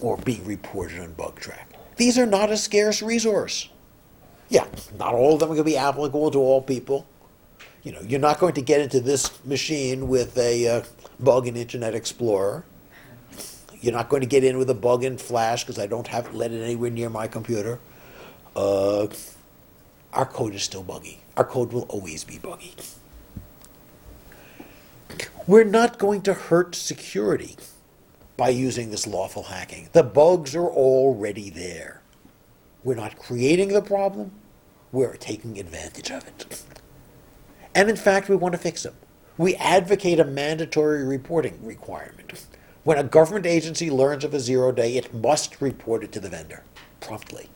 or 0.00 0.16
being 0.18 0.44
reported 0.44 1.00
on 1.00 1.14
Bugtraq. 1.14 1.66
These 1.96 2.16
are 2.16 2.26
not 2.26 2.50
a 2.50 2.56
scarce 2.56 3.02
resource. 3.02 3.68
Yeah, 4.48 4.66
not 4.98 5.14
all 5.14 5.34
of 5.34 5.40
them 5.40 5.50
are 5.50 5.54
going 5.54 5.64
to 5.64 5.70
be 5.70 5.76
applicable 5.76 6.30
to 6.30 6.38
all 6.38 6.62
people. 6.62 7.06
You 7.82 7.92
know, 7.92 8.00
you're 8.00 8.20
not 8.20 8.38
going 8.38 8.54
to 8.54 8.62
get 8.62 8.80
into 8.80 9.00
this 9.00 9.44
machine 9.44 10.08
with 10.08 10.36
a 10.38 10.68
uh, 10.68 10.82
bug 11.20 11.46
in 11.46 11.56
Internet 11.56 11.94
Explorer. 11.94 12.64
You're 13.80 13.92
not 13.92 14.08
going 14.08 14.22
to 14.22 14.26
get 14.26 14.42
in 14.42 14.58
with 14.58 14.68
a 14.70 14.74
bug 14.74 15.04
in 15.04 15.18
Flash 15.18 15.64
because 15.64 15.78
I 15.78 15.86
don't 15.86 16.06
have 16.08 16.34
let 16.34 16.50
it 16.52 16.62
anywhere 16.62 16.90
near 16.90 17.10
my 17.10 17.28
computer. 17.28 17.78
Uh, 18.56 19.06
our 20.12 20.26
code 20.26 20.54
is 20.54 20.62
still 20.62 20.82
buggy. 20.82 21.20
Our 21.36 21.44
code 21.44 21.72
will 21.72 21.82
always 21.82 22.24
be 22.24 22.38
buggy. 22.38 22.74
We're 25.46 25.64
not 25.64 25.98
going 25.98 26.22
to 26.22 26.34
hurt 26.34 26.74
security 26.74 27.56
by 28.36 28.50
using 28.50 28.90
this 28.90 29.06
lawful 29.06 29.44
hacking. 29.44 29.88
The 29.92 30.02
bugs 30.02 30.54
are 30.54 30.66
already 30.66 31.50
there. 31.50 31.97
We're 32.84 32.94
not 32.94 33.18
creating 33.18 33.68
the 33.68 33.82
problem, 33.82 34.32
we're 34.92 35.16
taking 35.16 35.58
advantage 35.58 36.10
of 36.10 36.26
it. 36.26 36.62
And 37.74 37.90
in 37.90 37.96
fact, 37.96 38.28
we 38.28 38.36
want 38.36 38.52
to 38.52 38.58
fix 38.58 38.82
them. 38.82 38.94
We 39.36 39.54
advocate 39.56 40.18
a 40.18 40.24
mandatory 40.24 41.04
reporting 41.04 41.58
requirement. 41.62 42.46
When 42.84 42.98
a 42.98 43.04
government 43.04 43.46
agency 43.46 43.90
learns 43.90 44.24
of 44.24 44.34
a 44.34 44.40
zero 44.40 44.72
day, 44.72 44.96
it 44.96 45.12
must 45.12 45.60
report 45.60 46.02
it 46.02 46.12
to 46.12 46.20
the 46.20 46.28
vendor 46.28 46.64
promptly. 47.00 47.48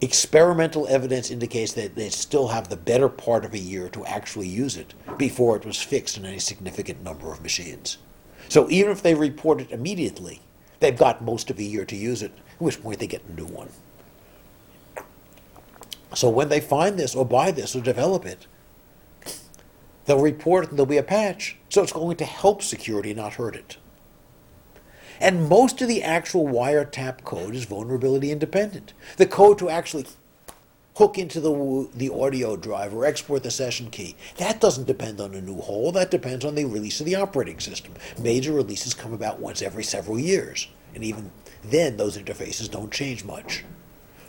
Experimental 0.00 0.86
evidence 0.88 1.30
indicates 1.30 1.72
that 1.72 1.94
they 1.94 2.10
still 2.10 2.48
have 2.48 2.68
the 2.68 2.76
better 2.76 3.08
part 3.08 3.44
of 3.44 3.54
a 3.54 3.58
year 3.58 3.88
to 3.88 4.04
actually 4.04 4.48
use 4.48 4.76
it 4.76 4.94
before 5.18 5.56
it 5.56 5.64
was 5.64 5.80
fixed 5.80 6.16
in 6.16 6.26
any 6.26 6.38
significant 6.38 7.02
number 7.02 7.32
of 7.32 7.42
machines. 7.42 7.98
So 8.48 8.70
even 8.70 8.92
if 8.92 9.02
they 9.02 9.14
report 9.14 9.60
it 9.60 9.70
immediately, 9.70 10.40
they've 10.80 10.96
got 10.96 11.24
most 11.24 11.50
of 11.50 11.58
a 11.58 11.62
year 11.62 11.84
to 11.86 11.96
use 11.96 12.22
it, 12.22 12.32
at 12.56 12.62
which 12.62 12.82
point 12.82 12.98
they 12.98 13.06
get 13.06 13.22
a 13.28 13.32
new 13.32 13.46
one. 13.46 13.68
So 16.14 16.30
when 16.30 16.48
they 16.48 16.60
find 16.60 16.98
this 16.98 17.14
or 17.14 17.24
buy 17.26 17.50
this 17.50 17.76
or 17.76 17.82
develop 17.82 18.24
it, 18.24 18.46
they'll 20.06 20.20
report 20.20 20.64
it 20.64 20.70
and 20.70 20.78
there'll 20.78 20.86
be 20.86 20.96
a 20.96 21.02
patch. 21.02 21.56
So 21.68 21.82
it's 21.82 21.92
going 21.92 22.16
to 22.16 22.24
help 22.24 22.62
security, 22.62 23.12
not 23.12 23.34
hurt 23.34 23.54
it. 23.54 23.76
And 25.20 25.48
most 25.48 25.80
of 25.82 25.88
the 25.88 26.02
actual 26.02 26.46
wiretap 26.46 27.24
code 27.24 27.54
is 27.54 27.64
vulnerability 27.64 28.30
independent. 28.30 28.92
The 29.16 29.26
code 29.26 29.58
to 29.58 29.68
actually 29.68 30.06
hook 30.96 31.18
into 31.18 31.40
the, 31.40 31.88
the 31.94 32.10
audio 32.10 32.56
drive 32.56 32.94
or 32.94 33.04
export 33.04 33.42
the 33.42 33.50
session 33.50 33.90
key, 33.90 34.16
that 34.38 34.60
doesn't 34.60 34.86
depend 34.86 35.20
on 35.20 35.34
a 35.34 35.40
new 35.40 35.60
hole. 35.60 35.92
That 35.92 36.10
depends 36.10 36.44
on 36.44 36.54
the 36.54 36.64
release 36.64 37.00
of 37.00 37.06
the 37.06 37.16
operating 37.16 37.60
system. 37.60 37.92
Major 38.18 38.52
releases 38.52 38.94
come 38.94 39.12
about 39.12 39.38
once 39.38 39.60
every 39.60 39.84
several 39.84 40.18
years. 40.18 40.68
And 40.94 41.04
even 41.04 41.30
then, 41.70 41.96
those 41.96 42.18
interfaces 42.18 42.70
don't 42.70 42.92
change 42.92 43.24
much. 43.24 43.64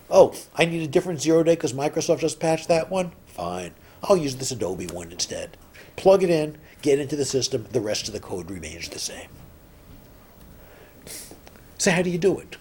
Oh, 0.09 0.33
I 0.55 0.65
need 0.65 0.83
a 0.83 0.87
different 0.87 1.21
zero 1.21 1.43
day 1.43 1.55
because 1.55 1.73
Microsoft 1.73 2.19
just 2.19 2.39
patched 2.39 2.67
that 2.69 2.89
one? 2.89 3.11
Fine. 3.25 3.73
I'll 4.03 4.17
use 4.17 4.35
this 4.35 4.51
Adobe 4.51 4.87
one 4.87 5.11
instead. 5.11 5.57
Plug 5.95 6.23
it 6.23 6.29
in, 6.29 6.57
get 6.81 6.99
into 6.99 7.15
the 7.15 7.25
system, 7.25 7.65
the 7.71 7.81
rest 7.81 8.07
of 8.07 8.13
the 8.13 8.19
code 8.19 8.49
remains 8.49 8.89
the 8.89 8.99
same. 8.99 9.29
So, 11.77 11.91
how 11.91 12.01
do 12.01 12.09
you 12.09 12.17
do 12.17 12.39
it? 12.39 12.57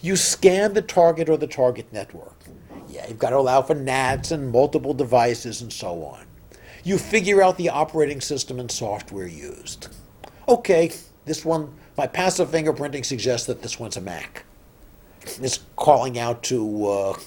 You 0.00 0.16
scan 0.16 0.74
the 0.74 0.82
target 0.82 1.28
or 1.28 1.36
the 1.36 1.46
target 1.46 1.92
network. 1.92 2.36
Yeah, 2.88 3.06
you've 3.08 3.18
got 3.18 3.30
to 3.30 3.38
allow 3.38 3.62
for 3.62 3.74
NATs 3.74 4.32
and 4.32 4.50
multiple 4.50 4.94
devices 4.94 5.62
and 5.62 5.72
so 5.72 6.04
on. 6.04 6.26
You 6.84 6.98
figure 6.98 7.40
out 7.40 7.56
the 7.56 7.68
operating 7.68 8.20
system 8.20 8.58
and 8.58 8.70
software 8.70 9.26
used. 9.26 9.88
Okay, 10.48 10.92
this 11.24 11.44
one, 11.44 11.72
my 11.96 12.06
passive 12.06 12.48
fingerprinting 12.48 13.04
suggests 13.04 13.46
that 13.46 13.62
this 13.62 13.78
one's 13.78 13.96
a 13.96 14.00
Mac. 14.00 14.44
It's 15.40 15.60
calling 15.76 16.18
out 16.18 16.42
to 16.44 16.86
uh, 16.86 17.18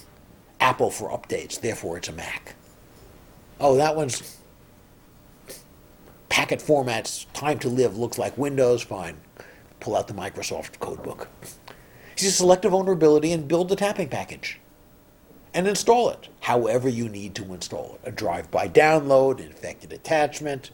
Apple 0.60 0.90
for 0.90 1.10
updates, 1.10 1.60
therefore 1.60 1.96
it's 1.96 2.08
a 2.08 2.12
Mac. 2.12 2.54
Oh, 3.58 3.76
that 3.76 3.96
one's 3.96 4.38
packet 6.28 6.60
formats, 6.60 7.26
time 7.32 7.58
to 7.60 7.68
live 7.68 7.96
looks 7.96 8.18
like 8.18 8.36
Windows, 8.36 8.82
fine. 8.82 9.16
Pull 9.80 9.96
out 9.96 10.08
the 10.08 10.14
Microsoft 10.14 10.78
codebook. 10.78 11.26
You 12.18 12.30
select 12.30 12.64
a 12.64 12.68
vulnerability 12.68 13.32
and 13.32 13.46
build 13.46 13.68
the 13.68 13.76
tapping 13.76 14.08
package 14.08 14.58
and 15.54 15.66
install 15.66 16.10
it 16.10 16.28
however 16.40 16.88
you 16.88 17.08
need 17.08 17.34
to 17.34 17.54
install 17.54 17.94
it. 17.94 18.08
A 18.08 18.12
drive-by 18.12 18.68
download, 18.68 19.40
infected 19.40 19.92
attachment, 19.92 20.70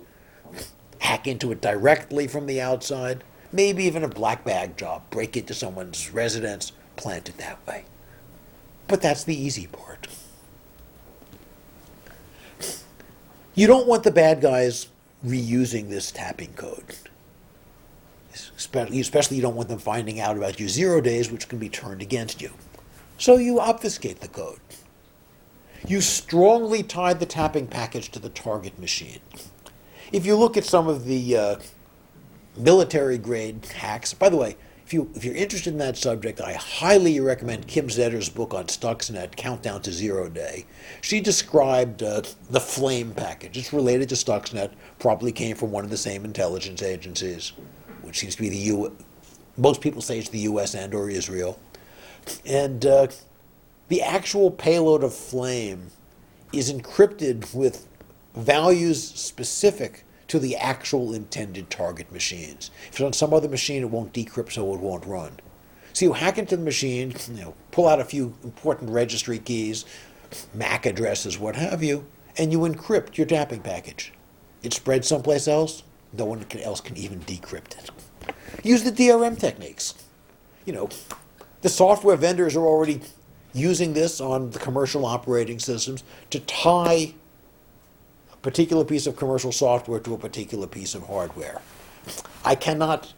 hack 0.99 1.27
into 1.27 1.53
it 1.53 1.61
directly 1.61 2.27
from 2.27 2.47
the 2.47 2.61
outside, 2.61 3.23
maybe 3.53 3.85
even 3.85 4.03
a 4.03 4.09
black 4.09 4.45
bag 4.45 4.77
job, 4.77 5.03
break 5.11 5.37
into 5.37 5.55
someone's 5.55 6.11
residence, 6.11 6.73
plant 6.97 7.29
it 7.29 7.39
that 7.39 7.65
way. 7.67 7.85
But 8.89 9.01
that's 9.01 9.25
the 9.25 9.41
easy 9.41 9.67
part. 9.67 10.09
You 13.55 13.67
don't 13.67 13.87
want 13.87 14.03
the 14.03 14.11
bad 14.11 14.41
guys 14.41 14.89
reusing 15.25 15.89
this 15.89 16.11
tapping 16.11 16.55
code. 16.55 16.97
Especially, 18.33 19.37
you 19.37 19.43
don't 19.43 19.57
want 19.57 19.69
them 19.69 19.79
finding 19.79 20.19
out 20.19 20.37
about 20.37 20.59
your 20.59 20.69
zero 20.69 21.01
days, 21.01 21.31
which 21.31 21.49
can 21.49 21.59
be 21.59 21.69
turned 21.69 22.01
against 22.01 22.41
you. 22.41 22.51
So 23.19 23.37
you 23.37 23.61
obfuscate 23.61 24.21
the 24.21 24.29
code. 24.29 24.61
You 25.87 26.01
strongly 26.01 26.83
tie 26.83 27.13
the 27.13 27.27
tapping 27.27 27.67
package 27.67 28.11
to 28.13 28.19
the 28.19 28.31
target 28.31 28.79
machine. 28.79 29.21
If 30.13 30.25
you 30.25 30.37
look 30.37 30.57
at 30.57 30.65
some 30.65 30.89
of 30.89 31.05
the 31.05 31.37
uh, 31.37 31.57
military 32.57 33.19
grade 33.19 33.65
hacks, 33.67 34.15
by 34.15 34.29
the 34.29 34.37
way, 34.37 34.57
if 34.85 34.93
you 34.93 35.11
if 35.15 35.25
you're 35.25 35.35
interested 35.35 35.73
in 35.73 35.79
that 35.79 35.97
subject, 35.97 36.41
I 36.41 36.53
highly 36.53 37.19
recommend 37.21 37.67
Kim 37.67 37.89
Zetter's 37.89 38.29
book 38.29 38.53
on 38.53 38.67
Stuxnet, 38.67 39.37
Countdown 39.37 39.81
to 39.83 39.93
Zero 39.93 40.29
Day. 40.29 40.67
She 41.01 41.21
described 41.21 42.03
uh, 42.03 42.23
the 42.51 42.61
Flame 42.61 43.13
package. 43.15 43.57
It's 43.57 43.73
related 43.73 44.09
to 44.11 44.17
Stuxnet. 44.17 44.73
Probably 44.99 45.33
came 45.33 45.57
from 45.57 45.71
one 45.71 45.85
of 45.85 45.91
the 45.91 45.97
same 45.97 46.25
intelligence 46.25 46.83
agencies, 46.83 47.53
which 48.03 48.19
seems 48.19 48.37
to 48.37 48.43
be 48.43 48.49
the 48.49 48.57
U. 48.57 48.97
Most 49.57 49.81
people 49.81 50.03
say 50.03 50.19
it's 50.19 50.29
the 50.29 50.41
U.S. 50.41 50.75
and 50.75 50.95
or 50.95 51.09
Israel, 51.09 51.59
and 52.45 52.85
uh, 52.85 53.07
the 53.89 54.03
actual 54.03 54.51
payload 54.51 55.05
of 55.05 55.15
Flame 55.15 55.91
is 56.53 56.73
encrypted 56.73 57.55
with 57.55 57.87
values 58.35 59.03
specific 59.03 60.05
to 60.33 60.39
the 60.39 60.57
actual 60.57 61.13
intended 61.13 61.69
target 61.69 62.11
machines. 62.11 62.71
If 62.85 62.93
it's 62.93 63.01
on 63.03 63.13
some 63.13 63.35
other 63.35 63.51
machine, 63.51 63.83
it 63.83 63.91
won't 63.91 64.15
decrypt, 64.15 64.53
so 64.53 64.73
it 64.73 64.81
won't 64.81 65.05
run. 65.05 65.41
So 65.93 66.07
you 66.07 66.15
hack 66.15 66.39
into 66.39 66.57
the 66.57 66.65
machine, 66.65 67.13
you 67.29 67.45
know, 67.45 67.55
pull 67.71 67.87
out 67.87 68.01
a 68.01 68.05
few 68.07 68.35
important 68.43 68.89
registry 68.89 69.39
keys, 69.39 69.85
MAC 70.55 70.87
addresses, 70.87 71.39
what 71.39 71.55
have 71.57 71.83
you, 71.83 72.07
and 72.39 72.51
you 72.51 72.61
encrypt 72.61 73.19
your 73.19 73.27
tapping 73.27 73.61
package. 73.61 74.15
It 74.63 74.73
spreads 74.73 75.07
someplace 75.07 75.47
else, 75.47 75.83
no 76.15 76.25
one 76.25 76.47
else 76.63 76.81
can 76.81 76.97
even 76.97 77.21
decrypt 77.21 77.77
it. 77.77 77.91
Use 78.65 78.85
the 78.85 78.91
DRM 78.91 79.39
techniques. 79.39 80.03
You 80.65 80.73
know, 80.73 80.89
the 81.61 81.69
software 81.69 82.17
vendors 82.17 82.57
are 82.57 82.65
already 82.65 83.03
using 83.53 83.93
this 83.93 84.19
on 84.19 84.49
the 84.53 84.59
commercial 84.59 85.05
operating 85.05 85.59
systems 85.59 86.03
to 86.31 86.41
tie 86.41 87.13
particular 88.43 88.85
piece 88.85 89.07
of 89.07 89.17
commercial 89.17 89.53
software 89.53 90.01
to 90.01 90.15
a 90.15 90.19
particular 90.19 90.67
piece 90.67 90.95
of 90.95 91.07
hardware. 91.07 91.61
I 92.45 92.57
cannot, 92.57 93.13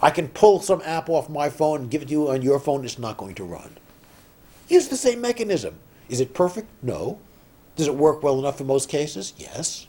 I 0.00 0.10
can 0.10 0.28
pull 0.28 0.60
some 0.60 0.80
app 0.84 1.08
off 1.08 1.28
my 1.28 1.50
phone 1.50 1.82
and 1.82 1.90
give 1.90 2.02
it 2.02 2.06
to 2.06 2.12
you 2.12 2.30
on 2.30 2.42
your 2.42 2.60
phone, 2.60 2.84
it's 2.84 2.98
not 2.98 3.16
going 3.16 3.34
to 3.34 3.44
run. 3.44 3.76
Use 4.68 4.88
the 4.88 4.96
same 4.96 5.20
mechanism. 5.20 5.78
Is 6.08 6.20
it 6.20 6.32
perfect? 6.32 6.68
No. 6.82 7.18
Does 7.76 7.88
it 7.88 7.94
work 7.94 8.22
well 8.22 8.38
enough 8.38 8.60
in 8.60 8.66
most 8.66 8.88
cases? 8.88 9.34
Yes. 9.36 9.88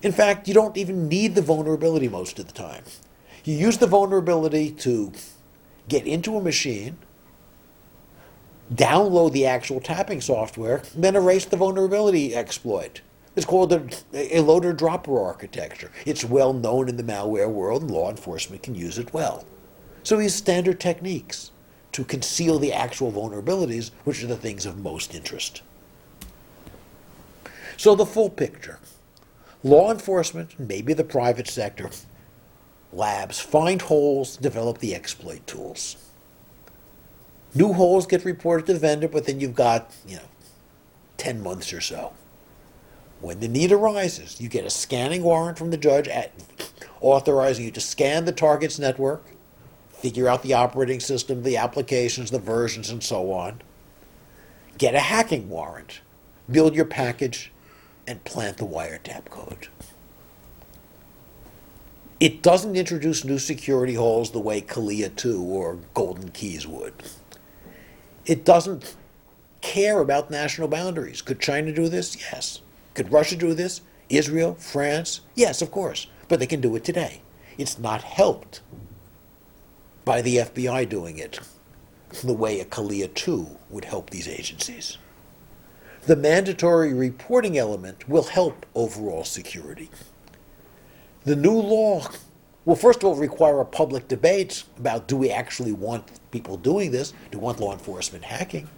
In 0.00 0.12
fact, 0.12 0.48
you 0.48 0.54
don't 0.54 0.76
even 0.76 1.08
need 1.08 1.34
the 1.34 1.42
vulnerability 1.42 2.08
most 2.08 2.38
of 2.38 2.46
the 2.46 2.52
time. 2.52 2.84
You 3.44 3.54
use 3.54 3.78
the 3.78 3.86
vulnerability 3.86 4.70
to 4.70 5.12
get 5.88 6.06
into 6.06 6.36
a 6.36 6.40
machine, 6.40 6.98
download 8.72 9.32
the 9.32 9.46
actual 9.46 9.80
tapping 9.80 10.20
software, 10.20 10.82
then 10.94 11.16
erase 11.16 11.44
the 11.44 11.56
vulnerability 11.56 12.34
exploit. 12.34 13.00
It's 13.36 13.46
called 13.46 13.72
a, 13.72 13.88
a 14.12 14.40
loader 14.40 14.72
dropper 14.72 15.20
architecture. 15.20 15.90
It's 16.04 16.24
well 16.24 16.52
known 16.52 16.88
in 16.88 16.96
the 16.96 17.04
malware 17.04 17.50
world, 17.50 17.82
and 17.82 17.90
law 17.90 18.10
enforcement 18.10 18.62
can 18.62 18.74
use 18.74 18.98
it 18.98 19.14
well. 19.14 19.46
So 20.02 20.18
use 20.18 20.34
standard 20.34 20.80
techniques 20.80 21.52
to 21.92 22.04
conceal 22.04 22.58
the 22.58 22.72
actual 22.72 23.12
vulnerabilities, 23.12 23.90
which 24.04 24.22
are 24.22 24.26
the 24.26 24.36
things 24.36 24.66
of 24.66 24.78
most 24.78 25.14
interest. 25.14 25.62
So 27.76 27.94
the 27.94 28.06
full 28.06 28.30
picture. 28.30 28.80
Law 29.62 29.90
enforcement, 29.90 30.58
maybe 30.58 30.92
the 30.92 31.04
private 31.04 31.48
sector, 31.48 31.90
labs 32.92 33.38
find 33.38 33.82
holes, 33.82 34.36
develop 34.36 34.78
the 34.78 34.94
exploit 34.94 35.46
tools. 35.46 35.96
New 37.54 37.72
holes 37.72 38.06
get 38.06 38.24
reported 38.24 38.66
to 38.66 38.74
the 38.74 38.78
vendor, 38.78 39.08
but 39.08 39.26
then 39.26 39.40
you've 39.40 39.54
got, 39.54 39.94
you 40.06 40.16
know, 40.16 40.22
10 41.16 41.42
months 41.42 41.72
or 41.72 41.80
so. 41.80 42.12
When 43.20 43.40
the 43.40 43.48
need 43.48 43.72
arises, 43.72 44.40
you 44.40 44.48
get 44.48 44.64
a 44.64 44.70
scanning 44.70 45.22
warrant 45.22 45.58
from 45.58 45.70
the 45.70 45.76
judge 45.76 46.06
at, 46.08 46.32
authorizing 47.00 47.64
you 47.64 47.70
to 47.72 47.80
scan 47.80 48.24
the 48.24 48.32
target's 48.32 48.78
network, 48.78 49.24
figure 49.90 50.28
out 50.28 50.42
the 50.42 50.54
operating 50.54 51.00
system, 51.00 51.42
the 51.42 51.56
applications, 51.56 52.30
the 52.30 52.38
versions, 52.38 52.90
and 52.90 53.02
so 53.02 53.32
on. 53.32 53.60
Get 54.76 54.94
a 54.94 55.00
hacking 55.00 55.48
warrant, 55.48 56.00
build 56.48 56.76
your 56.76 56.84
package, 56.84 57.50
and 58.06 58.22
plant 58.24 58.58
the 58.58 58.66
wiretap 58.66 59.26
code. 59.30 59.68
It 62.20 62.42
doesn't 62.42 62.76
introduce 62.76 63.24
new 63.24 63.38
security 63.38 63.94
holes 63.94 64.30
the 64.30 64.40
way 64.40 64.60
CALEA 64.60 65.14
2 65.14 65.42
or 65.42 65.78
Golden 65.94 66.30
Keys 66.30 66.66
would. 66.66 66.94
It 68.28 68.44
doesn't 68.44 68.94
care 69.62 70.00
about 70.00 70.30
national 70.30 70.68
boundaries. 70.68 71.22
Could 71.22 71.40
China 71.40 71.72
do 71.72 71.88
this? 71.88 72.16
Yes. 72.30 72.60
Could 72.94 73.10
Russia 73.10 73.36
do 73.36 73.54
this? 73.54 73.80
Israel? 74.10 74.54
France? 74.54 75.22
Yes, 75.34 75.62
of 75.62 75.70
course. 75.70 76.06
But 76.28 76.38
they 76.38 76.46
can 76.46 76.60
do 76.60 76.76
it 76.76 76.84
today. 76.84 77.22
It's 77.56 77.78
not 77.78 78.02
helped 78.02 78.60
by 80.04 80.20
the 80.22 80.36
FBI 80.36 80.88
doing 80.88 81.18
it 81.18 81.40
the 82.22 82.34
way 82.34 82.60
a 82.60 82.64
CALEA 82.64 83.12
2 83.14 83.46
would 83.70 83.84
help 83.86 84.10
these 84.10 84.28
agencies. 84.28 84.98
The 86.06 86.16
mandatory 86.16 86.94
reporting 86.94 87.58
element 87.58 88.08
will 88.08 88.24
help 88.24 88.64
overall 88.74 89.24
security. 89.24 89.90
The 91.24 91.36
new 91.36 91.58
law 91.58 92.06
will, 92.64 92.76
first 92.76 93.02
of 93.02 93.04
all, 93.04 93.14
require 93.14 93.60
a 93.60 93.64
public 93.64 94.08
debate 94.08 94.64
about 94.78 95.08
do 95.08 95.16
we 95.16 95.30
actually 95.30 95.72
want 95.72 96.04
people 96.30 96.56
doing 96.56 96.90
this? 96.90 97.12
Do 97.30 97.38
we 97.38 97.44
want 97.44 97.60
law 97.60 97.72
enforcement 97.72 98.24
hacking? 98.24 98.68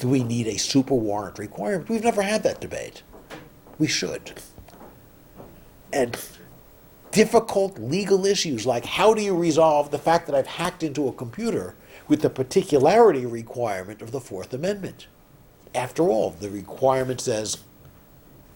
Do 0.00 0.08
we 0.08 0.22
need 0.22 0.46
a 0.46 0.58
super 0.58 0.94
warrant 0.94 1.38
requirement? 1.38 1.88
We've 1.88 2.04
never 2.04 2.22
had 2.22 2.42
that 2.44 2.60
debate. 2.60 3.02
We 3.78 3.86
should. 3.86 4.32
And 5.92 6.18
difficult 7.10 7.78
legal 7.78 8.26
issues 8.26 8.66
like 8.66 8.84
how 8.84 9.14
do 9.14 9.22
you 9.22 9.36
resolve 9.36 9.92
the 9.92 9.98
fact 9.98 10.26
that 10.26 10.34
I've 10.34 10.48
hacked 10.48 10.82
into 10.82 11.06
a 11.06 11.12
computer 11.12 11.76
with 12.08 12.22
the 12.22 12.30
particularity 12.30 13.24
requirement 13.24 14.02
of 14.02 14.10
the 14.10 14.20
Fourth 14.20 14.52
Amendment? 14.52 15.06
After 15.74 16.04
all, 16.04 16.30
the 16.30 16.50
requirement 16.50 17.20
says 17.20 17.58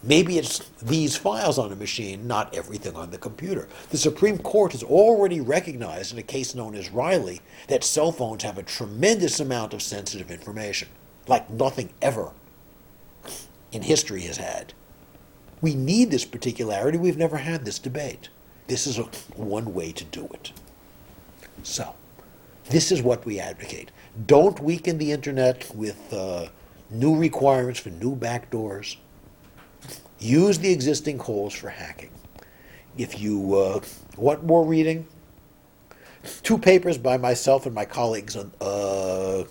maybe 0.03 0.39
it's 0.39 0.59
these 0.81 1.17
files 1.17 1.59
on 1.59 1.73
a 1.73 1.77
machine, 1.77 2.27
not 2.27 2.55
everything 2.55 2.95
on 2.95 3.11
the 3.11 3.19
computer. 3.19 3.69
The 3.91 3.99
Supreme 3.99 4.39
Court 4.39 4.73
has 4.73 4.83
already 4.83 5.41
recognized 5.41 6.13
in 6.13 6.19
a 6.19 6.23
case 6.23 6.55
known 6.55 6.75
as 6.75 6.91
Riley 6.91 7.41
that 7.69 7.85
cell 7.85 8.13
phones 8.13 8.43
have 8.43 8.59
a 8.59 8.63
tremendous 8.63 9.41
amount 9.41 9.75
of 9.75 9.83
sensitive 9.83 10.31
information, 10.31 10.89
like 11.27 11.51
nothing 11.51 11.91
ever 12.01 12.33
in 13.73 13.83
history 13.83 14.23
has 14.23 14.37
had. 14.37 14.73
We 15.61 15.75
need 15.75 16.11
this 16.11 16.25
particularity. 16.25 16.99
We've 16.99 17.19
never 17.19 17.39
had 17.39 17.65
this 17.65 17.79
debate. 17.79 18.29
This 18.69 18.87
is 18.87 18.99
a, 18.99 19.05
one 19.35 19.75
way 19.75 19.93
to 19.93 20.05
do 20.05 20.29
it. 20.33 20.53
So, 21.63 21.95
this 22.71 22.93
is 22.93 23.03
what 23.03 23.25
we 23.25 23.41
advocate. 23.41 23.91
Don't 24.27 24.61
weaken 24.61 24.99
the 24.99 25.11
internet 25.11 25.75
with 25.75 26.13
uh, 26.13 26.49
new 26.91 27.17
requirements 27.17 27.81
for 27.81 27.91
new 27.91 28.15
backdoors. 28.15 28.97
Use 30.19 30.59
the 30.59 30.73
existing 30.73 31.19
holes 31.19 31.55
for 31.55 31.69
hacking. 31.69 32.11
If 32.97 33.21
you 33.21 33.55
uh, 33.55 33.81
want 34.17 34.45
more 34.45 34.65
reading, 34.65 35.07
two 36.43 36.59
papers 36.59 36.99
by 36.99 37.17
myself 37.17 37.67
and 37.67 37.75
my 37.75 37.85
colleagues 37.85 38.35
on 38.35 38.53
uh, 38.61 39.45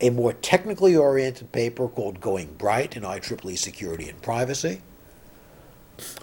a 0.00 0.10
more 0.10 0.32
technically 0.32 0.96
oriented 0.96 1.52
paper 1.52 1.88
called 1.88 2.20
Going 2.20 2.54
Bright 2.54 2.96
in 2.96 3.02
IEEE 3.02 3.58
Security 3.58 4.08
and 4.08 4.20
Privacy, 4.22 4.80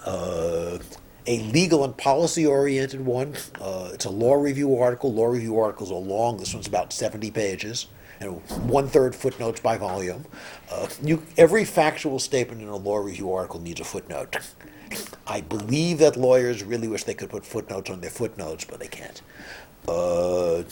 uh, 0.05 0.79
a 1.27 1.39
legal 1.51 1.83
and 1.83 1.95
policy 1.95 2.45
oriented 2.45 3.05
one. 3.05 3.35
Uh, 3.59 3.89
it's 3.93 4.05
a 4.05 4.09
law 4.09 4.33
review 4.33 4.77
article. 4.77 5.13
Law 5.13 5.25
review 5.25 5.59
articles 5.59 5.91
are 5.91 5.95
long. 5.95 6.37
This 6.37 6.53
one's 6.53 6.67
about 6.67 6.93
70 6.93 7.29
pages 7.31 7.87
one 8.21 8.87
third 8.87 9.15
footnotes 9.15 9.59
by 9.59 9.77
volume. 9.77 10.25
Uh, 10.71 10.87
you, 11.03 11.23
every 11.37 11.65
factual 11.65 12.19
statement 12.19 12.61
in 12.61 12.67
a 12.67 12.75
law 12.75 12.97
review 12.97 13.31
article 13.33 13.59
needs 13.59 13.79
a 13.79 13.83
footnote. 13.83 14.37
I 15.27 15.41
believe 15.41 15.97
that 15.99 16.15
lawyers 16.15 16.63
really 16.63 16.87
wish 16.87 17.03
they 17.03 17.13
could 17.13 17.29
put 17.29 17.45
footnotes 17.45 17.89
on 17.89 18.01
their 18.01 18.09
footnotes, 18.09 18.65
but 18.65 18.79
they 18.79 18.87
can't. 18.87 19.21
Uh, 19.87 20.63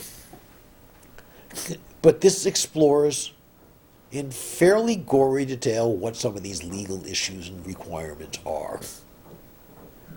but 2.02 2.22
this 2.22 2.46
explores 2.46 3.34
in 4.12 4.30
fairly 4.30 4.96
gory 4.96 5.46
detail 5.46 5.92
what 5.92 6.16
some 6.16 6.36
of 6.38 6.44
these 6.44 6.64
legal 6.64 7.06
issues 7.06 7.50
and 7.50 7.66
requirements 7.66 8.40
are. 8.46 8.80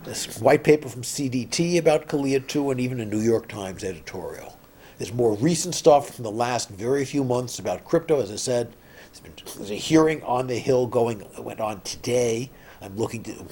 This 0.04 0.38
white 0.38 0.62
paper 0.62 0.88
from 0.88 1.02
CDT 1.02 1.78
about 1.78 2.06
CALEA 2.06 2.46
2 2.46 2.70
and 2.70 2.80
even 2.80 3.00
a 3.00 3.04
New 3.04 3.20
York 3.20 3.48
Times 3.48 3.82
editorial. 3.82 4.58
There's 4.98 5.12
more 5.12 5.34
recent 5.34 5.74
stuff 5.74 6.14
from 6.14 6.24
the 6.24 6.30
last 6.30 6.70
very 6.70 7.04
few 7.04 7.22
months 7.22 7.58
about 7.58 7.84
crypto. 7.84 8.20
As 8.20 8.30
I 8.30 8.36
said, 8.36 8.72
been, 9.20 9.32
there's 9.56 9.70
a 9.70 9.74
hearing 9.74 10.22
on 10.22 10.46
the 10.46 10.58
Hill 10.58 10.86
going 10.86 11.26
went 11.38 11.60
on 11.60 11.80
today. 11.82 12.50
I'm 12.80 12.96
looking 12.96 13.22
to 13.24 13.46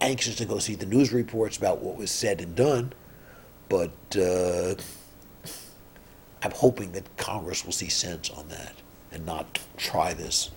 anxious 0.00 0.36
to 0.36 0.44
go 0.44 0.58
see 0.58 0.74
the 0.74 0.86
news 0.86 1.12
reports 1.12 1.56
about 1.56 1.80
what 1.80 1.96
was 1.96 2.10
said 2.10 2.40
and 2.40 2.54
done, 2.54 2.92
but 3.68 3.92
uh, 4.16 4.74
I'm 6.42 6.50
hoping 6.50 6.92
that 6.92 7.16
Congress 7.16 7.64
will 7.64 7.72
see 7.72 7.88
sense 7.88 8.30
on 8.30 8.48
that 8.48 8.74
and 9.12 9.24
not 9.24 9.60
try 9.76 10.14
this 10.14 10.50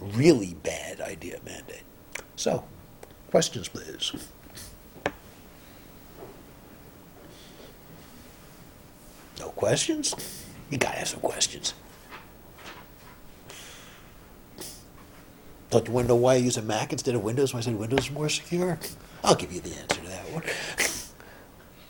really 0.00 0.54
bad 0.54 1.00
idea 1.00 1.38
mandate. 1.44 1.82
So, 2.36 2.64
questions, 3.30 3.68
please. 3.68 4.12
No 9.38 9.48
questions? 9.50 10.14
You 10.70 10.78
gotta 10.78 10.98
have 10.98 11.08
some 11.08 11.20
questions. 11.20 11.74
Thought 15.70 15.86
you 15.86 15.92
want 15.92 16.06
to 16.06 16.08
know 16.08 16.16
why 16.16 16.34
I 16.34 16.36
use 16.36 16.56
a 16.56 16.62
Mac 16.62 16.92
instead 16.92 17.14
of 17.14 17.22
Windows 17.22 17.52
when 17.52 17.60
I 17.60 17.64
said 17.64 17.76
Windows 17.76 18.06
is 18.06 18.10
more 18.10 18.28
secure? 18.28 18.78
I'll 19.22 19.34
give 19.34 19.52
you 19.52 19.60
the 19.60 19.70
answer 19.70 20.00
to 20.00 20.08
that 20.08 20.32
one. 20.32 20.42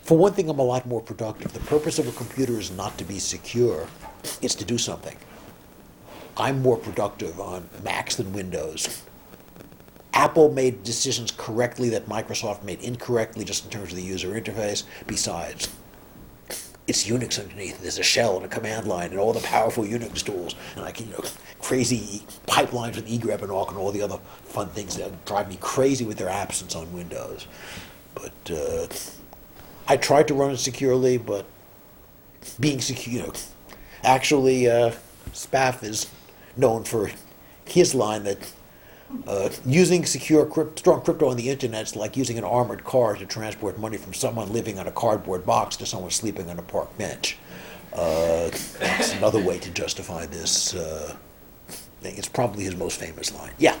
For 0.03 0.17
one 0.17 0.33
thing, 0.33 0.49
I'm 0.49 0.59
a 0.59 0.63
lot 0.63 0.85
more 0.85 1.01
productive. 1.01 1.53
The 1.53 1.59
purpose 1.61 1.99
of 1.99 2.07
a 2.07 2.11
computer 2.11 2.59
is 2.59 2.71
not 2.71 2.97
to 2.97 3.05
be 3.05 3.19
secure, 3.19 3.87
it's 4.41 4.55
to 4.55 4.65
do 4.65 4.77
something. 4.77 5.15
I'm 6.35 6.61
more 6.61 6.77
productive 6.77 7.39
on 7.39 7.69
Macs 7.83 8.15
than 8.15 8.33
Windows. 8.33 9.03
Apple 10.13 10.51
made 10.51 10.83
decisions 10.83 11.31
correctly 11.31 11.89
that 11.89 12.07
Microsoft 12.07 12.63
made 12.63 12.81
incorrectly 12.81 13.45
just 13.45 13.63
in 13.65 13.71
terms 13.71 13.91
of 13.91 13.95
the 13.95 14.03
user 14.03 14.29
interface. 14.29 14.83
Besides, 15.07 15.69
it's 16.89 17.07
Unix 17.07 17.39
underneath. 17.39 17.79
There's 17.81 17.99
a 17.99 18.03
shell 18.03 18.35
and 18.37 18.45
a 18.45 18.49
command 18.49 18.87
line 18.87 19.11
and 19.11 19.19
all 19.19 19.31
the 19.31 19.39
powerful 19.41 19.83
Unix 19.83 20.23
tools 20.25 20.55
and 20.75 20.83
like 20.83 20.99
you 20.99 21.05
know 21.05 21.23
crazy 21.59 22.23
pipelines 22.47 22.95
with 22.95 23.07
egrep 23.07 23.43
and 23.43 23.51
awk 23.51 23.69
and 23.69 23.77
all 23.77 23.91
the 23.91 24.01
other 24.01 24.17
fun 24.43 24.69
things 24.69 24.97
that 24.97 25.23
drive 25.25 25.47
me 25.47 25.57
crazy 25.61 26.03
with 26.03 26.17
their 26.17 26.29
absence 26.29 26.75
on 26.75 26.91
Windows. 26.91 27.45
But 28.15 28.51
uh, 28.51 28.87
I 29.87 29.97
tried 29.97 30.27
to 30.29 30.33
run 30.33 30.51
it 30.51 30.57
securely, 30.57 31.19
but 31.19 31.45
being 32.59 32.81
secure, 32.81 33.15
you 33.15 33.21
know, 33.21 33.33
actually, 34.03 34.67
uh, 34.67 34.91
SPAF 35.31 35.83
is 35.83 36.07
known 36.57 36.85
for 36.85 37.11
his 37.65 37.93
line 37.93 38.23
that 38.23 38.39
uh, 39.27 39.49
using 39.65 40.05
secure 40.05 40.45
crypt, 40.45 40.79
strong 40.79 41.01
crypto 41.01 41.29
on 41.29 41.37
the 41.37 41.49
internet 41.49 41.83
is 41.83 41.95
like 41.95 42.15
using 42.15 42.37
an 42.37 42.43
armored 42.43 42.83
car 42.83 43.15
to 43.15 43.25
transport 43.25 43.79
money 43.79 43.97
from 43.97 44.13
someone 44.13 44.51
living 44.53 44.77
on 44.77 44.87
a 44.87 44.91
cardboard 44.91 45.45
box 45.45 45.75
to 45.77 45.85
someone 45.85 46.11
sleeping 46.11 46.49
on 46.49 46.59
a 46.59 46.61
park 46.61 46.95
bench. 46.97 47.37
Uh, 47.93 48.49
that's 48.79 49.13
another 49.15 49.43
way 49.43 49.57
to 49.57 49.69
justify 49.71 50.25
this 50.25 50.75
uh, 50.75 51.15
thing. 52.01 52.15
It's 52.17 52.29
probably 52.29 52.65
his 52.65 52.75
most 52.75 52.99
famous 52.99 53.33
line. 53.33 53.51
Yeah. 53.57 53.77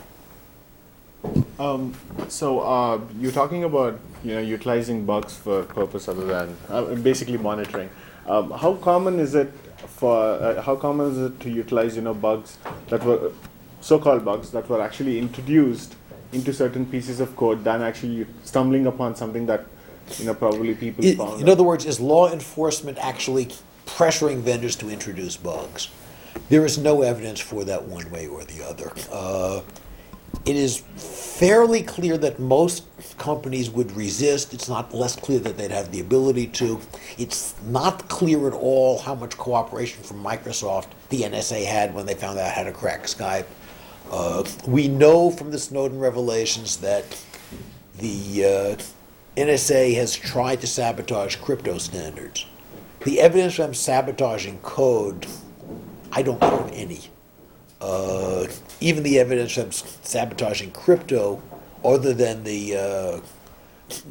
Um, 1.59 1.93
so 2.27 2.61
uh, 2.61 2.99
you're 3.19 3.31
talking 3.31 3.65
about 3.65 3.99
you 4.23 4.33
know 4.33 4.41
utilizing 4.41 5.05
bugs 5.05 5.35
for 5.35 5.63
purpose 5.63 6.07
other 6.07 6.25
than 6.25 6.55
uh, 6.69 6.95
basically 6.95 7.37
monitoring. 7.37 7.89
Um, 8.25 8.51
how 8.51 8.75
common 8.75 9.19
is 9.19 9.35
it 9.35 9.51
for 9.87 10.17
uh, 10.17 10.61
how 10.61 10.75
common 10.75 11.11
is 11.11 11.17
it 11.17 11.39
to 11.41 11.49
utilize 11.49 11.95
you 11.95 12.01
know 12.01 12.13
bugs 12.13 12.57
that 12.87 13.03
were 13.03 13.31
so-called 13.81 14.25
bugs 14.25 14.51
that 14.51 14.67
were 14.69 14.81
actually 14.81 15.19
introduced 15.19 15.95
into 16.31 16.53
certain 16.53 16.85
pieces 16.85 17.19
of 17.19 17.35
code 17.35 17.63
than 17.63 17.81
actually 17.81 18.25
stumbling 18.43 18.85
upon 18.87 19.15
something 19.15 19.45
that 19.47 19.65
you 20.17 20.25
know 20.25 20.33
probably 20.33 20.75
people 20.75 21.05
I- 21.05 21.15
found. 21.15 21.41
in 21.41 21.49
other 21.49 21.63
words, 21.63 21.85
is 21.85 21.99
law 21.99 22.31
enforcement 22.31 22.97
actually 22.99 23.49
pressuring 23.85 24.39
vendors 24.41 24.75
to 24.77 24.89
introduce 24.89 25.37
bugs? 25.37 25.89
There 26.49 26.65
is 26.65 26.77
no 26.77 27.01
evidence 27.01 27.39
for 27.39 27.63
that 27.65 27.83
one 27.83 28.09
way 28.11 28.27
or 28.27 28.43
the 28.43 28.63
other. 28.67 28.91
Uh, 29.11 29.61
it 30.45 30.55
is 30.55 30.83
fairly 30.95 31.81
clear 31.81 32.17
that 32.19 32.39
most 32.39 32.83
companies 33.17 33.69
would 33.69 33.91
resist. 33.95 34.53
It's 34.53 34.69
not 34.69 34.93
less 34.93 35.15
clear 35.15 35.39
that 35.39 35.57
they'd 35.57 35.71
have 35.71 35.91
the 35.91 35.99
ability 35.99 36.47
to. 36.47 36.79
It's 37.17 37.55
not 37.65 38.07
clear 38.09 38.47
at 38.47 38.53
all 38.53 38.99
how 38.99 39.15
much 39.15 39.37
cooperation 39.37 40.03
from 40.03 40.23
Microsoft 40.23 40.87
the 41.09 41.21
NSA 41.23 41.65
had 41.65 41.93
when 41.93 42.05
they 42.05 42.13
found 42.13 42.37
out 42.37 42.51
how 42.51 42.63
to 42.63 42.71
crack 42.71 43.03
Skype. 43.03 43.45
Uh, 44.09 44.43
we 44.67 44.87
know 44.87 45.29
from 45.29 45.51
the 45.51 45.59
Snowden 45.59 45.99
revelations 45.99 46.77
that 46.77 47.05
the 47.97 48.77
uh, 48.79 49.39
NSA 49.39 49.95
has 49.95 50.15
tried 50.15 50.61
to 50.61 50.67
sabotage 50.67 51.35
crypto 51.37 51.77
standards. 51.77 52.45
The 53.05 53.21
evidence 53.21 53.57
them 53.57 53.73
sabotaging 53.73 54.59
code, 54.59 55.27
I 56.11 56.21
don't 56.23 56.41
know 56.41 56.59
of 56.59 56.71
any. 56.73 57.01
Uh, 57.79 58.47
even 58.81 59.03
the 59.03 59.19
evidence 59.19 59.55
them 59.55 59.71
sabotaging 59.71 60.71
crypto, 60.71 61.41
other 61.85 62.13
than 62.13 62.43
the 62.43 62.75
uh, 62.75 63.19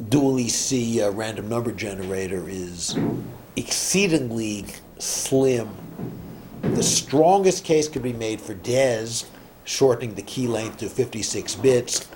dual 0.07 0.39
EC 0.39 1.01
uh, 1.01 1.11
random 1.11 1.49
number 1.49 1.71
generator, 1.71 2.47
is 2.47 2.97
exceedingly 3.55 4.65
slim. 4.97 5.69
The 6.61 6.83
strongest 6.83 7.63
case 7.63 7.87
could 7.87 8.03
be 8.03 8.13
made 8.13 8.41
for 8.41 8.53
DES, 8.53 9.25
shortening 9.69 10.15
the 10.15 10.23
key 10.23 10.47
length 10.47 10.77
to 10.77 10.89
56 10.89 11.55
bits. 11.55 12.09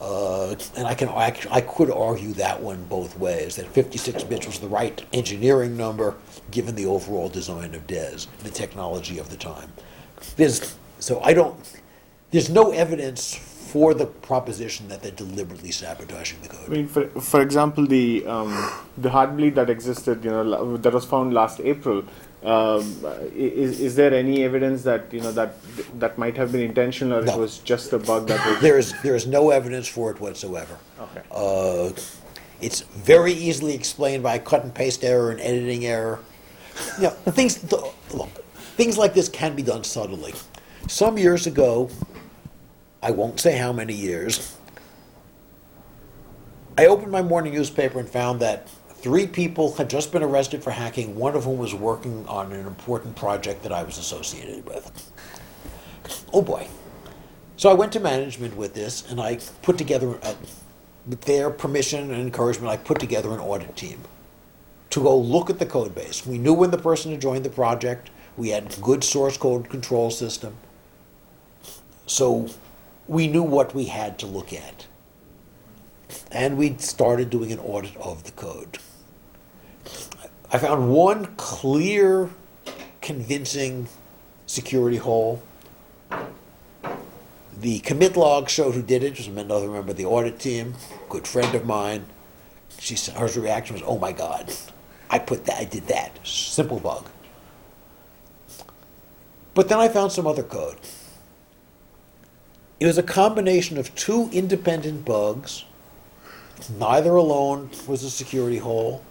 Uh, 0.00 0.54
and 0.76 0.86
I 0.86 0.94
can 0.94 1.08
act- 1.08 1.46
I 1.50 1.62
could 1.62 1.90
argue 1.90 2.34
that 2.34 2.60
one 2.60 2.84
both 2.84 3.18
ways. 3.18 3.56
That 3.56 3.66
56 3.68 4.22
bits 4.24 4.46
was 4.46 4.58
the 4.58 4.68
right 4.68 5.02
engineering 5.14 5.78
number 5.78 6.14
given 6.50 6.74
the 6.74 6.84
overall 6.84 7.30
design 7.30 7.74
of 7.74 7.86
DES, 7.86 8.26
the 8.42 8.50
technology 8.50 9.18
of 9.18 9.30
the 9.30 9.36
time. 9.36 9.72
There's 10.36 10.76
so 10.98 11.20
I 11.22 11.32
don't. 11.32 11.56
There's 12.32 12.50
no 12.50 12.72
evidence 12.72 13.34
for 13.34 13.94
the 13.94 14.06
proposition 14.06 14.88
that 14.88 15.02
they're 15.02 15.10
deliberately 15.26 15.70
sabotaging 15.70 16.40
the 16.42 16.48
code. 16.48 16.66
I 16.66 16.68
mean, 16.68 16.86
for, 16.86 17.08
for 17.20 17.40
example, 17.40 17.86
the 17.86 18.26
um, 18.26 18.50
the 18.98 19.08
heartbleed 19.08 19.54
that 19.54 19.70
existed, 19.70 20.22
you 20.22 20.30
know, 20.30 20.76
that 20.76 20.92
was 20.92 21.06
found 21.06 21.32
last 21.32 21.60
April. 21.60 22.04
Um, 22.44 22.94
is, 23.34 23.80
is 23.80 23.96
there 23.96 24.12
any 24.12 24.44
evidence 24.44 24.82
that 24.82 25.12
you 25.12 25.20
know 25.20 25.32
that 25.32 25.54
that 25.98 26.18
might 26.18 26.36
have 26.36 26.52
been 26.52 26.60
intentional, 26.60 27.18
or 27.18 27.22
No. 27.22 27.34
it 27.34 27.38
was 27.38 27.58
just 27.58 27.92
a 27.94 27.98
bug 27.98 28.28
that 28.28 28.44
was? 28.46 28.60
There 28.60 28.78
is 28.78 28.92
there 29.02 29.14
is 29.14 29.26
no 29.26 29.50
evidence 29.50 29.88
for 29.88 30.10
it 30.10 30.20
whatsoever. 30.20 30.76
Okay. 31.00 31.22
Uh, 31.30 31.92
it's 32.60 32.80
very 32.82 33.32
easily 33.32 33.74
explained 33.74 34.22
by 34.22 34.34
a 34.34 34.38
cut 34.38 34.62
and 34.62 34.74
paste 34.74 35.04
error 35.04 35.30
and 35.30 35.40
editing 35.40 35.86
error. 35.86 36.20
You 36.98 37.04
know, 37.04 37.10
things, 37.10 37.54
th- 37.56 37.82
look, 38.12 38.28
things 38.76 38.96
like 38.98 39.14
this 39.14 39.28
can 39.28 39.54
be 39.54 39.62
done 39.62 39.84
subtly. 39.84 40.34
Some 40.88 41.16
years 41.18 41.46
ago, 41.46 41.88
I 43.02 43.10
won't 43.10 43.38
say 43.40 43.56
how 43.58 43.72
many 43.72 43.92
years, 43.94 44.56
I 46.76 46.86
opened 46.86 47.10
my 47.12 47.22
morning 47.22 47.54
newspaper 47.54 47.98
and 48.00 48.08
found 48.08 48.40
that 48.40 48.68
three 49.04 49.26
people 49.26 49.74
had 49.74 49.90
just 49.90 50.12
been 50.12 50.22
arrested 50.22 50.64
for 50.64 50.70
hacking, 50.70 51.14
one 51.14 51.36
of 51.36 51.44
whom 51.44 51.58
was 51.58 51.74
working 51.74 52.26
on 52.26 52.50
an 52.52 52.66
important 52.66 53.14
project 53.14 53.62
that 53.62 53.70
I 53.70 53.82
was 53.82 53.98
associated 53.98 54.64
with. 54.64 55.12
Oh 56.32 56.40
boy. 56.40 56.68
So 57.58 57.68
I 57.68 57.74
went 57.74 57.92
to 57.92 58.00
management 58.00 58.56
with 58.56 58.72
this, 58.72 59.10
and 59.10 59.20
I 59.20 59.40
put 59.60 59.76
together, 59.76 60.18
a, 60.22 60.34
with 61.06 61.20
their 61.20 61.50
permission 61.50 62.10
and 62.10 62.18
encouragement, 62.18 62.72
I 62.72 62.78
put 62.78 62.98
together 62.98 63.30
an 63.32 63.40
audit 63.40 63.76
team 63.76 64.00
to 64.88 65.02
go 65.02 65.18
look 65.18 65.50
at 65.50 65.58
the 65.58 65.66
code 65.66 65.94
base. 65.94 66.26
We 66.26 66.38
knew 66.38 66.54
when 66.54 66.70
the 66.70 66.78
person 66.78 67.10
had 67.10 67.20
joined 67.20 67.44
the 67.44 67.50
project. 67.50 68.08
We 68.38 68.48
had 68.48 68.72
a 68.72 68.80
good 68.80 69.04
source 69.04 69.36
code 69.36 69.68
control 69.68 70.10
system. 70.10 70.56
So 72.06 72.48
we 73.06 73.28
knew 73.28 73.42
what 73.42 73.74
we 73.74 73.84
had 73.84 74.18
to 74.20 74.26
look 74.26 74.54
at. 74.54 74.86
And 76.32 76.56
we 76.56 76.78
started 76.78 77.28
doing 77.28 77.52
an 77.52 77.58
audit 77.58 77.98
of 77.98 78.24
the 78.24 78.32
code. 78.32 78.78
I 80.54 80.58
found 80.58 80.88
one 80.88 81.34
clear, 81.34 82.30
convincing 83.00 83.88
security 84.46 84.98
hole. 84.98 85.42
The 87.58 87.80
commit 87.80 88.16
log 88.16 88.48
showed 88.48 88.76
who 88.76 88.82
did 88.82 89.02
it. 89.02 89.18
Was 89.18 89.26
another 89.26 89.68
member 89.68 89.90
of 89.90 89.96
the 89.96 90.04
audit 90.04 90.38
team, 90.38 90.74
good 91.08 91.26
friend 91.26 91.56
of 91.56 91.66
mine. 91.66 92.04
She 92.78 92.94
said 92.94 93.16
her 93.16 93.26
reaction 93.40 93.74
was, 93.74 93.82
"Oh 93.84 93.98
my 93.98 94.12
God, 94.12 94.54
I 95.10 95.18
put 95.18 95.44
that, 95.46 95.58
I 95.58 95.64
did 95.64 95.88
that. 95.88 96.20
Simple 96.22 96.78
bug." 96.78 97.08
But 99.54 99.68
then 99.68 99.80
I 99.80 99.88
found 99.88 100.12
some 100.12 100.28
other 100.28 100.44
code. 100.44 100.78
It 102.78 102.86
was 102.86 102.96
a 102.96 103.02
combination 103.02 103.76
of 103.76 103.92
two 103.96 104.30
independent 104.30 105.04
bugs. 105.04 105.64
Neither 106.78 107.16
alone 107.16 107.70
was 107.88 108.04
a 108.04 108.10
security 108.10 108.58
hole. 108.58 109.02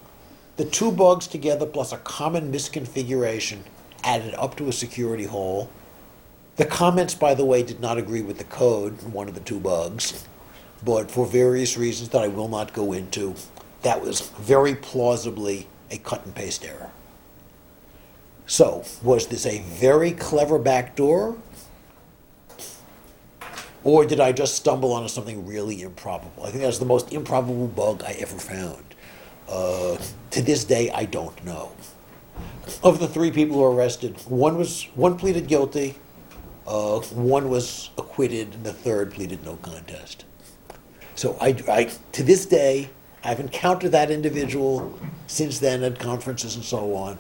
The 0.56 0.66
two 0.66 0.92
bugs 0.92 1.26
together 1.26 1.66
plus 1.66 1.92
a 1.92 1.98
common 1.98 2.52
misconfiguration 2.52 3.60
added 4.04 4.36
up 4.36 4.56
to 4.58 4.68
a 4.68 4.72
security 4.74 5.26
hole. 5.26 5.70
The 6.58 6.66
comments, 6.66 7.16
by 7.16 7.34
the 7.34 7.46
way, 7.46 7.64
did 7.64 7.80
not 7.80 7.98
agree 7.98 8.22
with 8.22 8.38
the 8.38 8.44
code 8.44 9.02
one 9.02 9.28
of 9.28 9.34
the 9.34 9.40
two 9.40 9.60
bugs, 9.60 10.28
but 10.86 11.10
for 11.10 11.26
various 11.26 11.76
reasons 11.76 12.10
that 12.10 12.22
I 12.22 12.28
will 12.28 12.48
not 12.48 12.74
go 12.74 12.94
into, 12.94 13.34
that 13.82 14.02
was 14.02 14.22
very 14.22 14.76
plausibly 14.76 15.68
a 15.90 15.98
cut 15.98 16.24
and 16.24 16.36
paste 16.36 16.64
error. 16.64 16.92
So, 18.46 18.84
was 19.02 19.28
this 19.28 19.48
a 19.48 19.62
very 19.62 20.12
clever 20.12 20.60
backdoor? 20.60 21.36
Or 23.84 24.06
did 24.06 24.20
I 24.20 24.32
just 24.32 24.56
stumble 24.56 24.94
onto 24.94 25.10
something 25.10 25.48
really 25.48 25.82
improbable? 25.82 26.44
I 26.44 26.52
think 26.52 26.64
that's 26.64 26.78
the 26.78 26.86
most 26.86 27.12
improbable 27.12 27.68
bug 27.68 28.04
I 28.06 28.12
ever 28.20 28.38
found. 28.38 28.93
Uh, 29.54 29.98
to 30.32 30.42
this 30.42 30.64
day, 30.64 30.90
I 30.90 31.06
don't 31.06 31.46
know. 31.46 31.74
Of 32.84 33.00
the 33.00 33.08
three 33.08 33.30
people 33.30 33.58
who 33.58 33.62
were 33.62 33.72
arrested, 33.72 34.18
one 34.26 34.58
was 34.58 34.88
one 34.96 35.16
pleaded 35.16 35.48
guilty, 35.48 35.96
uh, 36.66 37.00
one 37.02 37.50
was 37.50 37.92
acquitted, 37.96 38.56
and 38.56 38.64
the 38.64 38.74
third 38.74 39.14
pleaded 39.14 39.46
no 39.46 39.58
contest. 39.58 40.26
So 41.14 41.38
I, 41.40 41.56
I, 41.70 41.92
to 42.14 42.24
this 42.24 42.48
day, 42.48 42.90
I've 43.24 43.40
encountered 43.40 43.92
that 43.92 44.10
individual 44.10 45.00
since 45.28 45.60
then 45.60 45.84
at 45.84 46.00
conferences 46.00 46.56
and 46.56 46.66
so 46.66 46.96
on. 46.96 47.20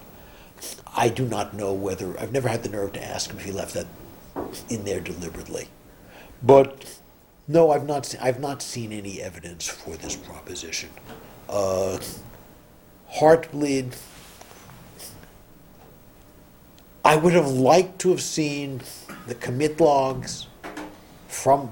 I 0.95 1.09
do 1.09 1.27
not 1.27 1.53
know 1.53 1.71
whether, 1.71 2.19
I've 2.19 2.31
never 2.31 2.47
had 2.49 2.63
the 2.63 2.69
nerve 2.69 2.93
to 2.93 3.03
ask 3.03 3.29
him 3.29 3.37
if 3.37 3.45
he 3.45 3.51
left 3.51 3.75
that 3.75 3.85
in 4.69 4.85
there 4.85 4.99
deliberately. 4.99 5.67
But 6.41 6.99
no, 7.47 7.69
I've 7.69 7.85
not, 7.85 8.15
I've 8.19 8.39
not 8.39 8.63
seen 8.63 8.91
any 8.91 9.21
evidence 9.21 9.67
for 9.67 9.95
this 9.97 10.15
proposition. 10.15 10.89
Uh, 11.49 11.99
Heartbleed, 13.11 13.95
I 17.05 17.15
would 17.15 17.33
have 17.33 17.47
liked 17.47 17.99
to 17.99 18.09
have 18.09 18.21
seen 18.21 18.81
the 19.27 19.35
commit 19.35 19.79
logs 19.79 20.47
from 21.27 21.69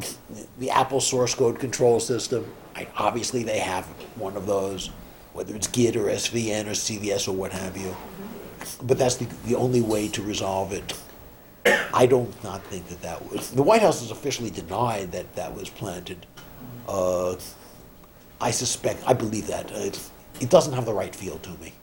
the 0.60 0.70
Apple 0.70 1.02
source 1.02 1.34
code 1.34 1.60
control 1.60 2.00
system. 2.00 2.46
I, 2.76 2.88
obviously, 2.98 3.44
they 3.44 3.60
have 3.60 3.86
one 4.16 4.36
of 4.38 4.46
those, 4.46 4.92
whether 5.34 5.56
it's 5.56 5.68
Git 5.68 5.96
or 5.96 6.06
SVN 6.06 6.68
or 6.68 6.72
CVS 6.72 7.28
or 7.28 7.34
what 7.34 7.52
have 7.54 7.78
you. 7.78 7.96
But 8.84 8.98
that's 8.98 9.16
the, 9.16 9.26
the 9.46 9.56
only 9.56 9.82
way 9.82 10.08
to 10.10 10.22
resolve 10.22 10.74
it. 10.74 10.94
I 11.94 12.06
don't 12.06 12.44
not 12.44 12.64
think 12.66 12.88
that 12.88 13.02
that 13.02 13.32
was. 13.32 13.52
The 13.52 13.64
White 13.64 13.82
House 13.82 14.02
has 14.02 14.12
officially 14.12 14.50
denied 14.50 15.12
that 15.12 15.36
that 15.36 15.56
was 15.56 15.70
planted. 15.70 16.26
Uh, 16.88 17.36
I 18.42 18.52
suspect, 18.52 19.04
I 19.06 19.14
believe 19.14 19.48
that. 19.48 19.72
Uh, 19.72 19.76
it, 19.76 20.10
it 20.40 20.50
doesn't 20.50 20.74
have 20.74 20.86
the 20.86 20.94
right 20.94 21.16
feel 21.16 21.38
to 21.40 21.50
me. 21.52 21.74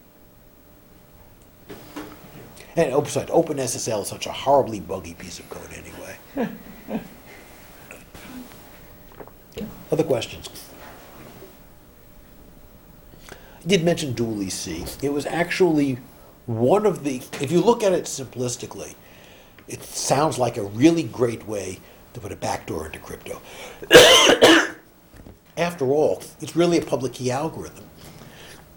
And 2.77 2.93
oh, 2.93 3.03
OpenSSL 3.03 4.03
is 4.03 4.09
such 4.09 4.27
a 4.27 4.33
horribly 4.33 4.81
buggy 4.81 5.15
piece 5.15 5.39
of 5.39 5.49
code 5.49 5.71
anyway. 5.73 6.51
Other 9.93 10.05
questions? 10.05 10.49
I 13.31 13.67
did 13.67 13.85
mention 13.85 14.13
dual 14.13 14.41
EC. 14.43 15.03
It 15.03 15.13
was 15.13 15.27
actually 15.27 15.99
one 16.47 16.87
of 16.87 17.05
the, 17.05 17.17
if 17.41 17.51
you 17.51 17.61
look 17.61 17.83
at 17.83 17.93
it 17.93 18.05
simplistically, 18.05 18.95
it 19.67 19.83
sounds 19.83 20.39
like 20.39 20.57
a 20.57 20.63
really 20.63 21.03
great 21.03 21.47
way 21.47 21.81
to 22.15 22.21
put 22.21 22.33
a 22.33 22.37
backdoor 22.37 22.87
into 22.87 22.99
crypto. 22.99 23.41
After 25.59 25.87
all, 25.87 26.23
it's 26.41 26.55
really 26.55 26.79
a 26.79 26.83
public 26.83 27.15
key 27.15 27.33
algorithm. 27.33 27.85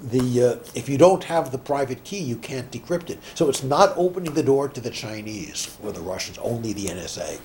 The, 0.01 0.43
uh, 0.43 0.55
if 0.73 0.89
you 0.89 0.97
don't 0.97 1.23
have 1.25 1.51
the 1.51 1.59
private 1.59 2.03
key, 2.03 2.19
you 2.19 2.35
can't 2.35 2.71
decrypt 2.71 3.11
it. 3.11 3.19
So 3.35 3.49
it's 3.49 3.61
not 3.61 3.93
opening 3.95 4.33
the 4.33 4.41
door 4.41 4.67
to 4.67 4.81
the 4.81 4.89
Chinese 4.89 5.77
or 5.83 5.91
the 5.91 6.01
Russians, 6.01 6.39
only 6.39 6.73
the 6.73 6.85
NSA. 6.85 7.39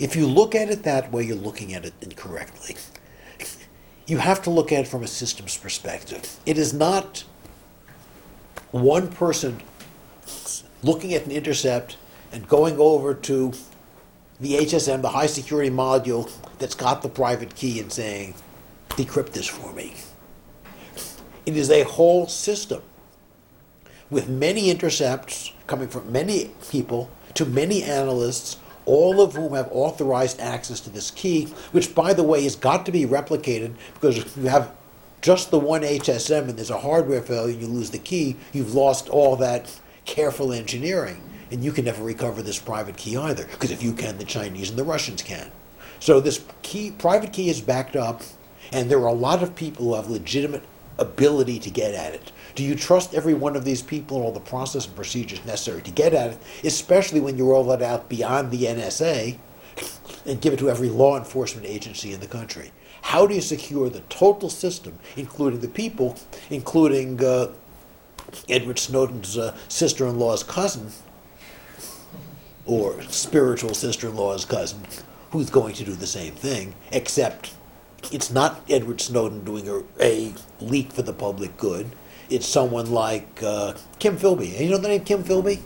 If 0.00 0.16
you 0.16 0.26
look 0.26 0.54
at 0.54 0.70
it 0.70 0.84
that 0.84 1.12
way, 1.12 1.24
you're 1.24 1.36
looking 1.36 1.74
at 1.74 1.84
it 1.84 1.92
incorrectly. 2.00 2.76
You 4.06 4.18
have 4.18 4.42
to 4.44 4.50
look 4.50 4.72
at 4.72 4.80
it 4.80 4.88
from 4.88 5.02
a 5.02 5.06
systems 5.06 5.58
perspective. 5.58 6.40
It 6.46 6.56
is 6.56 6.72
not 6.72 7.24
one 8.70 9.08
person 9.08 9.60
looking 10.82 11.12
at 11.12 11.26
an 11.26 11.30
intercept 11.30 11.98
and 12.32 12.48
going 12.48 12.78
over 12.78 13.14
to 13.14 13.52
the 14.40 14.54
HSM, 14.54 15.02
the 15.02 15.08
high 15.08 15.26
security 15.26 15.70
module 15.70 16.30
that's 16.58 16.74
got 16.74 17.02
the 17.02 17.08
private 17.08 17.54
key, 17.54 17.80
and 17.80 17.92
saying, 17.92 18.34
decrypt 18.90 19.32
this 19.32 19.46
for 19.46 19.72
me. 19.72 19.94
It 21.46 21.56
is 21.56 21.70
a 21.70 21.82
whole 21.84 22.26
system 22.26 22.82
with 24.10 24.28
many 24.28 24.70
intercepts 24.70 25.52
coming 25.66 25.88
from 25.88 26.10
many 26.10 26.50
people 26.70 27.10
to 27.34 27.44
many 27.44 27.82
analysts, 27.82 28.58
all 28.86 29.20
of 29.20 29.34
whom 29.34 29.54
have 29.54 29.68
authorized 29.72 30.40
access 30.40 30.80
to 30.80 30.90
this 30.90 31.10
key, 31.10 31.46
which, 31.72 31.94
by 31.94 32.12
the 32.12 32.22
way, 32.22 32.42
has 32.44 32.56
got 32.56 32.86
to 32.86 32.92
be 32.92 33.06
replicated 33.06 33.74
because 33.94 34.18
if 34.18 34.36
you 34.36 34.48
have 34.48 34.72
just 35.20 35.50
the 35.50 35.58
one 35.58 35.82
HSM 35.82 36.48
and 36.48 36.56
there's 36.56 36.70
a 36.70 36.78
hardware 36.78 37.22
failure 37.22 37.52
and 37.52 37.62
you 37.62 37.66
lose 37.66 37.90
the 37.90 37.98
key, 37.98 38.36
you've 38.52 38.74
lost 38.74 39.08
all 39.08 39.36
that 39.36 39.80
careful 40.04 40.52
engineering. 40.52 41.22
And 41.50 41.64
you 41.64 41.72
can 41.72 41.84
never 41.84 42.02
recover 42.02 42.42
this 42.42 42.58
private 42.58 42.96
key 42.96 43.16
either, 43.16 43.44
because 43.44 43.70
if 43.70 43.82
you 43.82 43.92
can, 43.92 44.18
the 44.18 44.24
Chinese 44.24 44.70
and 44.70 44.78
the 44.78 44.84
Russians 44.84 45.22
can. 45.22 45.50
So 46.00 46.20
this 46.20 46.44
key, 46.62 46.90
private 46.90 47.32
key 47.32 47.48
is 47.48 47.60
backed 47.60 47.96
up, 47.96 48.22
and 48.72 48.90
there 48.90 48.98
are 48.98 49.06
a 49.06 49.12
lot 49.12 49.42
of 49.42 49.54
people 49.54 49.86
who 49.86 49.94
have 49.94 50.10
legitimate 50.10 50.62
ability 50.98 51.58
to 51.60 51.70
get 51.70 51.94
at 51.94 52.14
it. 52.14 52.32
Do 52.54 52.62
you 52.62 52.74
trust 52.74 53.14
every 53.14 53.34
one 53.34 53.56
of 53.56 53.64
these 53.64 53.82
people 53.82 54.18
and 54.18 54.26
all 54.26 54.32
the 54.32 54.40
process 54.40 54.86
and 54.86 54.94
procedures 54.94 55.44
necessary 55.44 55.82
to 55.82 55.90
get 55.90 56.14
at 56.14 56.32
it, 56.32 56.38
especially 56.62 57.20
when 57.20 57.36
you 57.36 57.50
roll 57.50 57.70
it 57.72 57.82
out 57.82 58.08
beyond 58.08 58.50
the 58.50 58.64
NSA 58.64 59.38
and 60.24 60.40
give 60.40 60.52
it 60.52 60.58
to 60.60 60.70
every 60.70 60.88
law 60.88 61.18
enforcement 61.18 61.66
agency 61.66 62.12
in 62.12 62.20
the 62.20 62.26
country? 62.26 62.70
How 63.02 63.26
do 63.26 63.34
you 63.34 63.40
secure 63.40 63.90
the 63.90 64.00
total 64.02 64.48
system, 64.48 64.98
including 65.16 65.60
the 65.60 65.68
people, 65.68 66.16
including 66.48 67.22
uh, 67.22 67.52
Edward 68.48 68.78
Snowden's 68.78 69.36
uh, 69.36 69.56
sister 69.68 70.06
in 70.06 70.18
law's 70.18 70.42
cousin, 70.42 70.90
or 72.66 73.02
spiritual 73.02 73.74
sister 73.74 74.08
in 74.08 74.16
law's 74.16 74.44
cousin, 74.44 74.80
who's 75.30 75.50
going 75.50 75.74
to 75.74 75.84
do 75.84 75.92
the 75.92 76.06
same 76.06 76.34
thing, 76.34 76.74
except 76.92 77.54
it's 78.12 78.30
not 78.30 78.62
Edward 78.68 79.00
Snowden 79.00 79.44
doing 79.44 79.68
a, 79.68 79.82
a 80.00 80.34
leak 80.60 80.92
for 80.92 81.02
the 81.02 81.12
public 81.12 81.56
good. 81.56 81.90
It's 82.30 82.46
someone 82.46 82.90
like 82.90 83.42
uh, 83.42 83.74
Kim 83.98 84.16
Philby. 84.16 84.58
You 84.60 84.70
know 84.70 84.78
the 84.78 84.88
name 84.88 85.04
Kim 85.04 85.22
Philby? 85.24 85.60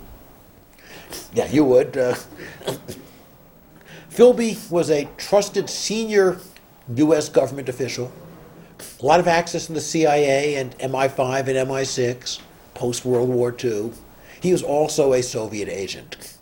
Yeah, 1.33 1.47
you 1.51 1.65
would. 1.65 1.97
Uh, 1.97 2.15
Philby 4.11 4.71
was 4.71 4.91
a 4.91 5.09
trusted 5.17 5.71
senior 5.71 6.39
U.S. 6.95 7.29
government 7.29 7.69
official. 7.69 8.11
A 9.01 9.07
lot 9.07 9.21
of 9.21 9.29
access 9.29 9.69
in 9.69 9.75
the 9.75 9.81
CIA 9.81 10.57
and 10.57 10.77
MI5 10.79 11.49
and 11.49 11.69
MI6 11.69 12.41
post 12.75 13.05
World 13.05 13.29
War 13.29 13.55
II. 13.63 13.93
He 14.41 14.53
was 14.53 14.63
also 14.63 15.13
a 15.13 15.23
Soviet 15.23 15.69
agent 15.69 16.38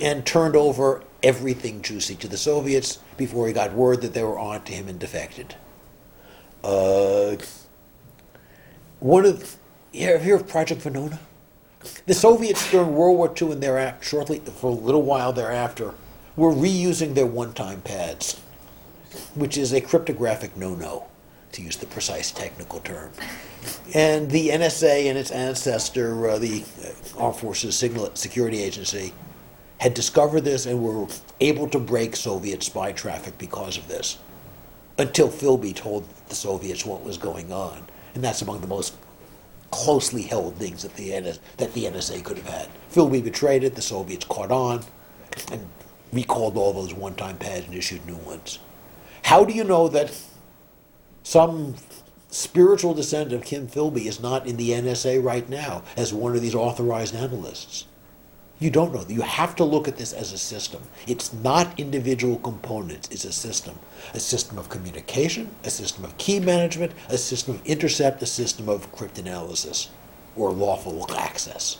and 0.00 0.24
turned 0.24 0.56
over 0.56 1.02
everything 1.22 1.82
juicy 1.82 2.14
to 2.16 2.28
the 2.28 2.36
Soviets 2.36 2.98
before 3.16 3.46
he 3.46 3.52
got 3.52 3.72
word 3.72 4.02
that 4.02 4.14
they 4.14 4.22
were 4.22 4.38
on 4.38 4.62
to 4.64 4.72
him 4.72 4.88
and 4.88 4.98
defected. 4.98 5.54
Uh, 6.62 7.36
one 9.00 9.24
of 9.24 9.56
you 9.92 10.08
ever 10.08 10.34
of 10.34 10.48
Project 10.48 10.82
Venona? 10.82 11.18
The 12.06 12.14
Soviets 12.14 12.70
during 12.70 12.94
World 12.94 13.16
War 13.16 13.32
II 13.40 13.52
and 13.52 13.62
thereafter, 13.62 14.04
shortly 14.04 14.40
for 14.40 14.70
a 14.70 14.74
little 14.74 15.02
while 15.02 15.32
thereafter, 15.32 15.94
were 16.36 16.52
reusing 16.52 17.14
their 17.14 17.26
one-time 17.26 17.80
pads, 17.80 18.40
which 19.34 19.56
is 19.56 19.72
a 19.72 19.80
cryptographic 19.80 20.56
no-no, 20.56 21.06
to 21.52 21.62
use 21.62 21.76
the 21.76 21.86
precise 21.86 22.30
technical 22.30 22.80
term. 22.80 23.10
And 23.94 24.30
the 24.30 24.50
NSA 24.50 25.08
and 25.08 25.16
its 25.16 25.30
ancestor, 25.30 26.28
uh, 26.28 26.38
the 26.38 26.64
uh, 26.84 27.20
Armed 27.20 27.36
Forces 27.36 27.76
Signal 27.76 28.10
Security 28.14 28.62
Agency, 28.62 29.12
had 29.78 29.94
discovered 29.94 30.42
this 30.42 30.66
and 30.66 30.82
were 30.82 31.06
able 31.40 31.68
to 31.68 31.78
break 31.78 32.16
Soviet 32.16 32.62
spy 32.62 32.92
traffic 32.92 33.38
because 33.38 33.78
of 33.78 33.88
this. 33.88 34.18
Until 34.98 35.28
Philby 35.28 35.74
told 35.74 36.08
the 36.28 36.34
Soviets 36.34 36.84
what 36.84 37.04
was 37.04 37.16
going 37.16 37.52
on. 37.52 37.84
And 38.14 38.24
that's 38.24 38.42
among 38.42 38.60
the 38.60 38.66
most 38.66 38.94
closely 39.70 40.22
held 40.22 40.56
things 40.56 40.82
that 40.82 40.94
the, 40.96 41.20
NS, 41.20 41.38
that 41.58 41.72
the 41.74 41.84
NSA 41.84 42.24
could 42.24 42.38
have 42.38 42.48
had. 42.48 42.68
Philby 42.90 43.22
betrayed 43.22 43.62
it, 43.62 43.74
the 43.74 43.82
Soviets 43.82 44.24
caught 44.24 44.50
on, 44.50 44.82
and 45.52 45.68
recalled 46.12 46.56
all 46.56 46.72
those 46.72 46.94
one 46.94 47.14
time 47.14 47.36
pads 47.36 47.66
and 47.66 47.74
issued 47.74 48.04
new 48.06 48.16
ones. 48.16 48.58
How 49.22 49.44
do 49.44 49.52
you 49.52 49.62
know 49.64 49.88
that 49.88 50.18
some 51.22 51.74
spiritual 52.30 52.94
descendant 52.94 53.40
of 53.40 53.46
Kim 53.46 53.68
Philby 53.68 54.06
is 54.06 54.20
not 54.20 54.46
in 54.46 54.56
the 54.56 54.70
NSA 54.70 55.22
right 55.22 55.48
now 55.48 55.82
as 55.96 56.12
one 56.12 56.34
of 56.34 56.42
these 56.42 56.54
authorized 56.54 57.14
analysts? 57.14 57.84
You 58.60 58.70
don't 58.70 58.92
know. 58.92 59.04
You 59.08 59.22
have 59.22 59.54
to 59.56 59.64
look 59.64 59.86
at 59.86 59.96
this 59.96 60.12
as 60.12 60.32
a 60.32 60.38
system. 60.38 60.82
It's 61.06 61.32
not 61.32 61.78
individual 61.78 62.38
components, 62.38 63.08
it's 63.10 63.24
a 63.24 63.32
system. 63.32 63.78
A 64.14 64.20
system 64.20 64.58
of 64.58 64.68
communication, 64.68 65.50
a 65.64 65.70
system 65.70 66.04
of 66.04 66.16
key 66.18 66.40
management, 66.40 66.92
a 67.08 67.18
system 67.18 67.54
of 67.54 67.64
intercept, 67.64 68.20
a 68.22 68.26
system 68.26 68.68
of 68.68 68.92
cryptanalysis 68.92 69.88
or 70.34 70.50
lawful 70.50 71.06
access. 71.16 71.78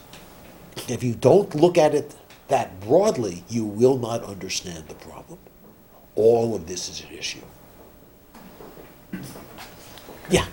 If 0.89 1.03
you 1.03 1.15
don't 1.15 1.55
look 1.55 1.77
at 1.79 1.95
it 1.95 2.15
that 2.49 2.81
broadly, 2.81 3.45
you 3.49 3.65
will 3.65 3.99
not 3.99 4.23
understand 4.25 4.89
the 4.89 4.95
problem. 4.95 5.39
All 6.15 6.55
of 6.55 6.67
this 6.67 6.89
is 6.89 7.03
an 7.03 7.17
issue. 7.17 7.41
Yeah. 10.31 10.47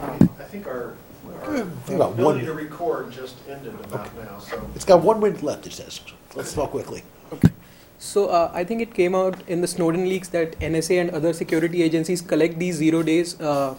Um, 0.00 0.30
I 0.38 0.44
think 0.44 0.66
our, 0.66 0.94
our 1.42 1.56
think 1.86 1.96
about 1.96 2.12
ability 2.12 2.38
one- 2.38 2.44
to 2.46 2.52
record 2.52 3.10
just 3.12 3.36
ended 3.48 3.74
about 3.74 4.14
now, 4.16 4.38
so. 4.38 4.60
It's 4.74 4.84
got 4.84 5.02
one 5.02 5.20
minute 5.20 5.42
left, 5.42 5.66
it 5.66 5.72
says. 5.72 6.00
Let's 6.34 6.52
talk 6.52 6.70
quickly. 6.70 7.02
So 7.98 8.26
uh, 8.28 8.50
I 8.54 8.62
think 8.64 8.80
it 8.80 8.94
came 8.94 9.14
out 9.14 9.42
in 9.48 9.60
the 9.60 9.66
Snowden 9.66 10.08
leaks 10.08 10.28
that 10.28 10.58
NSA 10.60 11.00
and 11.00 11.10
other 11.10 11.32
security 11.32 11.82
agencies 11.82 12.20
collect 12.20 12.58
these 12.58 12.76
zero 12.76 13.02
days 13.02 13.40
uh, 13.40 13.74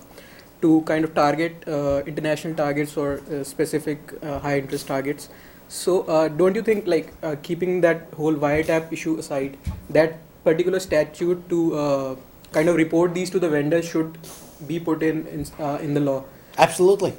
to 0.62 0.82
kind 0.82 1.06
of 1.06 1.16
target 1.16 1.64
uh, 1.68 2.02
international 2.06 2.54
targets 2.54 2.98
or 2.98 3.22
uh, 3.32 3.44
specific 3.46 4.00
uh, 4.22 4.40
high 4.40 4.58
interest 4.58 4.88
targets. 4.88 5.30
So 5.70 6.02
uh, 6.04 6.28
don't 6.28 6.54
you 6.56 6.62
think 6.62 6.86
like 6.86 7.14
uh, 7.24 7.36
keeping 7.44 7.80
that 7.82 8.08
whole 8.18 8.34
wiretap 8.34 8.92
issue 8.92 9.18
aside, 9.20 9.56
that 9.90 10.18
particular 10.44 10.80
statute 10.82 11.48
to 11.50 11.76
uh, 11.78 12.16
kind 12.52 12.68
of 12.68 12.76
report 12.76 13.14
these 13.14 13.30
to 13.30 13.40
the 13.40 13.48
vendors 13.48 13.86
should 13.88 14.18
be 14.68 14.80
put 14.82 15.02
in 15.02 15.28
in, 15.28 15.46
uh, 15.60 15.78
in 15.82 15.94
the 15.94 16.02
law? 16.02 16.26
Absolutely. 16.58 17.14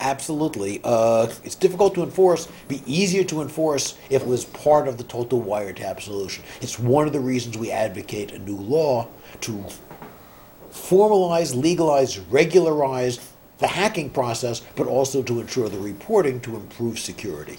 Absolutely. 0.00 0.80
Uh, 0.84 1.26
it's 1.42 1.54
difficult 1.54 1.94
to 1.94 2.02
enforce. 2.02 2.48
Be 2.68 2.82
easier 2.86 3.24
to 3.24 3.40
enforce 3.40 3.96
if 4.10 4.22
it 4.22 4.28
was 4.28 4.44
part 4.44 4.88
of 4.88 4.98
the 4.98 5.04
total 5.04 5.42
wiretap 5.42 6.00
solution. 6.00 6.44
It's 6.60 6.78
one 6.78 7.06
of 7.06 7.12
the 7.12 7.20
reasons 7.20 7.56
we 7.56 7.70
advocate 7.70 8.32
a 8.32 8.38
new 8.38 8.56
law 8.56 9.08
to 9.42 9.64
formalize, 10.70 11.54
legalize, 11.54 12.18
regularize 12.18 13.32
the 13.58 13.66
hacking 13.66 14.10
process, 14.10 14.60
but 14.76 14.86
also 14.86 15.22
to 15.22 15.40
ensure 15.40 15.70
the 15.70 15.78
reporting 15.78 16.40
to 16.40 16.56
improve 16.56 16.98
security. 16.98 17.58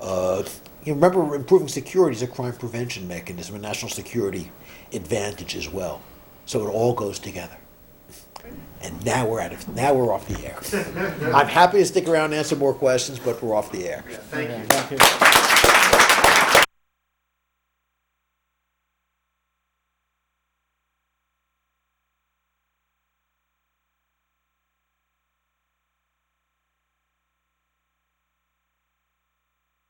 Uh, 0.00 0.42
you 0.84 0.94
remember, 0.94 1.36
improving 1.36 1.68
security 1.68 2.16
is 2.16 2.22
a 2.22 2.26
crime 2.26 2.54
prevention 2.54 3.06
mechanism, 3.06 3.54
a 3.54 3.58
national 3.60 3.88
security 3.88 4.50
advantage 4.92 5.54
as 5.54 5.68
well. 5.68 6.02
So 6.44 6.66
it 6.66 6.70
all 6.72 6.92
goes 6.92 7.20
together. 7.20 7.56
And 8.82 9.04
now 9.04 9.26
we're 9.26 9.40
out 9.40 9.52
of 9.52 9.68
now 9.74 9.94
we're 9.94 10.12
off 10.12 10.26
the 10.26 10.44
air. 10.44 11.34
I'm 11.34 11.46
happy 11.46 11.78
to 11.78 11.86
stick 11.86 12.08
around 12.08 12.26
and 12.26 12.34
answer 12.34 12.56
more 12.56 12.74
questions, 12.74 13.18
but 13.18 13.42
we're 13.42 13.54
off 13.54 13.70
the 13.70 13.88
air. 13.88 14.04
Yeah, 14.10 14.16
Thank 14.16 14.50
you. 14.50 14.64
Thank 14.66 15.72
you. 15.72 15.78